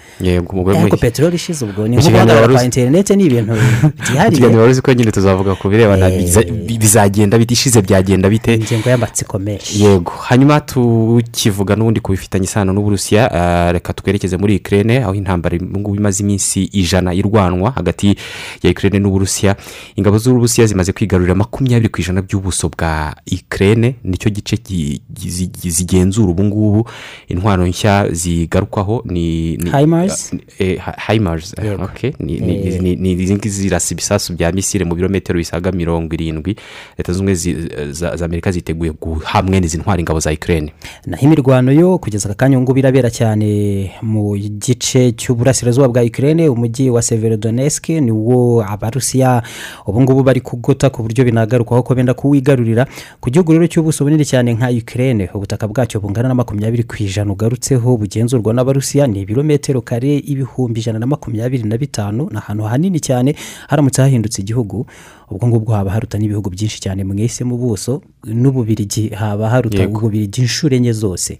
ariko 0.81 0.97
peteroli 0.97 1.35
ishize 1.35 1.65
ubwo 1.65 1.87
ni 1.87 1.97
nko 1.97 2.09
guhagarara 2.09 2.47
kwa 2.53 2.63
interineti 2.65 3.15
ni 3.15 3.23
ibintu 3.25 3.53
byihariye. 3.53 4.27
Ikiganiro 4.31 4.59
wari 4.59 4.71
uzi 4.71 4.81
ko 4.81 4.93
nyine 4.93 5.11
tuzavuga 5.11 5.55
ku 5.55 5.69
birebana 5.69 6.09
bi- 6.09 6.77
bizagenda 6.77 7.37
bite 7.37 7.53
ishize 7.53 7.81
byagenda 7.81 8.29
bite? 8.29 8.53
Ingingo 8.55 8.89
y'amatsiko 8.89 9.39
menshi. 9.39 9.83
Yego 9.83 10.11
hanyuma 10.11 10.59
tukivuga 10.59 11.75
n'ubundi 11.75 11.99
ku 11.99 12.11
bifitanye 12.11 12.45
isano 12.45 12.73
n'uburusiya 12.73 13.31
ah, 13.31 13.71
reka 13.71 13.93
twerekeze 13.93 14.37
muri 14.37 14.55
ikirere 14.55 15.03
aho 15.03 15.13
intambara 15.15 15.57
ubu 15.57 15.79
ngubu 15.79 15.95
imaze 15.95 16.23
iminsi 16.23 16.63
ijana 16.63 17.13
irwanwa 17.13 17.71
hagati 17.71 18.15
ya 18.63 18.69
ikirere 18.71 18.99
n'uburusiya. 18.99 19.55
Ingabo 19.95 20.17
z'uburusiya 20.17 20.67
zimaze 20.67 20.91
kwigarurira 20.91 21.35
makumyabiri 21.35 21.89
ku 21.89 22.01
ijana 22.01 22.21
by'ubuso 22.21 22.69
bwa 22.69 23.15
ikirere 23.25 23.95
ni 24.03 24.17
cyo 24.17 24.29
gice 24.29 24.55
gi- 24.57 25.01
gi- 25.13 25.29
zi- 25.29 25.69
zigenzura 25.69 26.29
ubu 26.31 26.43
ngubu 26.43 26.89
intwaro 27.27 27.67
nshya 27.67 28.09
zigarukwaho 28.11 29.03
ni 29.05 29.57
HIMARS? 29.87 30.33
eh, 30.59 30.77
ha- 30.79 30.95
HIMARS, 31.07 31.53
eh, 31.57 31.77
Eh. 32.03 32.13
ni 32.19 33.11
izi 33.11 33.35
ngizi 33.35 33.61
zirasa 33.61 33.93
ibisasu 33.93 34.33
bya 34.35 34.51
misile 34.51 34.85
mu 34.85 34.95
birometero 34.95 35.37
bisaga 35.39 35.71
mirongo 35.71 36.13
irindwi. 36.13 36.55
Leta 36.97 37.13
zunze 37.13 37.51
ubumwe 37.51 37.93
za 37.93 38.25
amerika 38.25 38.51
ziteguye 38.51 38.91
guhamwe 38.91 39.59
n'izi 39.59 39.77
ntwara 39.77 39.99
ingabo 39.99 40.19
za 40.19 40.31
ikirere 40.31 40.73
naho 41.05 41.25
imirwano 41.25 41.71
yo 41.71 41.97
kugeza 41.97 42.29
aka 42.29 42.35
kanya 42.35 42.57
ubu 42.57 42.63
ngubu 42.63 42.79
irabera 42.79 43.09
cyane 43.09 43.91
mu 44.01 44.35
gice 44.37 45.11
cy'uburasirazuba 45.11 45.87
bwa 45.87 46.03
ikirere 46.03 46.49
umujyi 46.49 46.89
wa 46.89 47.01
severodonetsk 47.01 47.89
ni 47.89 48.11
wo 48.11 48.63
abarusiya 48.63 49.43
ubu 49.87 50.01
ngubu 50.01 50.23
bari 50.23 50.41
kugota 50.41 50.89
ku 50.89 51.03
buryo 51.03 51.25
binagarukwaho 51.25 51.83
ko 51.83 51.95
benda 51.95 52.13
kuwigarurira. 52.13 52.87
Ku 53.21 53.29
gihugu 53.29 53.53
rero 53.53 53.67
cy'ubuso 53.67 54.03
bunini 54.03 54.25
cyane 54.25 54.53
nka 54.53 54.71
ikirere 54.71 55.29
ubutaka 55.33 55.67
bwacyo 55.67 55.99
bungana 55.99 56.27
na 56.27 56.35
makumyabiri 56.35 56.83
ku 56.83 56.95
ijana 56.99 57.31
ugarutseho 57.31 57.97
bugenzurwa 57.97 58.53
n'abarusiya. 58.53 59.07
Ni 59.07 59.21
ibirometero 59.21 59.76
kare 59.81 60.17
ibihumbi 60.17 60.79
ijana 60.79 60.99
na 60.99 61.05
makumyabiri 61.05 61.63
na 61.63 61.77
bitanu. 61.77 62.29
Ni 62.31 62.37
ahantu 62.37 62.63
hanini 62.63 62.99
cyane 62.99 63.35
haramutse 63.67 64.01
hahindutse 64.01 64.41
igihugu. 64.41 64.85
Ubwo 65.31 65.47
ngubwo 65.47 65.73
haba 65.73 65.91
haruta 65.91 66.17
n'ibihugu 66.17 66.49
byinshi 66.49 66.79
cyane 66.81 67.03
mwese 67.03 67.43
mu 67.43 67.57
buso 67.57 68.01
n'ububirigi 68.23 69.09
haba 69.09 69.49
haruta 69.49 69.87
ububirigi 69.87 70.41
inshuro 70.41 70.75
enye 70.75 70.91
zose. 70.93 71.39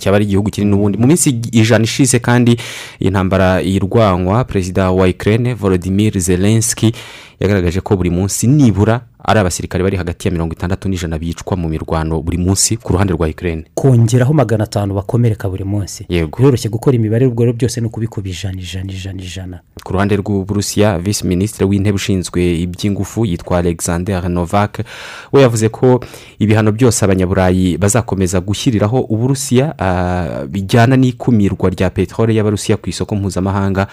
Cyaba 0.00 0.16
ari 0.16 0.24
igihugu 0.24 0.50
kiri 0.50 0.66
n'ubundi. 0.66 0.98
Mu 0.98 1.06
minsi 1.06 1.30
ijana 1.52 1.84
ishize 1.84 2.18
kandi 2.18 2.56
iyi 3.00 3.10
ntambara 3.10 3.62
irwanwa 3.62 4.44
perezida 4.44 4.90
wa 4.90 5.08
ikirere 5.08 5.54
volodimir 5.54 6.18
zelenski 6.20 6.92
yagaragaje 7.40 7.80
ko 7.80 7.96
buri 7.96 8.10
munsi 8.10 8.46
nibura 8.46 9.00
ari 9.24 9.40
abasirikare 9.40 9.84
bari 9.84 9.96
hagati 9.96 10.28
ya 10.28 10.32
mirongo 10.32 10.52
itandatu 10.54 10.88
n'ijana 10.88 11.18
bicwa 11.18 11.56
mu 11.56 11.68
mirwano 11.68 12.20
buri 12.20 12.38
munsi 12.38 12.76
ku 12.76 12.92
ruhande 12.92 13.12
rwa 13.12 13.28
ikirere 13.28 13.64
kongeraho 13.74 14.32
magana 14.32 14.64
atanu 14.64 14.94
bakomereka 14.94 15.48
buri 15.48 15.64
munsi. 15.64 16.06
Yego. 16.08 16.38
biroroshye 16.38 16.68
gukora 16.68 16.96
imibare 16.96 17.26
ubwo 17.26 17.44
rero 17.44 17.56
byose 17.56 17.80
ni 17.80 17.86
ukubikuba 17.86 18.28
ijana 18.28 18.60
ijana 18.60 18.92
ijana. 18.92 19.22
Ijana 19.22 19.60
ku 19.84 19.92
ruhande 19.92 20.16
rw'uburusiya 20.16 20.98
visi 20.98 21.26
minisitiri 21.26 21.64
w'intebe 21.64 21.96
ushinzwe 21.96 22.40
iby'ingufu 22.60 23.24
yitwa 23.24 23.58
alexander 23.58 24.28
novak 24.28 24.80
we 25.32 25.42
yavuze 25.42 25.68
ko 25.68 26.00
ibihano 26.38 26.72
byose 26.72 27.04
abanyaburayi 27.04 27.76
bazakomeza 27.78 28.40
gushyiriraho 28.40 29.00
uburusiya 29.00 29.74
ah, 29.78 30.44
bijyana 30.48 30.96
n'ikumirwa 30.96 31.70
rya 31.70 31.90
peteroli 31.90 32.36
y'abarusiya 32.36 32.76
ku 32.76 32.88
isoko 32.90 33.14
mpuzamahanga 33.16 33.86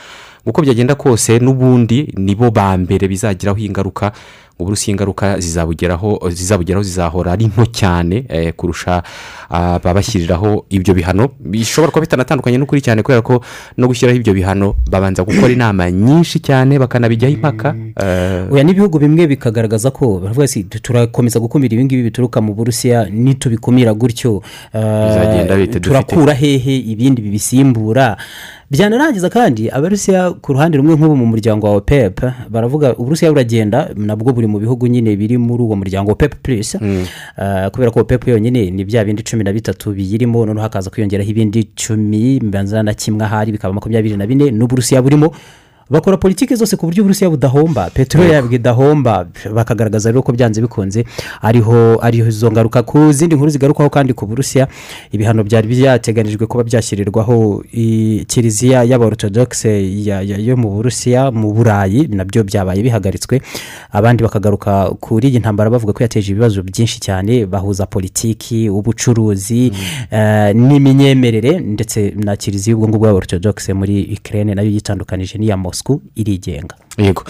uko 0.45 0.61
byagenda 0.61 0.95
kose 0.95 1.39
n'ubundi 1.39 2.13
nibo 2.17 2.51
ba 2.51 2.77
mbere 2.77 3.07
bizagiraho 3.07 3.57
ingaruka 3.57 4.11
uburusiya 4.61 4.93
ingaruka 4.93 5.39
zizabugeraho 5.39 6.21
zizabugeraho 6.29 6.83
zizahora 6.83 7.31
ari 7.31 7.45
nto 7.49 7.65
cyane 7.65 8.25
eh, 8.29 8.53
kurusha 8.53 9.03
ababashyiriraho 9.49 10.65
ibyo 10.69 10.93
bihano. 10.93 11.29
Bishobora 11.39 11.91
kuba 11.91 12.05
bitanatandukanye 12.05 12.57
n'ukuri 12.57 12.81
cyane 12.81 13.01
kubera 13.01 13.21
ko 13.21 13.41
no 13.77 13.87
gushyiraho 13.87 14.17
ibyo 14.21 14.33
bihano 14.33 14.75
babanza 14.85 15.23
gukora 15.25 15.49
inama 15.53 15.91
nyinshi 15.91 16.39
cyane 16.39 16.77
bakanabijyaho 16.79 17.33
impaka. 17.33 17.75
Eh, 17.97 18.53
oya 18.53 18.63
n'ibihugu 18.63 18.99
bimwe 18.99 19.27
bikagaragaza 19.27 19.89
ko 19.91 20.19
baravuga 20.21 20.45
ati 20.45 20.63
turakomeza 20.63 21.39
gukumira 21.41 21.73
ibingibi 21.73 22.03
bituruka 22.13 22.41
mu 22.41 22.53
burusiya 22.53 23.09
nitubikumira 23.09 23.93
gutyo. 23.93 24.41
Eh, 24.73 25.81
turakura 25.81 26.33
hehe 26.33 26.77
ibindi 26.77 27.21
bibisimbura. 27.21 28.17
Byanarangiza 28.71 29.29
kandi 29.29 29.67
abarusiya 29.69 30.31
ku 30.39 30.53
ruhande 30.53 30.77
rumwe 30.79 30.95
nk'ubu 30.95 31.15
mu 31.15 31.25
muryango 31.25 31.67
wa 31.67 31.75
opep 31.75 32.23
baravuga 32.49 32.95
uburusiya 32.95 33.31
buragenda 33.31 33.89
nabwo 33.95 34.31
buri 34.33 34.47
mu 34.47 34.59
bihugu 34.63 34.87
nyine 34.87 35.11
biri 35.15 35.35
muri 35.37 35.63
uwo 35.63 35.75
muryango 35.75 36.11
opep 36.11 36.35
plus. 36.43 36.75
Eh, 36.75 37.67
kubera 37.71 37.91
ko 37.91 37.99
opep 37.99 38.27
yonyine 38.27 38.71
ni 38.71 38.85
bya 38.87 39.03
bindi 39.05 39.23
cumi 39.23 39.43
na 39.43 39.51
bitatu 39.53 39.91
biyirimo 39.91 40.45
noneho 40.45 40.63
hakaza 40.63 40.89
kwiyongeraho 40.89 41.29
ibindi 41.29 41.63
cumi 41.75 42.39
mbanza 42.39 42.83
na 42.83 42.93
kimwe 42.93 43.25
ahari 43.25 43.51
bikaba 43.51 43.73
makumyabiri 43.73 44.15
na 44.17 44.27
bine 44.27 44.51
n'uburusiya 44.51 45.01
burimo. 45.01 45.35
Bakora 45.89 46.17
politiki 46.17 46.55
zose 46.55 46.75
ku 46.77 46.85
buryo 46.85 47.03
uburusiya 47.03 47.29
budahomba. 47.29 47.89
Peteroli 47.93 48.31
yabwo 48.31 48.55
idahomba 48.55 49.27
bakagaragaza 49.53 50.09
rero 50.11 50.21
ko 50.21 50.31
byanze 50.31 50.61
bikunze. 50.61 51.05
Ariho 51.41 51.99
ariho 52.01 52.27
izo 52.27 52.51
ngaruka 52.51 52.83
ku 52.83 53.11
zindi 53.11 53.35
nkuru 53.35 53.49
zigarukaho 53.49 53.89
kandi 53.89 54.13
ku 54.13 54.25
burusiya. 54.25 54.67
Ibihano 55.11 55.43
byari 55.43 55.67
byateganijwe 55.67 56.47
kuba 56.47 56.63
byashyirirwaho 56.63 57.63
kiliziya 58.27 58.83
y'aborotodogise 58.83 60.03
ya- 60.05 60.21
ya- 60.21 60.37
yo 60.37 60.57
mu 60.57 60.69
burusiya 60.69 61.31
mu 61.31 61.51
burayi 61.53 62.07
na 62.07 62.23
byo 62.25 62.43
byabaye 62.43 62.83
bihagaritswe. 62.83 63.41
Abandi 63.91 64.23
bakagaruka 64.23 64.89
kuri 64.99 65.27
iyi 65.27 65.39
ntambara 65.39 65.69
bavuga 65.69 65.93
ko 65.93 66.03
yateje 66.03 66.31
ibibazo 66.31 66.63
byinshi 66.63 66.99
cyane 66.99 67.45
bahuza 67.45 67.85
politiki 67.85 68.69
ubucuruzi 68.69 69.71
eh, 70.11 70.55
n'imyemerere 70.55 71.59
ndetse 71.59 72.13
na 72.15 72.35
kiliziya 72.35 72.75
ubwo 72.75 72.87
ngubwo 72.87 73.07
y'aborotodogise 73.07 73.73
muri 73.73 74.01
ikirere 74.15 74.55
na 74.55 74.61
yo 74.61 74.69
yitandukanije 74.71 75.37
n'iya 75.37 75.57
moscou 75.81 76.01
irigenga. 76.15 76.75
Yego. 76.97 77.23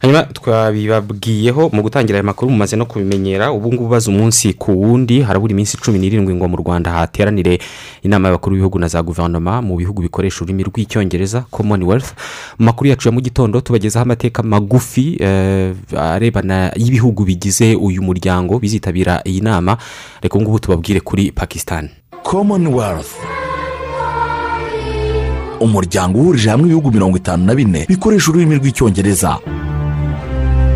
Hanyuma 0.00 0.22
twabibabwiyeho 0.22 1.70
mu 1.72 1.82
gutangira 1.82 2.16
aya 2.16 2.22
makuru 2.22 2.50
mumaze 2.50 2.76
no 2.76 2.84
kubimenyera 2.86 3.52
ubu 3.52 3.72
ngubu 3.72 3.88
baza 3.88 4.10
umunsi 4.10 4.52
ku 4.52 4.72
wundi 4.82 5.22
harabura 5.22 5.52
iminsi 5.52 5.76
cumi 5.80 5.98
n'irindwi 5.98 6.34
ngo 6.34 6.48
mu 6.48 6.56
rwanda 6.56 6.90
hateranire 6.92 7.58
inama 8.02 8.28
y'abakuru 8.28 8.54
b'ibihugu 8.56 8.78
na 8.78 8.88
za 8.88 9.00
guverinoma 9.02 9.62
mu 9.62 9.76
bihugu 9.76 10.02
bikoresha 10.02 10.44
ururimi 10.44 10.62
rw'icyongereza 10.68 11.46
commonwealth. 11.50 12.12
Mu 12.58 12.64
makuru 12.66 12.90
yacu 12.90 13.08
ya 13.08 13.12
mu 13.12 13.20
gitondo 13.20 13.60
tubagezaho 13.60 14.02
amateka 14.04 14.42
magufi 14.42 15.16
eh, 15.20 15.72
arebana 15.96 16.72
y'ibihugu 16.76 17.24
bigize 17.24 17.74
uyu 17.74 18.02
muryango 18.02 18.58
bizitabira 18.58 19.22
iyi 19.24 19.40
nama. 19.40 19.78
Reka 20.20 20.36
ubu 20.36 20.42
ngubu 20.44 20.58
tubabwire 20.58 21.00
kuri 21.00 21.32
pakistan. 21.32 21.88
Commonwealth. 22.22 23.16
Umuryango 25.64 26.18
uhurije 26.20 26.50
hamwe 26.50 26.66
ibihugu 26.66 26.90
mirongo 26.92 27.16
itanu 27.16 27.44
na 27.44 27.54
bine 27.54 27.86
bikoresha 27.88 28.30
ururimi 28.30 28.54
rw'icyongereza. 28.58 29.38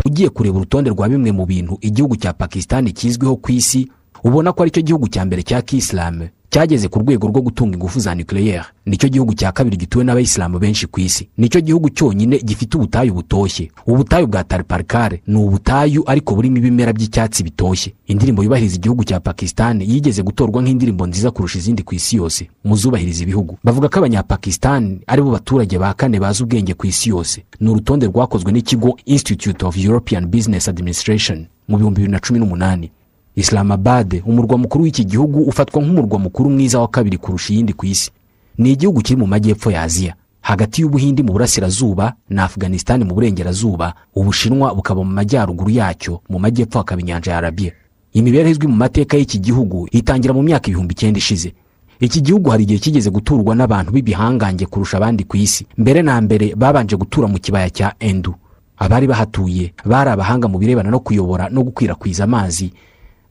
Ugiye 0.05 0.29
kureba 0.29 0.57
urutonde 0.57 0.89
rwa 0.89 1.09
bimwe 1.09 1.31
mu 1.31 1.45
bintu 1.45 1.77
igihugu 1.81 2.15
cya 2.15 2.33
pakisitani 2.33 2.91
kizwiho 2.91 3.35
ku 3.35 3.51
isi 3.51 3.87
ubona 4.23 4.51
ko 4.53 4.63
ari 4.63 4.71
cyo 4.71 4.81
gihugu 4.81 5.07
cya 5.07 5.25
mbere 5.25 5.43
cya 5.43 5.61
kisilamu 5.61 6.27
cyageze 6.49 6.87
ku 6.87 6.99
rwego 6.99 7.27
rwo 7.27 7.41
gutunga 7.41 7.73
ingufu 7.77 7.99
za 7.99 8.15
nucleaire. 8.15 8.63
Nicyo 8.85 9.09
gihugu 9.09 9.33
cya 9.33 9.51
kabiri 9.51 9.77
gituwe 9.77 10.03
n'abayisilamu 10.05 10.59
benshi 10.59 10.87
ku 10.87 10.99
isi. 10.99 11.29
Nicyo 11.37 11.61
gihugu 11.61 11.89
cyonyine 11.89 12.39
gifite 12.39 12.77
ubutayu 12.77 13.13
butoshye. 13.13 13.71
Ubutayu 13.87 14.27
bwa 14.27 14.43
tariparikare 14.43 15.21
ni 15.27 15.35
ubutayu 15.37 16.03
ariko 16.09 16.35
burimo 16.35 16.57
ibimera 16.57 16.93
by'icyatsi 16.93 17.43
bitoshye. 17.43 17.93
Indirimbo 18.07 18.43
yubahiriza 18.43 18.75
igihugu 18.75 19.03
cya 19.03 19.19
pakisitani 19.19 19.85
yigeze 19.93 20.23
gutorwa 20.23 20.61
nk'indirimbo 20.61 21.07
nziza 21.07 21.31
kurusha 21.31 21.57
izindi 21.59 21.83
ku 21.83 21.95
isi 21.95 22.17
yose. 22.17 22.49
Mu 22.63 22.75
zubahiriza 22.75 23.23
ibihugu. 23.23 23.57
Bavuga 23.63 23.89
ko 23.89 23.99
abanyapakisitani 23.99 24.99
ari 25.07 25.21
bo 25.21 25.31
baturage 25.31 25.77
ba 25.77 25.93
kane 25.93 26.19
bazi 26.19 26.43
ubwenge 26.43 26.73
ku 26.73 26.87
isi 26.87 27.09
yose. 27.09 27.43
Ni 27.59 27.69
urutonde 27.69 28.05
rwakozwe 28.07 28.51
n'ikigo 28.51 28.97
institute 29.05 29.65
of 29.65 29.77
european 29.77 30.25
business 30.25 30.67
administration 30.67 31.45
mu 31.67 31.77
bihumbi 31.77 32.01
bibiri 32.01 32.11
na 32.11 32.19
cumi 32.19 32.39
n'umunani. 32.39 32.89
Islamabad 33.35 34.21
umurwa 34.25 34.57
mukuru 34.57 34.83
w'iki 34.83 35.05
gihugu 35.05 35.39
ufatwa 35.41 35.81
nk'umurwa 35.81 36.19
mukuru 36.19 36.49
mwiza 36.49 36.79
wa 36.79 36.87
kabiri 36.87 37.17
kurusha 37.17 37.53
iyindi 37.53 37.73
ku 37.73 37.85
isi. 37.85 38.11
Ni 38.57 38.71
igihugu 38.71 39.01
kiri 39.01 39.19
mu 39.19 39.27
majyepfo 39.27 39.71
ya 39.71 39.81
aziya. 39.81 40.13
Hagati 40.41 40.81
y'ubuhindi 40.81 41.23
mu 41.23 41.31
burasirazuba 41.33 42.13
na 42.29 42.43
afganisitani 42.43 43.03
mu 43.03 43.13
burengerazuba 43.13 43.93
ubushinwa 44.15 44.75
bukaba 44.75 45.03
mu 45.03 45.11
majyaruguru 45.11 45.69
yacyo 45.69 46.21
mu 46.29 46.39
majyepfo 46.39 46.77
hakaba 46.79 47.01
inyanja 47.01 47.31
ya 47.31 47.37
arabiya 47.37 47.71
imibereho 48.13 48.49
izwi 48.51 48.67
mu 48.67 48.75
mateka 48.75 49.17
y'iki 49.17 49.39
gihugu 49.39 49.87
itangira 49.91 50.33
mu 50.33 50.41
myaka 50.43 50.67
ibihumbi 50.67 50.93
icyenda 50.93 51.17
ishize. 51.17 51.53
Iki 51.99 52.21
gihugu 52.21 52.49
hari 52.49 52.63
igihe 52.63 52.79
kigeze 52.79 53.09
guturwa 53.09 53.55
n'abantu 53.55 53.91
b'ibihangange 53.91 54.65
kurusha 54.65 54.97
abandi 54.97 55.23
ku 55.23 55.37
isi. 55.37 55.67
Mbere 55.77 56.01
na 56.01 56.21
mbere 56.21 56.55
babanje 56.55 56.95
gutura 56.95 57.27
mu 57.27 57.37
kibaya 57.39 57.69
cya 57.69 57.93
endu. 57.99 58.33
Abari 58.77 59.07
bahatuye 59.07 59.73
bari 59.85 60.09
abahanga 60.09 60.47
mu 60.47 60.57
birebana 60.57 60.89
no 60.89 60.99
kuyobora 60.99 61.49
no 61.51 61.63
gukwirakwiza 61.63 62.23
amazi 62.23 62.71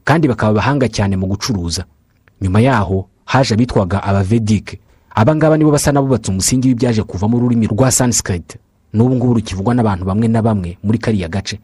kandi 0.09 0.25
bakaba 0.27 0.51
abahanga 0.57 0.89
cyane 0.89 1.13
mu 1.17 1.27
gucuruza. 1.29 1.85
Nyuma 2.41 2.59
yaho 2.65 3.05
haje 3.25 3.53
abitwaga 3.53 4.01
abavedike 4.03 4.79
aba 5.15 5.35
ngaba 5.35 5.57
nibo 5.57 5.71
basa 5.71 5.91
n'abubatse 5.93 6.31
umusingi 6.33 6.67
w'ibyaje 6.67 7.03
kuvamo 7.05 7.37
ururimi 7.37 7.67
rwa 7.69 7.91
sanskrit. 7.91 8.57
N'ubu 8.93 9.15
ngubu 9.15 9.33
rukivugwa 9.33 9.73
n'abantu 9.77 10.05
bamwe 10.05 10.27
na 10.27 10.41
bamwe 10.41 10.77
muri 10.83 10.97
kariya 10.97 11.29
gace. 11.29 11.59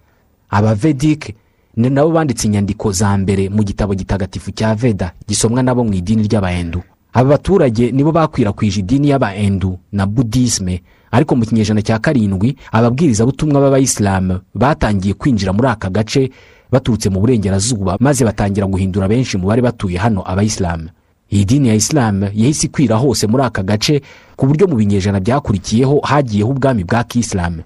Abavedike 0.49 1.35
ni 1.77 1.89
nabo 1.89 2.11
banditse 2.11 2.45
inyandiko 2.47 2.91
za 2.91 3.17
mbere 3.17 3.49
mu 3.49 3.63
gitabo 3.63 3.95
gitagatifu 3.95 4.51
cya 4.51 4.75
veda 4.75 5.11
gisomwa 5.27 5.63
nabo 5.63 5.83
mu 5.83 5.93
idini 5.93 6.23
ry'abahendu 6.23 6.81
aba 7.13 7.29
baturage 7.29 7.91
nibo 7.91 8.11
bakwirakwije 8.11 8.79
idini 8.79 9.09
y'abaendu 9.09 9.79
na 9.91 10.05
budisme 10.05 10.83
ariko 11.11 11.35
mu 11.35 11.45
kinyejana 11.45 11.81
cya 11.81 11.99
karindwi 11.99 12.55
ababwirizabutumwa 12.71 13.59
b'abayisilamu 13.61 14.39
batangiye 14.55 15.13
kwinjira 15.13 15.53
muri 15.53 15.67
aka 15.67 15.89
gace 15.89 16.31
baturutse 16.75 17.09
mu 17.09 17.19
burengerazuba 17.23 17.95
maze 17.99 18.25
batangira 18.27 18.67
guhindura 18.67 19.07
benshi 19.07 19.37
mu 19.39 19.47
bari 19.47 19.61
batuye 19.63 19.97
hano 19.97 20.21
abayisilamu 20.27 20.89
iyi 21.31 21.45
dini 21.45 21.67
ya 21.67 21.75
isilamu 21.75 22.29
yahise 22.33 22.67
ikwira 22.67 22.95
hose 22.95 23.27
muri 23.27 23.43
aka 23.43 23.63
gace 23.63 24.01
ku 24.35 24.45
buryo 24.45 24.67
mu 24.67 24.75
binyejana 24.75 25.19
byakurikiyeho 25.19 25.99
hagiyeho 26.03 26.49
ubwami 26.51 26.83
bwa 26.83 27.03
kisilamu 27.03 27.63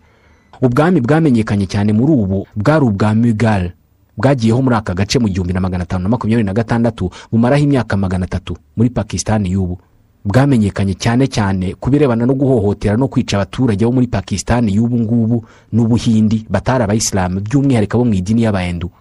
ubwami 0.62 1.02
bwamenyekanye 1.02 1.66
cyane 1.68 1.94
muri 1.94 2.12
ubu 2.14 2.48
bwari 2.56 2.86
ubwa 2.86 3.16
mugal 3.16 3.72
bwagiyeho 4.18 4.62
muri 4.62 4.76
aka 4.76 4.94
gace 4.94 5.20
mu 5.20 5.28
gihumbi 5.30 5.54
na 5.54 5.60
magana 5.60 5.84
atanu 5.84 6.04
na 6.04 6.10
makumyabiri 6.10 6.46
na 6.48 6.54
gatandatu 6.54 7.10
bumaraho 7.32 7.64
imyaka 7.64 7.98
magana 7.98 8.26
atatu 8.26 8.58
muri 8.78 8.90
pakisitani 8.90 9.52
y'ubu. 9.52 9.80
Bwamenyekanye 10.26 10.94
cyane 11.00 11.28
cyane 11.32 11.76
ku 11.80 11.90
birebana 11.90 12.26
no 12.28 12.36
guhohotera 12.36 12.98
no 13.00 13.08
kwica 13.08 13.34
abaturage 13.40 13.86
bo 13.86 13.92
muri 13.92 14.08
pakisitani 14.08 14.76
y'ubu 14.76 15.00
ngubu 15.00 15.44
n'ubuhindi 15.72 16.44
batari 16.50 16.84
abayisilamu 16.84 17.40
by'umwihariko 17.40 17.96
abo 17.98 18.06
mu 18.06 18.14
idini 18.14 18.44
y'abayendu 18.44 18.92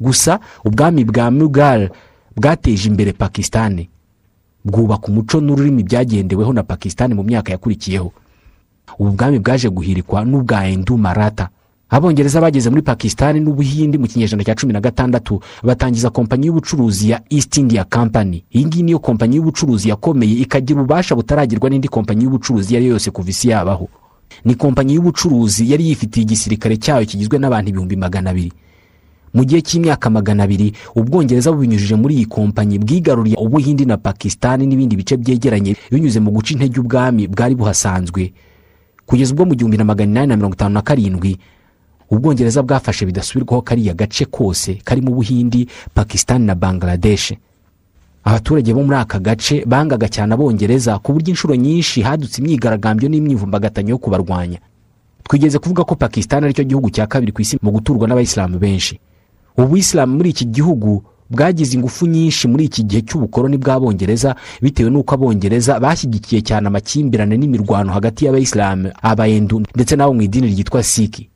gusa 0.00 0.40
ubwami 0.64 1.04
bwa 1.04 1.30
mugal 1.30 1.90
bwateje 2.36 2.88
imbere 2.88 3.12
pakisitani 3.12 3.88
bwubaka 4.64 5.06
umuco 5.08 5.40
n'ururimi 5.40 5.82
byagendeweho 5.82 6.52
na 6.52 6.62
pakisitani 6.62 7.14
mu 7.14 7.22
myaka 7.22 7.52
yakurikiyeho. 7.52 8.12
Ubu 8.98 9.10
bwami 9.12 9.38
bwaje 9.38 9.68
guhirikwa 9.70 10.24
n'ubwa 10.24 10.66
endu 10.66 10.98
marata 10.98 11.48
abongereza 11.90 12.40
bageze 12.40 12.70
muri 12.70 12.82
pakisitani 12.82 13.40
n'ubuhindi 13.40 13.98
mu 13.98 14.06
kinyejana 14.06 14.44
cya 14.44 14.54
cumi 14.54 14.72
na 14.72 14.80
gatandatu 14.80 15.40
batangiza 15.64 16.10
kompanyi 16.10 16.46
y'ubucuruzi 16.46 17.10
ya 17.10 17.20
east 17.30 17.56
india 17.56 17.84
company. 17.84 18.44
Iyi 18.52 18.66
ngiyi 18.66 18.82
niyo 18.82 18.98
kompanyi 18.98 19.36
y'ubucuruzi 19.36 19.88
yakomeye 19.88 20.32
ikagira 20.44 20.80
ububasha 20.80 21.14
butaragirwa 21.16 21.70
n'indi 21.70 21.88
kompanyi 21.88 22.24
y'ubucuruzi 22.24 22.70
iyo 22.72 22.78
ari 22.78 22.86
yo 22.86 22.92
yose 22.92 23.10
kuva 23.10 23.30
isi 23.30 23.48
yabaho. 23.48 23.88
Ni 24.44 24.54
kompanyi 24.54 24.94
y'ubucuruzi 24.94 25.70
yari 25.72 25.88
yifitiye 25.88 26.22
igisirikare 26.24 26.76
cyayo 26.76 27.06
kigizwe 27.06 27.38
n'abantu 27.38 27.68
ibihumbi 27.70 27.96
magana 27.96 28.30
abiri. 28.30 28.52
Mu 29.38 29.44
gihe 29.46 29.62
cy'imyaka 29.62 30.10
magana 30.10 30.42
abiri 30.42 30.74
ubwongereza 30.98 31.52
bubinyujije 31.54 31.94
muri 31.94 32.14
iyi 32.18 32.26
kompanyi 32.26 32.82
bwigaruriye 32.82 33.36
ubuhindi 33.38 33.86
na 33.86 33.94
pakisitani 33.96 34.66
n'ibindi 34.66 34.98
bice 34.98 35.14
byegeranye 35.16 35.76
binyuze 35.94 36.18
mu 36.20 36.30
guca 36.34 36.50
intege 36.58 36.80
ubwami 36.82 37.30
bwari 37.30 37.54
buhasanzwe. 37.54 38.32
Kugeza 39.06 39.30
ubwo 39.32 39.44
mu 39.46 39.54
gihumbi 39.54 39.78
na 39.78 39.84
magana 39.86 40.10
inani 40.10 40.26
na 40.28 40.36
mirongo 40.36 40.54
itanu 40.58 40.74
na 40.74 40.82
karindwi 40.82 41.38
ubwongereza 42.10 42.62
bwafashe 42.66 43.06
bidasubirwaho 43.06 43.62
kariya 43.62 43.94
gace 43.94 44.24
kose 44.26 44.74
karimo 44.84 45.10
ubuhindi 45.14 45.68
pakisitani 45.94 46.46
na 46.46 46.54
bangladesh. 46.58 47.32
Abaturage 48.24 48.74
bo 48.74 48.82
muri 48.82 48.96
aka 48.98 49.18
gace 49.22 49.62
bangaga 49.66 50.08
cyane 50.10 50.34
abongereza 50.34 50.98
ku 50.98 51.12
buryo 51.14 51.30
inshuro 51.30 51.54
nyinshi 51.54 52.02
hadutse 52.02 52.42
imyigaragambyo 52.42 53.06
n'imyivumbagatanyo 53.08 53.90
yo 53.94 53.98
kubarwanya. 54.02 54.58
Twigeze 55.22 55.58
kuvuga 55.62 55.84
ko 55.84 55.94
pakisitani 55.94 56.44
ari 56.44 56.54
cyo 56.58 56.64
gihugu 56.64 56.90
cya 56.90 57.06
kabiri 57.06 57.32
ku 57.32 57.40
isi 57.44 57.56
mu 57.62 57.70
guturwa 57.70 58.08
n'abayisilamu 58.08 58.58
benshi. 58.58 58.98
Ubuyisilamu 59.58 60.16
muri 60.16 60.30
iki 60.30 60.44
gihugu 60.44 61.02
bwagize 61.30 61.76
ingufu 61.76 62.06
nyinshi 62.06 62.48
muri 62.48 62.64
iki 62.64 62.82
gihe 62.84 63.02
cy'ubukoroni 63.02 63.56
bw'abongereza 63.58 64.36
bitewe 64.62 64.90
n'uko 64.90 65.14
abongereza 65.14 65.80
bashyigikiye 65.80 66.40
cyane 66.42 66.66
amakimbirane 66.68 67.36
n'imirwano 67.36 67.92
hagati 67.92 68.24
y'abayisilamu 68.24 68.90
abayendu 69.02 69.60
ndetse 69.74 69.96
n'abo 69.96 70.14
mu 70.14 70.22
idini 70.22 70.46
ryitwa 70.48 70.82
siki 70.82 71.28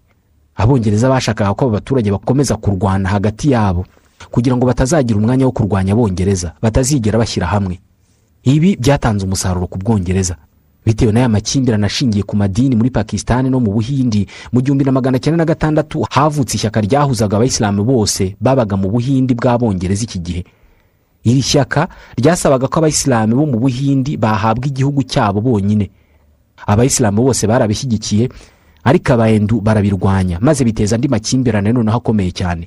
abongereza 0.56 1.08
bashakaga 1.12 1.54
ko 1.54 1.64
abo 1.64 1.72
baturage 1.76 2.10
bakomeza 2.10 2.56
kurwana 2.56 3.08
hagati 3.08 3.50
yabo 3.52 3.84
kugira 4.30 4.56
ngo 4.56 4.66
batazagira 4.66 5.18
umwanya 5.18 5.44
wo 5.46 5.52
kurwanya 5.52 5.92
abongereza 5.92 6.52
batazigera 6.62 7.18
bashyira 7.18 7.46
hamwe. 7.46 7.78
Ibi 8.42 8.76
byatanze 8.76 9.26
umusaruro 9.26 9.66
ku 9.66 9.78
bwongereza. 9.78 10.36
Bitewe 10.86 11.12
n'aya 11.12 11.28
makimbirane 11.28 11.86
ashingiye 11.86 12.22
ku 12.26 12.36
madini 12.36 12.74
muri 12.76 12.90
pakisitani 12.90 13.50
no 13.50 13.60
mu 13.60 13.70
buhindi 13.72 14.26
mu 14.52 14.60
gihumbi 14.60 14.84
na 14.84 14.92
magana 14.92 15.18
cyenda 15.18 15.36
na 15.36 15.44
gatandatu 15.46 16.02
havutse 16.10 16.56
ishyaka 16.58 16.80
ryahuzaga 16.80 17.36
abayisilamu 17.38 17.84
bose 17.84 18.34
babaga 18.40 18.74
mu 18.76 18.90
buhindi 18.90 19.34
bw'abongereza 19.34 20.02
iki 20.04 20.18
gihe. 20.18 20.42
Iri 21.22 21.42
shyaka 21.42 21.86
ryasabaga 22.18 22.66
ko 22.66 22.78
abayisilamu 22.82 23.36
bo 23.38 23.46
mu 23.46 23.58
buhindi 23.62 24.16
bahabwa 24.18 24.66
igihugu 24.66 25.06
cyabo 25.06 25.38
bonyine. 25.40 25.86
Abayisilamu 26.66 27.22
bose 27.22 27.46
barabishyigikiye 27.46 28.28
ariko 28.84 29.12
abayendu 29.14 29.60
barabirwanya 29.62 30.38
maze 30.42 30.64
biteza 30.66 30.98
andi 30.98 31.06
makimbirane 31.08 31.70
noneho 31.72 31.96
akomeye 32.02 32.34
cyane. 32.34 32.66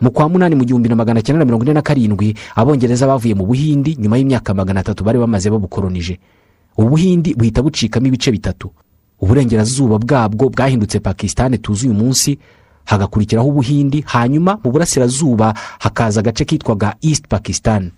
Mu 0.00 0.10
kwa 0.10 0.28
munani 0.28 0.56
mu 0.56 0.64
gihumbi 0.64 0.88
na 0.88 0.96
magana 0.96 1.20
cyenda 1.22 1.38
na 1.38 1.44
mirongo 1.44 1.64
ine 1.64 1.72
na 1.76 1.82
karindwi 1.84 2.34
abongereza 2.56 3.04
bavuye 3.06 3.34
mu 3.36 3.44
buhindi 3.46 3.96
nyuma 4.00 4.16
y'imyaka 4.16 4.54
magana 4.56 4.80
atatu 4.80 5.04
bari 5.04 5.18
bamaze 5.20 5.50
babukoronije. 5.52 6.18
Ubuhindi 6.76 7.34
buhita 7.34 7.62
bucikamo 7.62 8.06
ibice 8.06 8.30
bitatu. 8.32 8.70
Uburengerazuba 9.20 9.98
bwabwo 9.98 10.48
bwahindutse 10.50 11.00
pakisitani 11.00 11.58
tuzi 11.58 11.88
uyu 11.88 11.94
munsi 11.98 12.38
hagakurikiraho 12.84 13.48
ubuhindi 13.48 14.04
hanyuma 14.06 14.58
mu 14.64 14.70
burasirazuba 14.72 15.54
hakaza 15.78 16.20
agace 16.20 16.44
kitwaga 16.44 16.96
east 17.02 17.28
pakisitani 17.28 17.90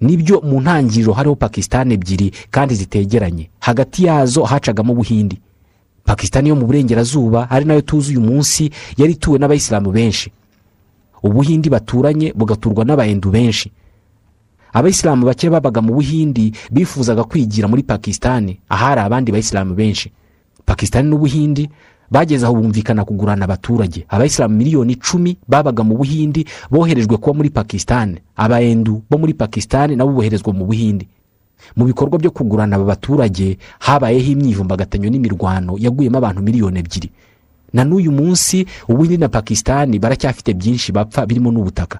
ni 0.00 0.16
byo 0.16 0.40
mu 0.40 0.60
ntangiriro 0.60 1.12
hariho 1.12 1.36
pakisitani 1.36 1.94
ebyiri 1.94 2.32
kandi 2.50 2.74
zitegeranye. 2.74 3.50
Hagati 3.60 4.04
yazo 4.04 4.42
hacagamo 4.44 4.92
ubuhindi. 4.92 5.40
Pakisitani 6.04 6.48
yo 6.48 6.56
mu 6.56 6.66
burengerazuba 6.66 7.50
ari 7.50 7.64
na 7.64 7.74
yo 7.74 7.80
tuzi 7.80 8.16
uyu 8.16 8.20
munsi 8.20 8.70
yari 8.96 9.12
ituwe 9.12 9.38
n'abayisilamu 9.38 9.90
benshi. 9.92 10.32
Ubuhindi 11.22 11.68
baturanye 11.70 12.32
bugaturwa 12.32 12.84
n'abayendu 12.84 13.30
benshi. 13.30 13.72
Abayisilamu 14.72 15.26
bake 15.26 15.50
babaga 15.50 15.80
mu 15.82 15.94
buhindi 15.94 16.52
bifuzaga 16.70 17.24
kwigira 17.24 17.68
muri 17.68 17.82
pakisitani 17.82 18.58
ahari 18.68 19.00
abandi 19.00 19.32
bayisilamu 19.32 19.74
benshi. 19.74 20.12
Pakisitani 20.66 21.08
n'ubuhindi 21.10 21.68
bageze 22.10 22.46
aho 22.46 22.54
bumvikana 22.54 23.04
kugurana 23.04 23.44
abaturage. 23.44 24.04
Abayisilamu 24.08 24.54
miliyoni 24.56 24.92
icumi 24.92 25.36
babaga 25.48 25.82
mu 25.84 25.96
buhindi 25.96 26.44
boherejwe 26.70 27.16
kuba 27.16 27.34
muri 27.36 27.50
pakisitani 27.50 28.18
abayendu 28.36 29.02
bo 29.10 29.18
muri 29.18 29.34
pakisitani 29.34 29.96
nabo 29.96 30.12
boherezwa 30.12 30.52
mu 30.52 30.64
buhindi. 30.66 31.08
Mu 31.76 31.84
bikorwa 31.84 32.18
byo 32.18 32.30
kugurana 32.30 32.76
aba 32.76 32.84
baturage 32.84 33.58
habayeho 33.78 34.32
imyivumbagatanyo 34.32 35.10
n'imirwano 35.10 35.76
yaguyemo 35.78 36.18
abantu 36.18 36.42
miliyoni 36.42 36.78
ebyiri. 36.80 37.10
Na 37.72 37.84
n'uyu 37.84 38.10
munsi 38.12 38.66
ubuhindi 38.88 39.18
na 39.18 39.28
pakisitani 39.28 39.98
baracyafite 39.98 40.54
byinshi 40.54 40.92
bapfa 40.92 41.26
birimo 41.26 41.52
n'ubutaka. 41.52 41.98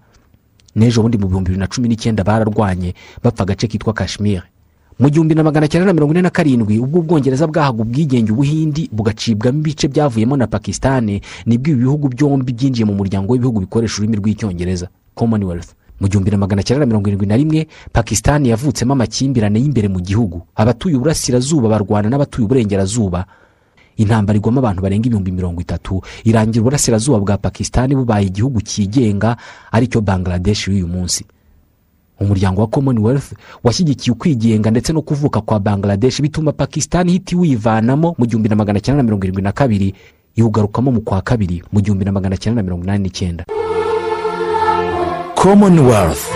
N'ejo 0.77 1.03
bundi 1.03 1.19
mu 1.19 1.27
bihumbi 1.29 1.51
bibiri 1.51 1.61
na 1.61 1.67
cumi 1.67 1.89
n'icyenda 1.89 2.25
bararwanye 2.25 2.95
bapfa 3.23 3.43
agace 3.43 3.67
kitwa 3.67 3.93
kashmir. 3.93 4.43
Mu 5.01 5.09
gihumbi 5.11 5.35
na 5.35 5.43
magana 5.43 5.69
cyenda 5.69 5.87
na 5.87 5.93
mirongo 5.93 6.13
ine 6.13 6.23
na 6.23 6.31
karindwi 6.31 6.79
ubwo 6.79 7.01
ubwongereza 7.01 7.47
bwahaga 7.47 7.83
ubwigenge 7.83 8.33
ubuhindi 8.33 8.89
bugacibwamo 8.93 9.59
ibice 9.61 9.89
byavuyemo 9.89 10.37
na 10.37 10.47
pakisitani 10.47 11.21
ni 11.47 11.59
bwo 11.59 11.71
ibi 11.73 11.81
bihugu 11.81 12.09
byombi 12.09 12.53
byinjiye 12.53 12.85
mu 12.85 12.95
muryango 12.95 13.33
w'ibihugu 13.33 13.61
bikoresha 13.65 13.97
ururimi 13.97 14.17
rw'icyongereza 14.21 14.89
commonwealth. 15.15 15.73
Mu 16.01 16.09
gihumbi 16.09 16.31
na 16.31 16.37
magana 16.39 16.63
cyenda 16.63 16.81
na 16.81 16.87
mirongo 16.87 17.09
irindwi 17.09 17.27
na 17.27 17.37
rimwe 17.37 17.67
pakisitani 17.93 18.49
yavutsemo 18.53 18.93
amakimbirane 18.93 19.57
y'imbere 19.61 19.89
mu 19.89 20.01
gihugu. 20.01 20.43
Abatuye 20.57 20.97
uburasirazuba 20.97 21.69
barwana 21.69 22.09
n'abatuye 22.09 22.45
uburengerazuba. 22.45 23.25
Intambara 24.01 24.37
igwamo 24.41 24.59
abantu 24.65 24.81
barenga 24.83 25.07
ibihumbi 25.07 25.33
mirongo 25.33 25.61
itatu. 25.61 26.01
Irangira 26.25 26.61
uburasirazuba 26.65 27.19
bwa 27.21 27.37
pakisitani 27.39 27.95
bubaye 27.95 28.27
igihugu 28.33 28.61
cyigenga 28.65 29.37
ari 29.73 29.87
cyo 29.93 30.01
bangladesh 30.01 30.69
y'uyu 30.69 30.89
munsi. 30.89 31.25
Umuryango 32.21 32.61
wa 32.61 32.67
commonwealth 32.67 33.33
washyigikiye 33.65 34.13
ukwigenga 34.13 34.71
ndetse 34.71 34.93
no 34.93 35.03
kuvuka 35.03 35.41
kwa 35.41 35.61
bangladesh 35.61 36.21
bituma 36.21 36.53
pakisitani 36.53 37.11
ihita 37.11 37.33
iwivanamo 37.37 38.15
mu 38.19 38.25
gihumbi 38.27 38.49
na 38.49 38.57
magana 38.57 38.81
cyenda 38.81 38.97
na 38.97 39.03
mirongo 39.03 39.25
irindwi 39.25 39.43
na 39.43 39.53
kabiri 39.53 39.95
iwugarukamo 40.37 40.93
mu 40.93 41.01
kwa 41.01 41.23
kabiri 41.23 41.63
mu 41.73 41.81
gihumbi 41.81 42.05
na 42.05 42.13
magana 42.13 42.37
cyenda 42.37 42.61
na 42.61 42.65
mirongo 42.65 42.85
inani 42.85 43.03
n'icyenda. 43.05 43.45
Commonwealth. 45.37 46.29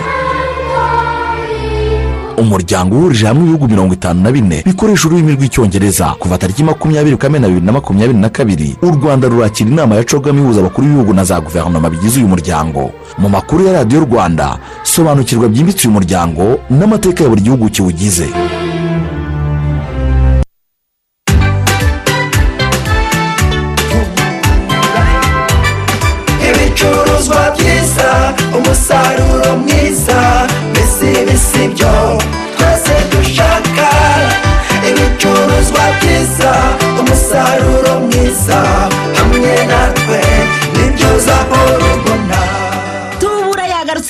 Umuryango 2.37 2.95
uhurije 2.97 3.25
hamwe 3.27 3.43
ibihugu 3.43 3.67
mirongo 3.67 3.93
itanu 3.93 4.21
na 4.23 4.31
bine 4.31 4.61
bikoresha 4.65 5.07
ururimi 5.07 5.31
rw'icyongereza 5.35 6.05
kuva 6.19 6.37
tariki 6.37 6.63
makumyabiri 6.63 7.17
kamena 7.17 7.47
bibiri 7.47 7.65
na 7.65 7.71
makumyabiri 7.71 8.19
na 8.19 8.29
kabiri. 8.29 8.75
U 8.81 8.87
rwanda 8.91 9.27
rurakira 9.27 9.69
inama 9.69 9.95
ya 9.95 10.03
cogamo 10.03 10.39
ihuza 10.39 10.59
abakuru 10.59 10.87
b'ibihugu 10.87 11.13
na 11.13 11.23
za 11.23 11.39
guverinoma 11.41 11.89
bigize 11.89 12.19
uyu 12.19 12.27
muryango. 12.27 12.91
Mu 13.17 13.29
makuru 13.29 13.65
ya 13.67 13.73
radiyo 13.73 13.99
rwanda 14.05 14.57
sobanukirwa 14.83 15.49
byimbitse 15.49 15.87
uyu 15.87 15.93
muryango 15.97 16.59
n'amateka 16.69 17.23
ya 17.23 17.29
buri 17.29 17.41
gihugu 17.41 17.69
kiwugize. 17.69 18.27
Ibicuruzwa 26.49 27.41
byiza 27.57 28.09
umusaruro 28.57 29.57
mwiza 29.57 30.19
si 31.37 31.67
byo 31.67 32.17
twese 32.57 32.95
dushaka 33.11 33.87
ibicuruzwa 34.89 35.83
byiza 35.99 36.51
umusaruro 36.99 37.93
mwiza 38.05 38.59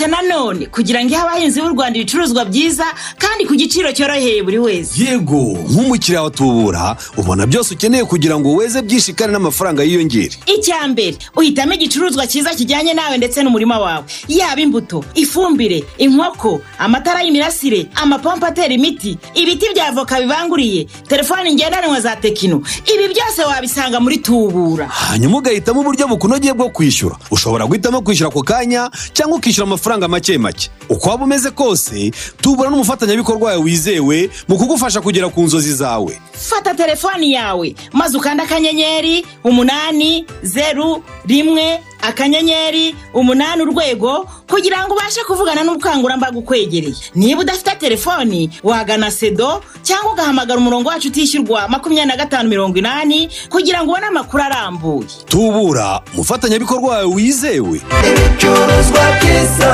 yagarutse 0.06 0.08
nanone 0.08 0.36
none 0.36 0.66
kugira 0.68 1.04
ngo 1.04 1.10
ihe 1.10 1.18
abahinzi 1.22 1.62
b'u 1.62 1.70
rwanda 1.70 2.00
ibicuruzwa 2.00 2.46
byiza 2.46 2.86
kandi 3.18 3.46
ku 3.46 3.56
giciro 3.56 3.92
cyoroheye 3.92 4.44
buri 4.44 4.58
wese. 4.60 5.04
Yego 5.04 5.58
nk'umukiriya 5.70 6.24
wa 6.24 6.30
tubura 6.32 6.98
ubona 7.18 7.46
byose 7.48 7.74
ukeneye 7.74 8.04
kugira 8.06 8.40
ngo 8.40 8.56
weze 8.56 8.82
byinshi 8.82 9.14
kandi 9.14 9.34
n'amafaranga 9.34 9.84
yiyongere. 9.84 10.36
Icya 10.46 10.88
mbere 10.88 11.18
uhitamo 11.36 11.74
igicuruzwa 11.74 12.28
cyiza 12.28 12.54
kijyanye 12.56 12.94
nawe 12.94 13.18
ndetse 13.18 13.44
n'umurima 13.44 13.80
wawe. 13.80 14.04
Yaba 14.28 14.62
imbuto 14.62 15.04
ifumbire 15.16 15.84
inkoko 15.98 16.62
amatara 16.80 17.22
y'imirasire 17.24 17.88
amapompo 17.96 18.46
atera 18.46 18.74
imiti 18.74 19.18
ibiti 19.34 19.66
bya 19.74 19.88
avoka 19.88 20.20
bibanguriye 20.22 20.86
telefoni 21.08 21.54
ngendanwa 21.56 22.02
za 22.02 22.16
tekino. 22.16 22.62
Ibi 22.94 23.14
byose 23.14 23.42
wabisanga 23.44 24.00
muri 24.00 24.18
tubura. 24.18 24.88
Hanyuma 24.88 25.38
ugahitamo 25.38 25.82
uburyo 25.82 26.08
bukunogeye 26.08 26.54
bwo 26.54 26.70
kwishyura. 26.70 27.16
Ushobora 27.32 27.66
guhitamo 27.66 28.02
kwishyura 28.02 28.30
ako 28.30 28.44
kanya 28.44 28.90
cyangwa 29.14 29.38
ukishyura 29.38 29.68
amafaranga 29.68 29.95
make 30.08 30.38
make. 30.38 30.70
Uko 30.90 31.10
waba 31.10 31.24
umeze 31.24 31.52
kose 31.52 32.12
tubura 32.42 32.70
n'umufatanyabikorwa 32.70 33.50
wawe 33.50 33.64
wizewe 33.64 34.30
mu 34.48 34.58
kugufasha 34.58 35.02
kugera 35.02 35.30
ku 35.30 35.42
nzozi 35.42 35.74
zawe. 35.74 36.22
Fata 36.32 36.74
telefoni 36.74 37.34
yawe. 37.34 37.76
Maze 37.94 38.18
ukanda 38.18 38.44
akanyenyeri 38.44 39.26
umunani 39.44 40.26
zeru 40.44 41.04
rimwe 41.28 41.80
akanyenyeri 42.08 42.96
umunani 43.14 43.62
urwego 43.62 44.30
kugira 44.50 44.86
ngo 44.86 44.94
ubashe 44.94 45.22
kuvugana 45.28 45.64
n'ubukangurambaga 45.64 46.38
ukwegereye 46.40 46.96
niba 47.16 47.42
udafite 47.42 47.76
telefoni 47.80 48.50
wagana 48.64 49.12
sedo 49.12 49.64
cyangwa 49.84 50.14
ugahamagara 50.14 50.60
umurongo 50.60 50.90
wacu 50.90 51.08
utishyurwa 51.08 51.68
makumyabiri 51.68 52.08
na 52.08 52.18
gatanu 52.18 52.50
mirongo 52.50 52.78
inani 52.78 53.30
kugira 53.50 53.84
ngo 53.84 53.92
ubone 53.92 54.06
amakuru 54.08 54.44
arambuye. 54.44 55.08
Tubura 55.28 56.02
umufatanyabikorwa 56.14 56.90
wawe 56.90 57.06
wizewe. 57.06 57.82
Ibicuruzwa 58.10 59.04
byiza 59.22 59.72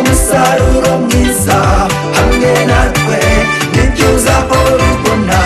umusaruro 0.00 0.98
mwiza 0.98 1.58
hamwe 2.16 2.66
natwe 2.66 3.18
ni 3.74 3.82
byo 3.92 4.14
uzahora 4.16 4.84
ubona. 4.94 5.40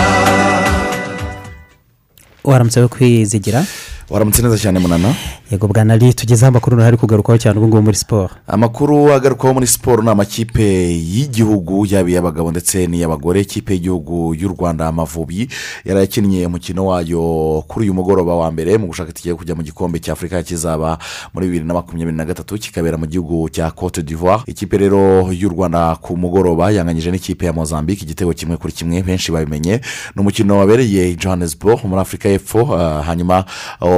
Waramutse 2.43 2.87
kwizigira? 2.87 3.65
Waramutse 4.09 4.41
neza 4.41 4.57
cyane 4.57 4.79
munana? 4.79 5.13
Yego 5.51 5.67
bwana 5.67 5.93
ari 5.93 6.13
tugezeho 6.13 6.47
amakuru 6.49 6.77
ntari 6.77 6.97
kugarukaho 6.97 7.37
cyane 7.37 7.57
ubu 7.59 7.67
ngubu 7.67 7.81
muri 7.81 7.97
siporo 7.97 8.29
amakuru 8.47 9.13
agarukaho 9.13 9.53
muri 9.53 9.67
siporo 9.67 10.03
ni 10.03 10.09
amakipe 10.09 10.63
y'igihugu 10.93 11.85
yaba 11.85 12.09
iy'abagabo 12.09 12.51
ndetse 12.51 12.87
n'iy'abagore. 12.87 13.41
Ikipe 13.41 13.73
y'igihugu 13.73 14.33
y'u 14.35 14.49
rwanda 14.49 14.87
amavubi 14.87 15.49
yari 15.85 15.99
yakinnye 15.99 16.45
umukino 16.45 16.85
wayo 16.85 17.63
kuri 17.67 17.85
uyu 17.85 17.93
mugoroba 17.93 18.35
wa 18.35 18.51
mbere 18.51 18.77
mu 18.77 18.87
gushaka 18.87 19.09
itike 19.09 19.29
yo 19.29 19.35
kujya 19.35 19.55
mu 19.55 19.63
gikombe 19.63 19.99
cya 19.99 20.13
afurika 20.13 20.43
kizaba 20.43 20.97
muri 21.33 21.45
bibiri 21.47 21.65
na 21.65 21.73
makumyabiri 21.73 22.17
na 22.17 22.25
gatatu 22.25 22.57
kikabera 22.57 22.97
mu 22.97 23.05
gihugu 23.05 23.49
cya 23.49 23.71
cote 23.71 24.01
d'ivoire. 24.01 24.43
Ikipe 24.47 24.77
rero 24.77 25.29
y'u 25.31 25.49
rwanda 25.49 25.95
ku 26.01 26.17
mugoroba 26.17 26.71
yanganyije 26.71 27.11
n'ikipe 27.11 27.45
ya 27.45 27.53
mozambique 27.53 28.03
igitego 28.03 28.33
kimwe 28.33 28.57
kuri 28.57 28.73
kimwe 28.73 29.01
benshi 29.03 29.31
babimenye. 29.31 29.81
Ni 30.15 30.21
umukino 30.21 30.57
wabereye 30.57 31.15
johannesburg 31.15 31.79
muri 31.85 32.01
afurika 32.01 32.29
y'epfo 32.29 32.73
ah, 32.75 33.01
hanyuma 33.01 33.45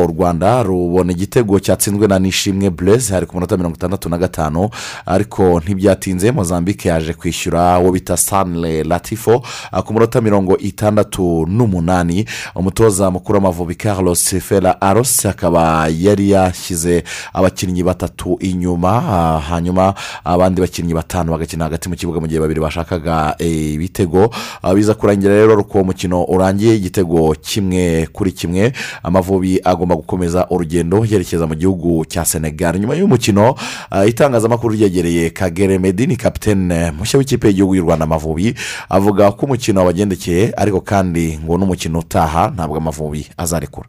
u 0.03 0.07
rwanda 0.07 0.63
rubona 0.63 1.11
igitego 1.11 1.59
cyatsinzwe 1.59 2.07
na 2.07 2.19
nishimwe 2.19 2.69
bureze 2.69 3.13
hari 3.13 3.25
ku 3.25 3.35
munota 3.35 3.57
mirongo 3.57 3.75
itandatu 3.75 4.09
na 4.09 4.17
gatanu. 4.17 4.69
Ariko 5.05 5.59
ntibyatinze 5.59 6.31
mozambique 6.31 6.89
yaje 6.89 7.13
kwishyura 7.13 7.79
uwo 7.79 7.91
bita 7.91 8.17
sanire 8.17 8.83
latifo 8.83 9.41
ah, 9.71 9.81
ku 9.81 9.93
munota 9.93 10.21
mirongo 10.21 10.57
itandatu 10.57 11.45
n'umunani. 11.49 12.25
Umutoza 12.55 13.11
mukuru 13.11 13.35
w'amavubi 13.37 13.75
carlos 13.75 14.35
fera 14.39 14.81
aros 14.81 15.25
akaba 15.25 15.87
yari 15.87 16.29
yashyize 16.29 17.03
abakinnyi 17.33 17.83
batatu 17.83 18.37
inyuma 18.39 18.89
ah, 19.09 19.39
hanyuma 19.39 19.93
abandi 20.23 20.61
bakinnyi 20.61 20.93
batanu 20.93 21.31
bagakina 21.31 21.63
hagati 21.65 21.89
mu 21.89 21.95
kibuga 21.95 22.19
mu 22.19 22.27
gihe 22.27 22.39
babiri 22.39 22.59
bashakaga 22.59 23.35
eh, 23.39 23.73
ibitego. 23.73 24.29
Ah, 24.63 24.73
biza 24.73 24.93
kurangira 24.93 25.33
rero 25.33 25.63
ko 25.63 25.77
uwo 25.77 25.83
mukino 25.83 26.23
urangiye 26.23 26.75
igitego 26.75 27.35
kimwe 27.41 28.07
kuri 28.13 28.31
kimwe. 28.31 28.73
Amavubi 29.03 29.59
agomba 29.63 29.90
gukomeza 29.95 30.47
urugendo 30.49 31.05
yerekeza 31.05 31.47
mu 31.47 31.55
gihugu 31.55 32.05
cya 32.05 32.25
senegal. 32.25 32.79
Nyuma 32.79 32.95
y'umukino 32.95 33.55
ah, 33.91 34.05
itangazamakuru 34.05 34.73
ryegereye 34.75 35.29
kagere 35.29 35.79
medini 35.79 36.15
kapitene 36.15 36.91
mushya 36.91 37.17
w'ikipe 37.19 37.47
y'igihugu 37.47 37.75
y'u 37.75 37.83
rwanda 37.83 38.03
amavubi 38.05 38.55
avuga 38.89 39.31
ko 39.31 39.45
umukino 39.45 39.79
wabagendekeye 39.79 40.53
ariko 40.57 40.81
kandi 40.81 41.39
ngo 41.43 41.57
n'umukino 41.57 41.99
utaha 41.99 42.51
ntabwo 42.55 42.77
amavubi 42.77 43.27
azarekura 43.37 43.87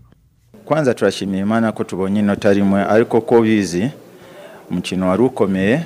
kwanza 0.64 0.94
turashimiye 0.94 1.42
imana 1.42 1.72
ko 1.72 1.84
tubonye 1.84 2.20
inota 2.20 2.52
rimwe 2.52 2.82
ariko 2.84 3.20
ko 3.20 3.40
bizi 3.42 3.90
umukino 4.70 5.08
wari 5.08 5.22
ukomeye 5.22 5.82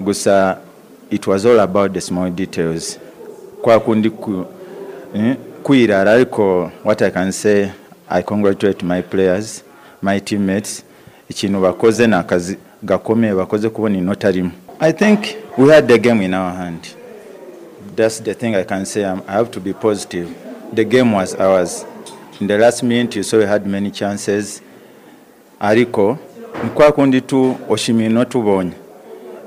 gusa 0.00 0.58
it 1.10 1.26
was 1.26 1.44
all 1.46 1.60
about 1.60 1.92
the 1.92 2.00
small 2.00 2.30
details. 2.30 2.98
Kwa 3.62 3.80
kundi 3.80 4.10
ku, 4.10 4.44
eh, 5.14 5.36
kwirara 5.62 6.12
ariko 6.12 6.70
what 6.84 7.02
i 7.02 7.10
can 7.10 7.32
say 7.32 7.68
i 8.10 8.22
congratulate 8.22 8.86
my 8.86 9.02
players 9.02 9.64
my 10.02 10.20
teammates. 10.20 10.84
Ikintu 11.28 11.60
bakoze 11.60 12.06
ni 12.06 12.14
akazi 12.14 12.58
gakomeye 12.82 13.34
bakoze 13.34 13.68
kubona 13.68 13.98
inota 13.98 14.30
rimwe 14.30 14.50
i 14.80 14.92
think 14.92 15.18
we 15.58 15.72
had 15.74 15.86
the 15.88 15.98
game 15.98 16.24
in 16.24 16.34
our 16.34 16.52
hand. 16.52 16.80
That's 17.96 18.22
the 18.22 18.34
thing 18.34 18.54
i 18.54 18.64
can 18.64 18.84
say. 18.84 19.04
I 19.04 19.16
have 19.32 19.50
to 19.50 19.60
be 19.60 19.72
positive. 19.72 20.28
The 20.74 20.84
game 20.84 21.12
was 21.16 21.34
ours. 21.34 21.86
In 22.40 22.48
the 22.48 22.58
last 22.58 22.82
minute 22.82 23.16
you 23.16 23.22
saw 23.22 23.38
we 23.38 23.46
had 23.46 23.66
many 23.66 23.90
chances. 23.90 24.62
Ariko 25.60 26.18
ni 26.64 26.70
kwa 26.70 26.92
kundi 26.92 27.20
tu 27.20 27.56
oshima 27.68 28.04
inota 28.04 28.38
ubonye. 28.38 28.72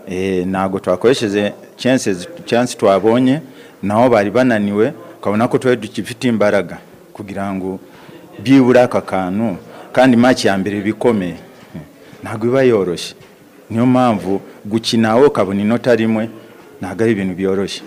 Eh, 0.09 0.47
ntabwo 0.47 0.79
twakoresheje 0.79 1.53
chances 1.75 2.27
chance 2.45 2.77
twabonye. 2.77 3.41
Naho 3.83 4.09
bari 4.09 4.31
bananiwe. 4.31 4.93
Ukabona 5.19 5.47
ko 5.47 5.57
twari 5.57 5.77
dukifite 5.77 6.27
imbaraga. 6.27 6.77
Kugira 7.13 7.53
ngo 7.53 7.79
byibura 8.39 8.83
aka 8.83 9.01
kantu 9.01 9.57
kandi 9.91 10.17
maki 10.17 10.47
ya 10.47 10.57
mbere 10.57 10.81
bikomeye. 10.81 11.35
Ntabwo 12.23 12.47
iba 12.47 12.61
yoroshye. 12.63 13.15
Niyo 13.69 13.85
mpamvu 13.85 14.41
gukina 14.65 15.15
wowe 15.15 15.27
ukabona 15.27 15.61
inota 15.61 15.95
rimwe 15.95 16.29
ntabwo 16.81 17.03
ari 17.03 17.11
ibintu 17.11 17.33
byoroshye. 17.35 17.81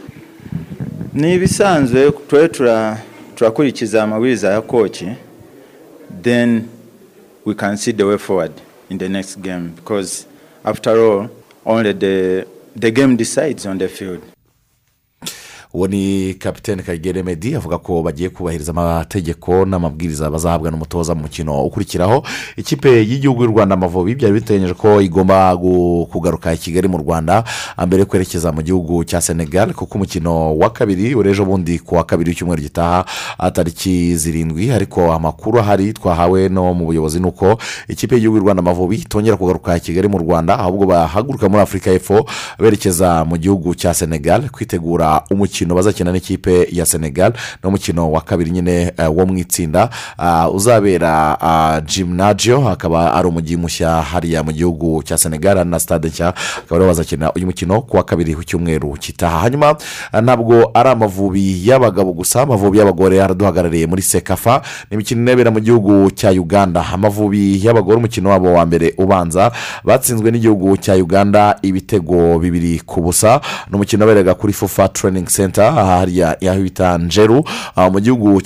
Ni 1.12 1.34
ibisanzwe 1.34 2.11
tura- 2.48 2.98
turakurikiza 3.34 4.03
amabwiriza 4.03 4.48
ya 4.53 4.61
koci 4.62 5.09
then 6.22 6.68
we 7.44 7.55
can 7.55 7.76
see 7.76 7.92
the 7.92 8.03
way 8.05 8.18
forward 8.18 8.53
in 8.90 8.98
the 8.98 9.09
next 9.09 9.38
game 9.38 9.70
because 9.76 10.26
after 10.64 10.90
all 10.98 11.28
only 11.66 11.92
the 11.94 12.44
the 12.76 12.90
game 12.90 13.16
decides 13.16 13.66
on 13.66 13.78
the 13.78 13.88
field. 13.88 14.20
Uwo 15.74 15.86
ni 15.88 16.34
kapitene 16.34 16.82
kagere 16.82 17.22
medi 17.22 17.54
avuga 17.54 17.78
ko 17.78 18.02
bagiye 18.02 18.28
kubahiriza 18.28 18.70
amategeko 18.70 19.64
n'amabwiriza 19.64 20.30
bazahabwa 20.30 20.70
n'umutoza 20.70 21.14
mu 21.14 21.22
mukino 21.22 21.64
ukurikiraho. 21.64 22.22
Ikipe 22.56 22.90
y'igihugu 23.06 23.42
y'u 23.44 23.50
rwanda 23.50 23.74
amavubi 23.74 24.14
byari 24.14 24.34
biteganyije 24.34 24.74
ko 24.74 25.00
igomba 25.00 25.56
kugaruka 26.10 26.52
i 26.52 26.58
kigali 26.58 26.88
mu 26.88 26.98
rwanda 26.98 27.44
mbere 27.86 28.00
yo 28.02 28.06
kwerekeza 28.06 28.52
mu 28.52 28.62
gihugu 28.62 29.04
cya 29.04 29.20
senegal 29.20 29.72
kuko 29.74 29.94
umukino 29.94 30.56
wa 30.58 30.70
kabiri 30.70 31.14
uri 31.14 31.30
ejo 31.30 31.44
bundi 31.44 31.78
ku 31.78 31.94
wa 31.94 32.04
kabiri 32.04 32.30
w'icyumweru 32.30 32.62
gitaha 32.62 33.04
ah, 33.38 33.50
tariki 33.50 34.16
zirindwi. 34.16 34.72
Ariko 34.72 35.12
amakuru 35.12 35.58
ahari 35.60 35.92
twahawe 35.92 36.48
no 36.48 36.74
mu 36.74 36.84
buyobozi 36.86 37.20
ni 37.20 37.26
uko 37.26 37.58
ikipe 37.88 38.14
y'igihugu 38.14 38.36
y'u 38.38 38.42
rwanda 38.44 38.60
amavubi 38.60 38.96
itongera 38.96 39.36
kugaruka 39.36 39.76
i 39.76 39.80
kigali 39.80 40.08
mu 40.08 40.18
rwanda 40.18 40.58
ahubwo 40.58 40.86
bahaguruka 40.86 41.48
muri 41.48 41.62
afurika 41.62 41.90
y'epfo 41.94 42.26
berekeza 42.58 43.24
mu 43.24 43.36
gihugu 43.38 43.74
cya 43.74 43.94
senegal 43.94 44.50
kwitegura 44.50 45.22
umukino 45.30 45.59
bazakina 45.66 46.12
n'ikipe 46.12 46.68
ya 46.72 46.86
senegal 46.86 47.32
n'umukino 47.64 48.12
wa 48.12 48.20
kabiri 48.20 48.50
nyine 48.50 48.92
eh, 48.96 49.16
wo 49.16 49.26
mu 49.26 49.38
itsinda 49.38 49.90
ah, 50.18 50.50
uzabera 50.50 51.36
ah, 51.40 51.80
gymnagio 51.80 52.68
akaba 52.68 53.14
ari 53.14 53.28
umujyi 53.28 53.56
mushya 53.56 54.02
hariya 54.02 54.42
mu 54.42 54.52
gihugu 54.52 55.02
cya 55.02 55.18
senegal 55.18 55.64
na 55.66 55.80
stade 55.80 56.08
nshya 56.08 56.28
akaba 56.28 56.76
ariho 56.76 56.86
bazakina 56.88 57.32
uyu 57.32 57.46
mukino 57.46 57.80
ku 57.82 57.96
wa 57.96 58.02
kabiri 58.04 58.34
w'icyumweru 58.34 58.92
kitaha. 58.92 59.38
Hanyuma 59.40 59.76
ntabwo 60.22 60.70
ari 60.74 60.88
amavubi 60.88 61.68
y'abagabo 61.68 62.12
gusa 62.12 62.42
amavubi 62.42 62.78
y'abagore 62.78 63.22
araduhagarariye 63.22 63.86
muri 63.86 64.02
sekafa 64.02 64.62
ni 64.90 64.94
imikino 64.94 65.20
inebera 65.22 65.50
mu 65.50 65.61
gihugu 65.61 66.11
cya 66.11 66.30
uganda. 66.30 66.84
Amavubi 66.92 67.64
y'abagore 67.64 67.96
umukino 67.96 68.30
wabo 68.30 68.52
wa 68.52 68.66
mbere 68.66 68.94
ubanza 68.98 69.52
batsinzwe 69.84 70.30
n'igihugu 70.30 70.76
cya 70.76 70.94
uganda 70.94 71.56
ibitego 71.62 72.38
bibiri 72.38 72.80
ku 72.86 73.00
busa 73.00 73.40
ni 73.68 73.74
umukino 73.74 74.06
waberaga 74.06 74.34
kuri 74.34 74.52
fufa 74.52 74.88
training 74.88 75.26
center. 75.26 75.49
Center 75.51 75.72
hariya 75.72 76.36
yaho 76.40 76.61
bita 76.62 76.98
njeru 76.98 77.44
mu 77.92 78.01
gihugu 78.01 78.42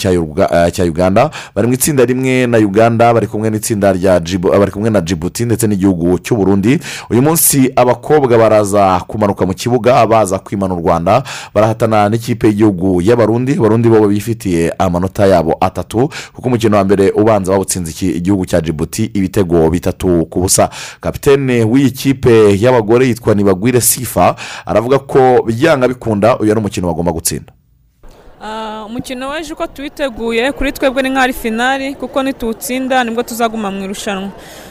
ah, 0.50 0.70
cya 0.70 0.84
uganda. 0.84 1.30
Bari 1.54 1.68
mu 1.68 1.74
itsinda 1.74 2.04
rimwe 2.04 2.46
na 2.46 2.58
uganda 2.58 3.14
bari 3.14 3.26
kumwe 3.26 3.50
n'itsinda 3.50 3.92
rya 3.92 4.14
ah, 4.16 4.58
bari 4.58 4.70
kumwe 4.72 4.90
na 4.90 5.00
jibuti 5.00 5.44
ndetse 5.44 5.66
n'igihugu 5.66 6.18
cy'u 6.18 6.36
burundi. 6.36 6.78
Uyu 7.10 7.22
munsi 7.22 7.70
abakobwa 7.76 8.38
baraza 8.38 9.00
kumanuka 9.06 9.46
mu 9.46 9.54
kibuga 9.54 10.06
baza 10.06 10.38
kwimana 10.38 10.74
u 10.74 10.78
rwanda. 10.78 11.22
Barahatana 11.54 12.08
n'ikipe 12.08 12.46
y'igihugu 12.46 13.02
y'abarundi 13.02 13.52
abarundi 13.52 13.88
bo 13.88 14.08
bifitiye 14.08 14.72
amanota 14.78 15.26
yabo 15.26 15.56
atatu 15.60 16.08
kuko 16.32 16.48
umukino 16.48 16.76
wa 16.76 16.84
mbere 16.84 17.10
ubanza 17.10 17.52
bawutsinze 17.52 18.06
igihugu 18.06 18.46
cya 18.46 18.60
jibuti 18.60 19.04
ibitego 19.14 19.70
bitatu 19.70 20.26
ku 20.30 20.40
busa. 20.40 20.70
Kapitene 21.00 21.64
w'iyi 21.64 21.90
kipe 21.90 22.56
y'abagore 22.60 23.06
yitwa 23.06 23.34
nibagwire 23.34 23.80
sifa 23.80 24.36
aravuga 24.66 24.98
ko 24.98 25.42
byanga 25.46 25.88
bikunda 25.88 26.38
uyu 26.38 26.50
ari 26.52 26.60
umukino 26.60 26.86
bagomba 26.94 27.12
gutsinda 27.12 27.52
umukino 28.86 29.28
w'ejo 29.30 29.54
uko 29.54 29.66
tuwiteguye 29.66 30.52
kuri 30.52 30.72
twebwe 30.72 31.02
ni 31.02 31.08
nk'aho 31.10 31.24
ari 31.24 31.32
finari 31.32 31.94
kuko 31.94 32.22
nituwutsinda 32.22 33.04
ni 33.04 33.10
bwo 33.10 33.22
tuzaguma 33.22 33.70
mu 33.70 33.84
irushanwa. 33.84 34.28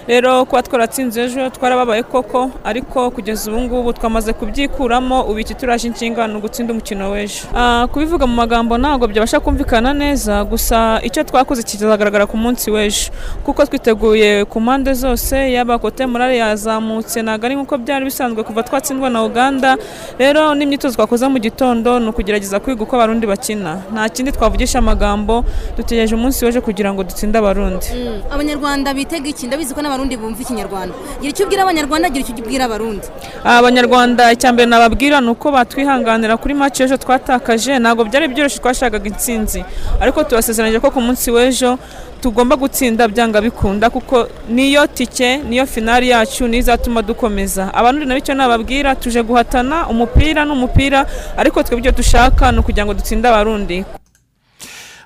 Rero 0.08 0.46
kuba 0.46 0.62
twaratsinze 0.62 1.24
ejo 1.24 1.50
twarababaye 1.50 2.04
koko 2.04 2.52
ariko 2.64 3.10
kugeza 3.12 3.52
ubu 3.52 3.62
ngubu 3.62 3.94
twamaze 3.94 4.34
kubyikuramo 4.34 5.22
ubu 5.30 5.40
iki 5.40 5.56
turaje 5.56 5.88
inshinga 5.88 6.28
ni 6.28 6.36
ugutsinda 6.38 6.74
umukino 6.74 7.12
w'ejo. 7.12 7.48
Ah, 7.56 7.88
kubivuga 7.92 8.28
mu 8.28 8.36
magambo 8.36 8.78
ntabwo 8.78 9.08
byabasha 9.08 9.40
kumvikana 9.40 9.94
neza 9.94 10.44
gusa 10.44 11.00
icyo 11.04 11.24
twakoze 11.24 11.64
kizagaragara 11.64 12.26
ku 12.30 12.38
munsi 12.38 12.70
w'ejo. 12.72 13.10
Kuko 13.46 13.66
twiteguye 13.66 14.46
ku 14.46 14.62
mpande 14.62 14.94
zose 14.94 15.50
yaba 15.52 15.80
kote 15.82 16.06
morale 16.06 16.38
yazamutse 16.38 17.22
ntabwo 17.26 17.46
ari 17.46 17.56
nk'uko 17.58 17.78
byari 17.82 18.06
bisanzwe 18.06 18.44
kuva 18.44 18.62
twatsindwa 18.64 19.10
na 19.10 19.24
uganda. 19.26 19.78
Rero 20.22 20.54
n'imyitozo 20.56 20.94
twakoze 20.96 21.26
mu 21.28 21.40
gitondo 21.42 21.98
ni 22.00 22.08
ukugerageza 22.14 22.60
kwiga 22.62 22.84
uko 22.86 22.94
abarundi 22.96 23.26
bakina. 23.26 23.63
Nta 23.94 24.04
kindi 24.14 24.32
twavugisha 24.36 24.78
amagambo 24.84 25.46
dutegereje 25.78 26.14
umunsi 26.16 26.46
w'ejo 26.46 26.62
kugira 26.68 26.90
ngo 26.94 27.02
dutsinde 27.08 27.38
abarundi. 27.40 27.88
Abanyarwanda 28.34 28.94
bitega 28.94 29.28
iki? 29.34 29.48
Ndabizi 29.48 29.74
ko 29.76 29.82
n'abarundi 29.82 30.18
bumva 30.18 30.42
ikinyarwanda. 30.42 30.94
Gira 31.22 31.32
icyo 31.34 31.44
ubwira 31.46 31.62
abanyarwanda 31.64 32.06
gira 32.14 32.22
icyo 32.26 32.34
ubwira 32.44 32.64
abarundi. 32.66 33.08
Abanyarwanda 33.44 34.24
icya 34.36 34.50
mbere 34.54 34.68
nababwira 34.70 35.18
ni 35.22 35.30
uko 35.34 35.46
batwihanganira 35.56 36.38
kuri 36.42 36.54
match 36.54 36.80
y'ejo 36.80 36.98
twatakaje. 37.04 37.74
Ntabwo 37.80 38.02
byari 38.08 38.28
byoroshye 38.34 38.60
twashakaga 38.60 39.08
intsinzi. 39.12 39.62
Ariko 40.04 40.24
tubasezeranyije 40.24 40.80
ko 40.80 40.90
ku 40.92 41.00
munsi 41.02 41.28
w'ejo 41.36 41.78
tugomba 42.24 42.56
gutsinda 42.56 43.08
byanga 43.08 43.42
bikunda 43.42 43.90
kuko 43.90 44.28
niyo 44.50 44.88
tike 44.88 45.38
niyo 45.38 45.66
finari 45.66 46.10
yacu 46.10 46.48
niyo 46.48 46.60
izatuma 46.60 47.02
dukomeza. 47.02 47.74
Abarundi 47.74 48.06
nabo 48.06 48.18
icyo 48.20 48.34
nababwira 48.36 48.96
tuje 48.96 49.24
guhatana 49.24 49.88
umupira 49.92 50.46
ni 50.46 50.52
umupira 50.52 51.06
ariko 51.38 51.64
twebwe 51.64 51.82
icyo 51.84 51.92
dushaka 51.92 52.52
ni 52.52 52.60
ukugira 52.60 52.86
ngo 52.86 52.94
dutsinde 52.94 53.28
abarundi. 53.28 53.84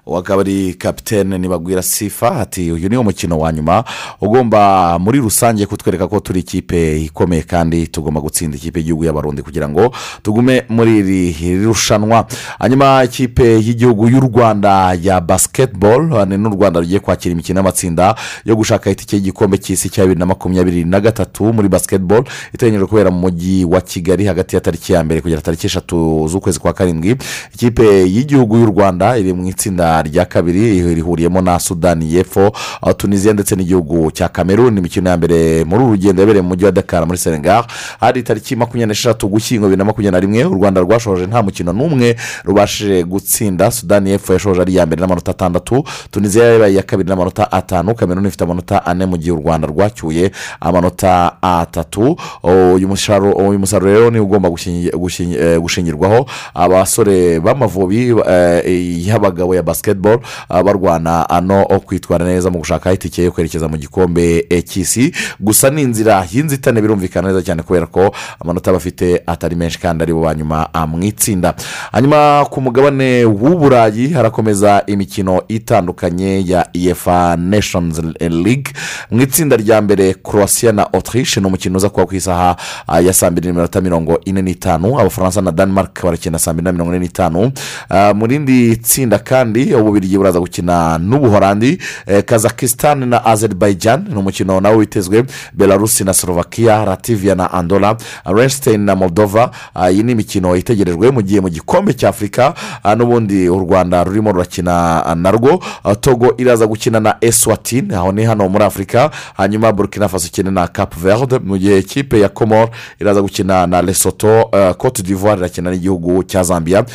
Uwo 0.08 0.18
akaba 0.18 0.42
ari 0.42 0.74
kapitene 0.74 1.38
nibagwira 1.38 1.82
sifa 1.84 2.32
ati 2.40 2.72
uyu 2.72 2.90
ni 2.90 2.98
umukino 2.98 3.40
wa 3.40 3.52
nyuma 3.54 3.84
ugomba 4.22 5.00
muri 5.00 5.20
rusange 5.20 5.66
kutwereka 5.66 6.08
ko 6.08 6.20
turi 6.20 6.40
ikipe 6.40 7.02
ikomeye 7.02 7.42
kandi 7.44 7.88
tugomba 7.88 8.22
gutsinda 8.22 8.58
ikipe 8.58 8.80
y'igihugu 8.80 9.04
y'abarundi 9.06 9.42
kugira 9.42 9.70
ngo 9.70 9.92
tugume 10.24 10.64
muri 10.70 10.98
iri 10.98 11.64
rushanwa 11.66 12.26
hanyuma 12.60 13.04
ikipe 13.04 13.44
y'igihugu 13.60 14.10
y'u 14.10 14.20
rwanda 14.20 14.94
ya 15.02 15.22
basiketibolo 15.22 16.26
ni 16.26 16.38
n'u 16.38 16.50
rwanda 16.50 16.80
rugiye 16.80 17.00
kwakira 17.00 17.34
imikino 17.34 17.60
y'amatsinda 17.60 18.16
yo 18.46 18.56
gushaka 18.56 18.90
itike 18.90 19.16
y'igikombe 19.16 19.58
cy'isi 19.58 19.90
cya 19.90 20.04
bibiri 20.04 20.20
na 20.20 20.26
makumyabiri 20.26 20.84
na 20.86 21.00
gatatu 21.00 21.54
muri 21.54 21.70
basiketibolo 21.70 22.24
iteganyijwe 22.54 22.88
kubera 22.88 23.12
mu 23.12 23.20
mujyi 23.20 23.66
wa 23.66 23.82
kigali 23.82 24.26
hagati 24.26 24.56
ya 24.56 24.62
tariki 24.62 24.94
ya 24.94 25.04
mbere 25.04 25.22
kugera 25.22 25.42
tariki 25.42 25.68
eshatu 25.68 26.28
z'ukwezi 26.28 26.60
kwa 26.60 26.74
karindwi. 26.74 27.16
Ikipe 27.54 27.84
y'igihugu 28.08 28.58
y'u 28.58 28.66
rwanda 28.66 29.18
iri 29.18 29.34
mu 29.34 29.48
itsinda 29.48 29.97
rya 30.02 30.26
kabiri 30.26 30.96
rihuriyemo 30.96 31.42
na 31.42 31.60
sudani 31.60 32.14
y'epfo 32.14 32.52
tunisiya 32.98 33.34
ndetse 33.34 33.56
n'igihugu 33.56 34.12
cya 34.12 34.28
kameruni 34.30 34.80
imikino 34.80 35.10
ya 35.10 35.18
mbere 35.18 35.64
muri 35.66 35.84
uru 35.84 35.92
rugendo 35.92 36.22
yabereye 36.22 36.42
mu 36.42 36.48
mujyi 36.50 36.66
wa 36.66 36.72
dakar 36.72 37.06
muri 37.06 37.18
senegal 37.18 37.64
hari 38.00 38.24
tariki 38.24 38.56
makumyabiri 38.56 38.90
n'eshatu 38.92 39.28
gushyingo 39.28 39.66
bibiri 39.66 39.78
na 39.80 39.86
makumyabiri 39.86 40.12
na 40.12 40.20
rimwe 40.20 40.44
u 40.56 40.60
rwanda 40.60 40.82
rwashoje 40.82 41.26
nta 41.28 41.42
mukino 41.44 41.74
n'umwe 41.74 42.16
rubashije 42.46 43.04
gutsinda 43.04 43.72
sudani 43.72 44.10
y'epfo 44.10 44.34
yashoje 44.34 44.62
ari 44.62 44.74
iya 44.74 44.86
mbere 44.86 45.02
n'amanota 45.02 45.32
atandatu 45.32 45.84
tunisiya 46.12 46.46
yabaye 46.54 46.74
iya 46.74 46.84
kabiri 46.84 47.10
n'amanota 47.10 47.52
atanu 47.52 47.96
kameruni 47.96 48.28
ifite 48.28 48.44
amanota 48.44 48.86
ane 48.86 49.06
mu 49.06 49.18
gihe 49.18 49.32
u 49.32 49.36
rwanda 49.42 49.68
rwacyuye 49.68 50.32
amanota 50.60 51.32
atatu. 51.42 52.16
Uyu 52.44 52.88
musaruro 52.90 53.80
rero 53.80 54.12
niwo 54.12 54.26
ugomba 54.26 54.50
gushingi- 54.50 54.92
gushingi- 54.92 55.60
gushingirwaho 55.60 56.26
abasore 56.54 57.40
b'amavubi 57.40 58.16
eh, 58.30 59.08
y'abagabo 59.08 59.56
ya 59.56 59.64
basiketibolo 59.94 60.22
barwana 60.50 61.30
ano 61.30 61.66
kwitwara 61.86 62.26
neza 62.26 62.50
mu 62.50 62.60
gushaka 62.60 62.94
itike 62.94 63.24
yo 63.24 63.32
kwerekeza 63.32 63.68
mu 63.68 63.78
gikombe 63.78 64.48
cy'isi 64.66 65.14
gusa 65.40 65.70
ni 65.70 65.82
inzira 65.82 66.26
y'inzitane 66.32 66.82
birumvikana 66.82 67.28
neza 67.28 67.42
cyane 67.42 67.64
kubera 67.64 67.86
ko 67.88 68.12
amanota 68.40 68.72
bafite 68.74 69.22
atari 69.28 69.56
menshi 69.56 69.80
kandi 69.80 70.04
ari 70.04 70.14
bo 70.14 70.22
ba 70.22 70.34
nyuma 70.36 70.70
mu 70.88 71.04
itsinda 71.04 71.54
hanyuma 71.92 72.46
ku 72.50 72.62
mugabane 72.62 73.26
w'uburayi 73.26 74.10
harakomeza 74.14 74.84
imikino 74.88 75.42
itandukanye 75.48 76.44
ya 76.48 76.68
efa 76.74 77.36
nations 77.38 78.02
league. 78.20 78.72
Mu 79.12 79.22
itsinda 79.22 79.56
rya 79.58 79.82
mbere 79.82 80.14
croatia 80.14 80.72
na 80.72 80.94
autriche 80.94 81.40
ni 81.42 81.48
umukino 81.48 81.78
uza 81.78 81.90
kuba 81.90 82.06
ku 82.06 82.16
isaha 82.16 82.56
ah, 82.88 83.00
ya 83.02 83.14
saa 83.14 83.30
mbiri 83.32 83.48
n'iminota 83.48 83.82
mirongo 83.82 84.20
ine 84.26 84.42
n'itanu. 84.42 85.00
Abafaransa 85.00 85.42
na 85.42 85.52
denmark 85.52 86.04
barakina 86.04 86.40
saa 86.40 86.54
mbiri 86.54 86.66
na 86.66 86.72
mirongo 86.72 86.96
ine 86.96 87.00
n'itanu. 87.06 87.52
Ah, 87.90 88.14
mu 88.14 88.28
rindi 88.28 88.76
tsinda 88.78 89.20
kandi 89.20 89.74
ububirigi 89.82 90.18
buraza 90.18 90.40
gukina 90.40 90.98
n'ubuhorandi 90.98 91.78
eh, 92.08 92.24
kazakistan 92.24 93.08
na 93.10 93.26
azerbaijan. 93.26 94.06
Ni 94.10 94.16
umukino 94.16 94.62
nawe 94.62 94.76
witezwe 94.76 95.26
belarusi 95.54 96.04
na 96.04 96.14
slovakia 96.14 96.86
lativia 96.86 97.36
na 97.36 97.52
andola 97.54 97.98
renstein 98.26 98.82
na 98.82 98.96
moldova. 98.96 99.52
Ah, 99.76 99.92
iyi 99.92 100.04
ni 100.04 100.12
imikino 100.12 100.56
itegerejwe 100.56 101.12
mu 101.12 101.22
gihe 101.22 101.42
mu 101.42 101.50
gikombe 101.50 101.94
cya 101.94 102.10
afurika 102.10 102.54
ah, 102.84 102.96
n'ubundi 102.96 103.50
u 103.50 103.60
rwanda 103.60 104.04
rurimo 104.04 104.32
rurakina 104.32 105.06
ah, 105.06 105.16
narwo 105.16 105.64
togo 106.02 106.34
iraza 106.38 106.68
gukina 106.68 107.00
na 107.00 107.16
eswatini. 107.22 107.94
Aho 107.96 108.12
ni 108.12 108.24
hano 108.24 108.50
muri 108.50 108.64
afurika 108.64 109.12
hanyuma 109.38 109.72
burkina 109.72 110.08
faso 110.10 110.28
ikina 110.28 110.52
na 110.52 110.68
cap 110.68 110.96
verde. 110.96 111.40
Mu 111.40 111.58
gihe 111.58 111.80
ikipe 111.80 112.20
ya 112.20 112.30
komoro 112.30 112.70
iraza 113.02 113.22
gukina 113.22 113.68
na 113.68 113.82
lesoto 113.82 114.52
cote 114.78 115.04
d'ivoire 115.04 115.40
irakina 115.40 115.72
n'igihugu 115.72 116.24
cya 116.24 116.44
zambia. 116.44 116.86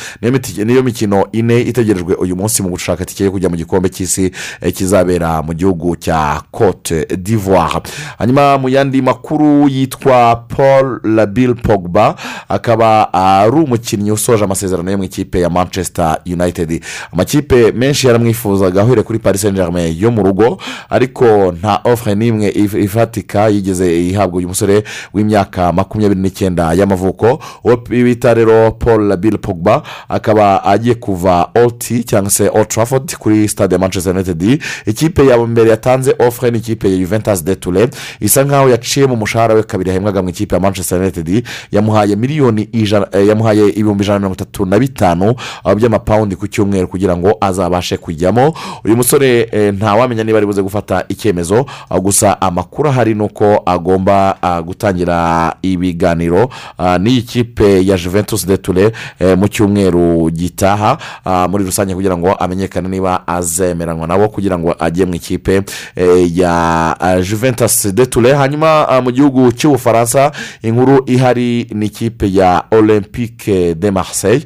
Niyo 0.65 0.83
mikino 0.83 1.27
ine 1.31 1.61
itegerejwe 1.61 2.15
uyu 2.15 2.35
munsi 2.35 2.63
mu 2.63 2.69
gushaka 2.73 3.03
itike 3.03 3.23
yo 3.23 3.31
kujya 3.31 3.49
mu 3.49 3.55
gikombe 3.55 3.89
cy'isi 3.89 4.31
eh, 4.61 4.73
kizabera 4.73 5.41
mu 5.41 5.53
gihugu 5.53 5.95
cya 5.95 6.41
cote 6.51 7.05
d'ivoire. 7.17 7.81
Hanyuma 8.17 8.57
mu 8.57 8.69
yandi 8.69 9.01
makuru 9.01 9.67
yitwa 9.69 10.35
paul 10.35 10.99
labille 11.03 11.53
pogba 11.53 12.15
akaba 12.49 13.13
ari 13.13 13.51
umukinnyi 13.51 14.11
usoje 14.11 14.43
amasezerano 14.43 14.91
yo 14.91 14.97
mu 14.97 15.03
ikipe 15.03 15.39
ya 15.39 15.49
manchester 15.49 16.17
united. 16.25 16.83
Amakipe 17.13 17.71
menshi 17.71 18.07
yaramwifuzaga 18.07 18.81
ahereye 18.81 19.03
kuri 19.03 19.19
paris 19.19 19.41
saint 19.41 19.55
germain 19.55 19.95
yo 19.99 20.11
mu 20.11 20.23
rugo 20.23 20.57
ariko 20.89 21.51
nta 21.51 21.81
ofure 21.83 22.15
n'imwe 22.15 22.49
if- 22.49 22.83
ifatika 22.83 23.47
yigeze 23.47 24.07
ihabwa 24.09 24.37
uyu 24.37 24.47
musore 24.47 24.83
w'imyaka 25.13 25.71
makumyabiri 25.71 26.21
n'icyenda 26.21 26.73
y'amavuko. 26.73 27.39
Uwo 27.63 27.77
bita 27.77 28.33
rero 28.33 28.71
paul 28.71 29.07
labille 29.07 29.37
pogba 29.37 29.81
akaba 30.09 30.63
agiye 30.63 30.95
kuva 30.95 31.49
oti 31.65 32.03
cyangwa 32.03 32.29
se 32.31 32.49
old 32.53 32.67
trafford 32.67 33.15
kuri 33.17 33.47
stade 33.47 33.75
ya 33.75 33.79
manchester 33.79 34.13
united. 34.13 34.61
Ikipe 34.85 35.25
ya 35.27 35.37
mbere 35.37 35.69
yatanze 35.69 36.15
ofure 36.19 36.51
ni 36.51 36.57
ikipe 36.57 36.91
ya 36.91 36.97
juventus 36.97 37.43
de 37.43 37.55
ture 37.55 37.89
isa 38.19 38.43
nkaho 38.43 38.69
yaciye 38.69 39.07
mu 39.07 39.15
mushahara 39.15 39.53
we 39.55 39.63
kabiri 39.63 39.89
yahembwaga 39.89 40.21
mu 40.21 40.29
ikipe 40.29 40.55
ya 40.55 40.61
manchester 40.61 40.99
united. 40.99 41.45
Yamuhaye 41.71 42.15
miliyoni 42.15 42.61
ijana 42.71 43.07
eh, 43.11 43.27
yamuhaye 43.27 43.69
ibihumbi 43.69 44.03
ijana 44.03 44.19
na 44.19 44.19
mirongo 44.19 44.35
itatu 44.35 44.65
na 44.65 44.79
bitanu 44.79 45.35
ah, 45.63 45.75
by'amapawundi 45.75 46.35
ku 46.35 46.47
cyumweru 46.47 46.87
kugira 46.87 47.17
ngo 47.17 47.37
azabashe 47.41 47.97
kujyamo. 47.97 48.53
Uyu 48.85 48.95
musore 48.97 49.49
eh, 49.51 49.73
ntawamenya 49.73 50.23
niba 50.23 50.37
ari 50.37 50.45
buze 50.47 50.61
gufata 50.61 51.05
icyemezo 51.09 51.65
ah, 51.89 51.99
gusa 51.99 52.41
amakuru 52.41 52.89
ahari 52.89 53.13
ni 53.15 53.23
uko 53.23 53.63
agomba 53.65 54.37
ah, 54.41 54.61
gutangira 54.61 55.55
ibiganiro 55.61 56.49
ah, 56.77 56.97
n'iyi 56.97 57.21
kipe 57.21 57.85
ya 57.85 57.97
juventus 57.97 58.47
de 58.47 58.57
ture 58.57 58.91
eh, 59.19 59.37
mu 59.37 59.47
cyumweru 59.47 60.29
gitaha 60.31 60.97
ah, 61.25 61.47
muri 61.47 61.63
rusange 61.65 61.93
kugira 61.95 62.17
ngo 62.17 62.35
amenyekane 62.43 62.89
niba 62.89 63.27
azemeranwa 63.27 64.07
nabo 64.07 64.29
kugira 64.29 64.57
ngo 64.59 64.75
ajye 64.79 65.05
mu 65.05 65.15
ikipe 65.15 65.61
eh, 65.95 66.37
ya 66.37 66.95
ah, 66.99 67.21
juventus 67.21 67.87
de 67.87 68.05
ture 68.05 68.33
hanyuma 68.33 68.87
ah, 68.89 69.01
mu 69.01 69.11
gihugu 69.11 69.51
cy'ubufaransa 69.51 70.31
inkuru 70.61 71.03
ihari 71.05 71.67
ni 71.73 71.85
ikipe 71.85 72.29
ya 72.33 72.63
olympique 72.71 73.75
de 73.75 73.91
marseille. 73.91 74.45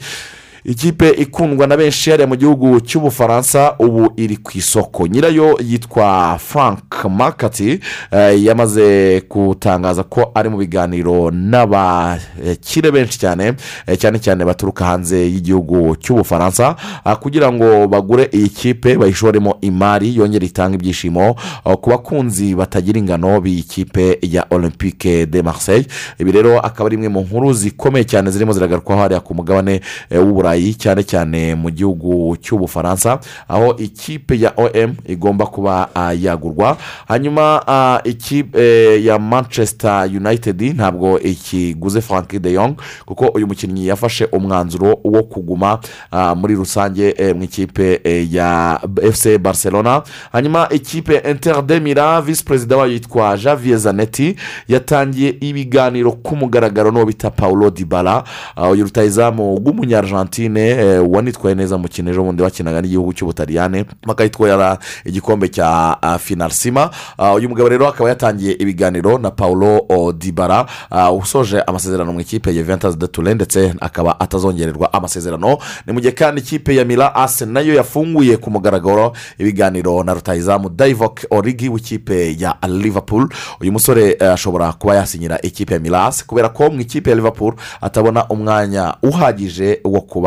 Ikipe 0.68 1.10
ikundwa 1.10 1.68
na 1.68 1.78
benshi 1.78 2.10
hariya 2.12 2.28
mu 2.28 2.36
gihugu 2.36 2.80
cy'ubufaransa 2.82 3.76
ubu 3.80 4.12
iri 4.18 4.38
ku 4.38 4.52
isoko. 4.58 5.08
Nyirayo 5.08 5.60
yitwa 5.64 6.38
frank 6.40 7.06
makati 7.10 7.80
eh, 8.12 8.44
yamaze 8.44 9.22
gutangaza 9.30 10.04
ko 10.04 10.32
ari 10.36 10.50
mu 10.50 10.58
biganiro 10.58 11.32
n'abakire 11.32 12.92
benshi 12.92 13.20
cyane 13.20 13.54
eh, 13.88 13.98
cyane 13.98 14.20
cyane 14.20 14.46
baturuka 14.46 14.86
hanze 14.86 15.18
y'igihugu 15.32 15.96
cy'ubufaransa 15.96 16.76
ah, 17.04 17.16
kugira 17.16 17.52
ngo 17.52 17.88
bagure 17.88 18.30
iyi 18.34 18.50
kipe 18.50 18.98
bayishoremo 18.98 19.58
imari 19.62 20.16
yongere 20.16 20.46
itange 20.46 20.76
ibyishimo 20.76 21.36
ku 21.82 21.90
bakunzi 21.90 22.56
batagira 22.56 23.00
ingano 23.00 23.42
b'iyi 23.42 23.64
kipe 23.64 24.20
ya 24.22 24.46
olympique 24.50 25.26
de 25.26 25.42
marseille. 25.42 25.88
Ibi 26.20 26.32
rero 26.32 26.60
akaba 26.60 26.88
ari 26.88 26.96
imwe 26.96 27.10
mu 27.10 27.22
nkuru 27.22 27.54
zikomeye 27.54 28.04
cyane 28.06 28.32
zirimo 28.32 28.54
ziragarukwaho 28.54 29.02
hariya 29.02 29.20
ku 29.20 29.36
mugabane 29.36 29.82
eh, 30.10 30.20
w'uburayi 30.58 30.74
cyane 30.78 31.04
cyane 31.04 31.56
mu 31.56 31.70
gihugu 31.70 32.36
cy'ubufaransa 32.42 33.20
aho 33.48 33.76
ikipe 33.78 34.40
ya 34.40 34.54
om 34.58 34.96
igomba 35.06 35.46
kuba 35.46 35.90
ah, 35.96 36.14
yagurwa. 36.14 36.78
Hanyuma 37.08 37.62
ah, 37.68 38.02
ikipe 38.04 38.60
eh, 38.60 39.06
ya 39.06 39.20
manchester 39.20 40.10
united 40.16 40.62
ntabwo 40.62 41.20
ikiguze 41.20 42.02
frank 42.02 42.36
de 42.40 42.54
Jong 42.54 42.76
kuko 43.06 43.26
uyu 43.28 43.48
mukinnyi 43.48 43.88
yafashe 43.88 44.26
umwanzuro 44.26 45.00
wo 45.04 45.24
kuguma 45.24 45.80
ah, 46.12 46.36
muri 46.36 46.56
rusange 46.56 47.16
eh, 47.18 47.36
mu 47.36 47.44
ikipe 47.44 48.02
eh, 48.04 48.34
ya 48.34 48.80
fc 49.14 49.38
barcelona. 49.38 50.04
Hanyuma 50.32 50.70
ikipe 50.70 51.16
inter 51.32 51.62
de 51.64 51.80
mira 51.80 52.22
visi 52.22 52.44
perezida 52.44 52.78
wayo 52.78 52.94
yitwa 52.94 53.38
javier 53.38 53.78
zanetti 53.78 54.36
yatangiye 54.68 55.36
ibiganiro 55.42 56.12
ku 56.12 56.36
mugaragaro 56.36 56.92
n'uwo 56.92 57.06
bita 57.06 57.30
paulo 57.30 57.70
dibara 57.70 58.24
uyu 58.72 58.84
rutayizamu 58.84 59.56
w'umunyargentine 59.56 60.47
eh, 60.56 61.04
wanitwaye 61.12 61.56
neza 61.56 61.78
mu 61.78 61.82
mukino 61.84 62.12
ejo 62.12 62.24
bundi 62.24 62.44
wakinaga 62.44 62.82
n'igihugu 62.82 63.14
cy'ubutaliyane 63.14 63.86
bakayitwara 64.08 64.78
igikombe 65.06 65.48
cya 65.50 65.98
ah, 66.02 66.18
finarsima 66.20 66.90
Ah, 67.18 67.34
uyu 67.34 67.50
mugabo 67.50 67.70
rero 67.70 67.88
akaba 67.88 68.10
yatangiye 68.10 68.54
ibiganiro 68.60 69.18
na 69.18 69.32
paulo 69.32 69.86
oh, 69.90 70.14
dibara 70.14 70.66
ah, 70.90 71.12
usoje 71.12 71.62
amasezerano 71.62 72.14
mu 72.14 72.20
ikipe 72.22 72.50
ya 72.50 72.56
juventus 72.56 72.98
de 72.98 73.08
Turin 73.08 73.36
ndetse 73.36 73.74
akaba 73.82 74.20
atazongererwa 74.20 74.94
amasezerano. 74.94 75.58
Ni 75.88 75.94
mu 75.94 76.00
gihe 76.00 76.12
kandi 76.12 76.42
ikipe 76.42 76.76
ya 76.76 76.86
mira 76.86 77.16
ase 77.16 77.46
na 77.46 77.60
yo 77.60 77.74
yafunguye 77.74 78.38
ku 78.38 78.52
mugaragaro 78.52 79.14
ibiganiro 79.40 80.04
na 80.04 80.14
rutayizamu 80.14 80.70
davok 80.70 81.20
origi 81.30 81.70
w'ikipe 81.70 82.36
ya 82.40 82.56
liverpool. 82.68 83.30
Uyu 83.62 83.72
musore 83.72 84.18
eh, 84.20 84.32
ashobora 84.34 84.74
kuba 84.74 84.96
yasinyira 84.96 85.42
ikipe 85.42 85.74
ya 85.74 85.80
mira 85.80 86.06
ase 86.06 86.24
kubera 86.28 86.50
ko 86.50 86.70
mu 86.70 86.82
ikipe 86.82 87.10
ya 87.10 87.16
liverpool 87.16 87.54
atabona 87.82 88.28
umwanya 88.30 88.94
uhagije 89.04 89.80
wo 89.84 90.02
kuba 90.02 90.27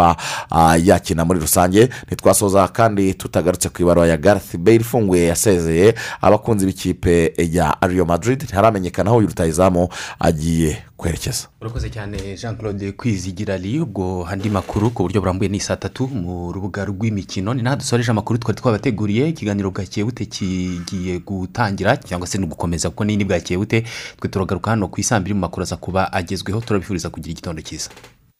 ah, 0.51 0.77
yakina 0.77 1.25
muri 1.25 1.41
rusange. 1.41 1.89
Ntitwasoza 2.07 2.69
kandi 2.69 3.15
tutagarutse 3.15 3.69
ku 3.69 3.83
ibaruwa 3.83 4.07
ya 4.09 4.17
gareth 4.17 4.57
bale 4.57 4.77
ifunguye 4.81 5.27
yasezeye 5.27 5.95
abakunzi 6.21 6.67
b'ikipe 6.67 7.33
ya 7.39 7.77
Real 7.81 8.07
madrid. 8.07 8.43
Ntiharamenyekana 8.43 9.11
aho 9.11 9.19
uyu 9.19 9.29
rutayizamu 9.29 9.89
agiye 10.19 10.83
kwerekeza. 10.97 11.49
Urakoze 11.61 11.91
cyane 11.91 12.37
jean 12.37 12.57
claude 12.57 12.93
kwizigira 12.93 13.55
ari 13.55 13.81
ubwo 13.81 14.27
andi 14.31 14.51
makuru 14.51 14.91
ku 14.91 15.03
buryo 15.03 15.21
burambuye 15.21 15.49
ni 15.51 15.61
saa 15.61 15.77
tatu 15.77 16.09
mu 16.09 16.53
rubuga 16.53 16.85
rw'imikino. 16.85 17.55
Ni 17.55 17.63
naho 17.63 17.77
dusoreje 17.77 18.11
amakuru 18.11 18.39
twari 18.39 18.61
twabateguriye. 18.61 19.29
Ikiganiro 19.29 19.71
bwakeye 19.71 20.05
bute 20.05 20.25
kigiye 20.27 21.19
gutangira 21.19 21.97
cyangwa 21.97 22.27
se 22.27 22.39
no 22.39 22.47
gukomeza 22.47 22.91
kuko 22.91 23.05
nini 23.05 23.25
bwakeye 23.25 23.59
bute 23.59 23.85
twe 24.21 24.29
turagaruka 24.29 24.71
hano 24.71 24.89
ku 24.89 25.01
isambiri 25.01 25.35
mu 25.35 25.41
makuru 25.41 25.63
aza 25.63 25.77
kuba 25.77 26.13
agezweho. 26.13 26.61
Turabifuriza 26.61 27.11
kugira 27.11 27.33
igitondo 27.33 27.63
cyiza. 27.63 27.91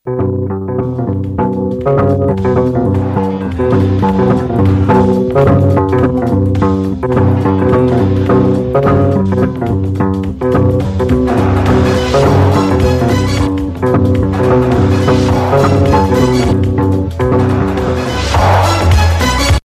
Thank 0.03 0.31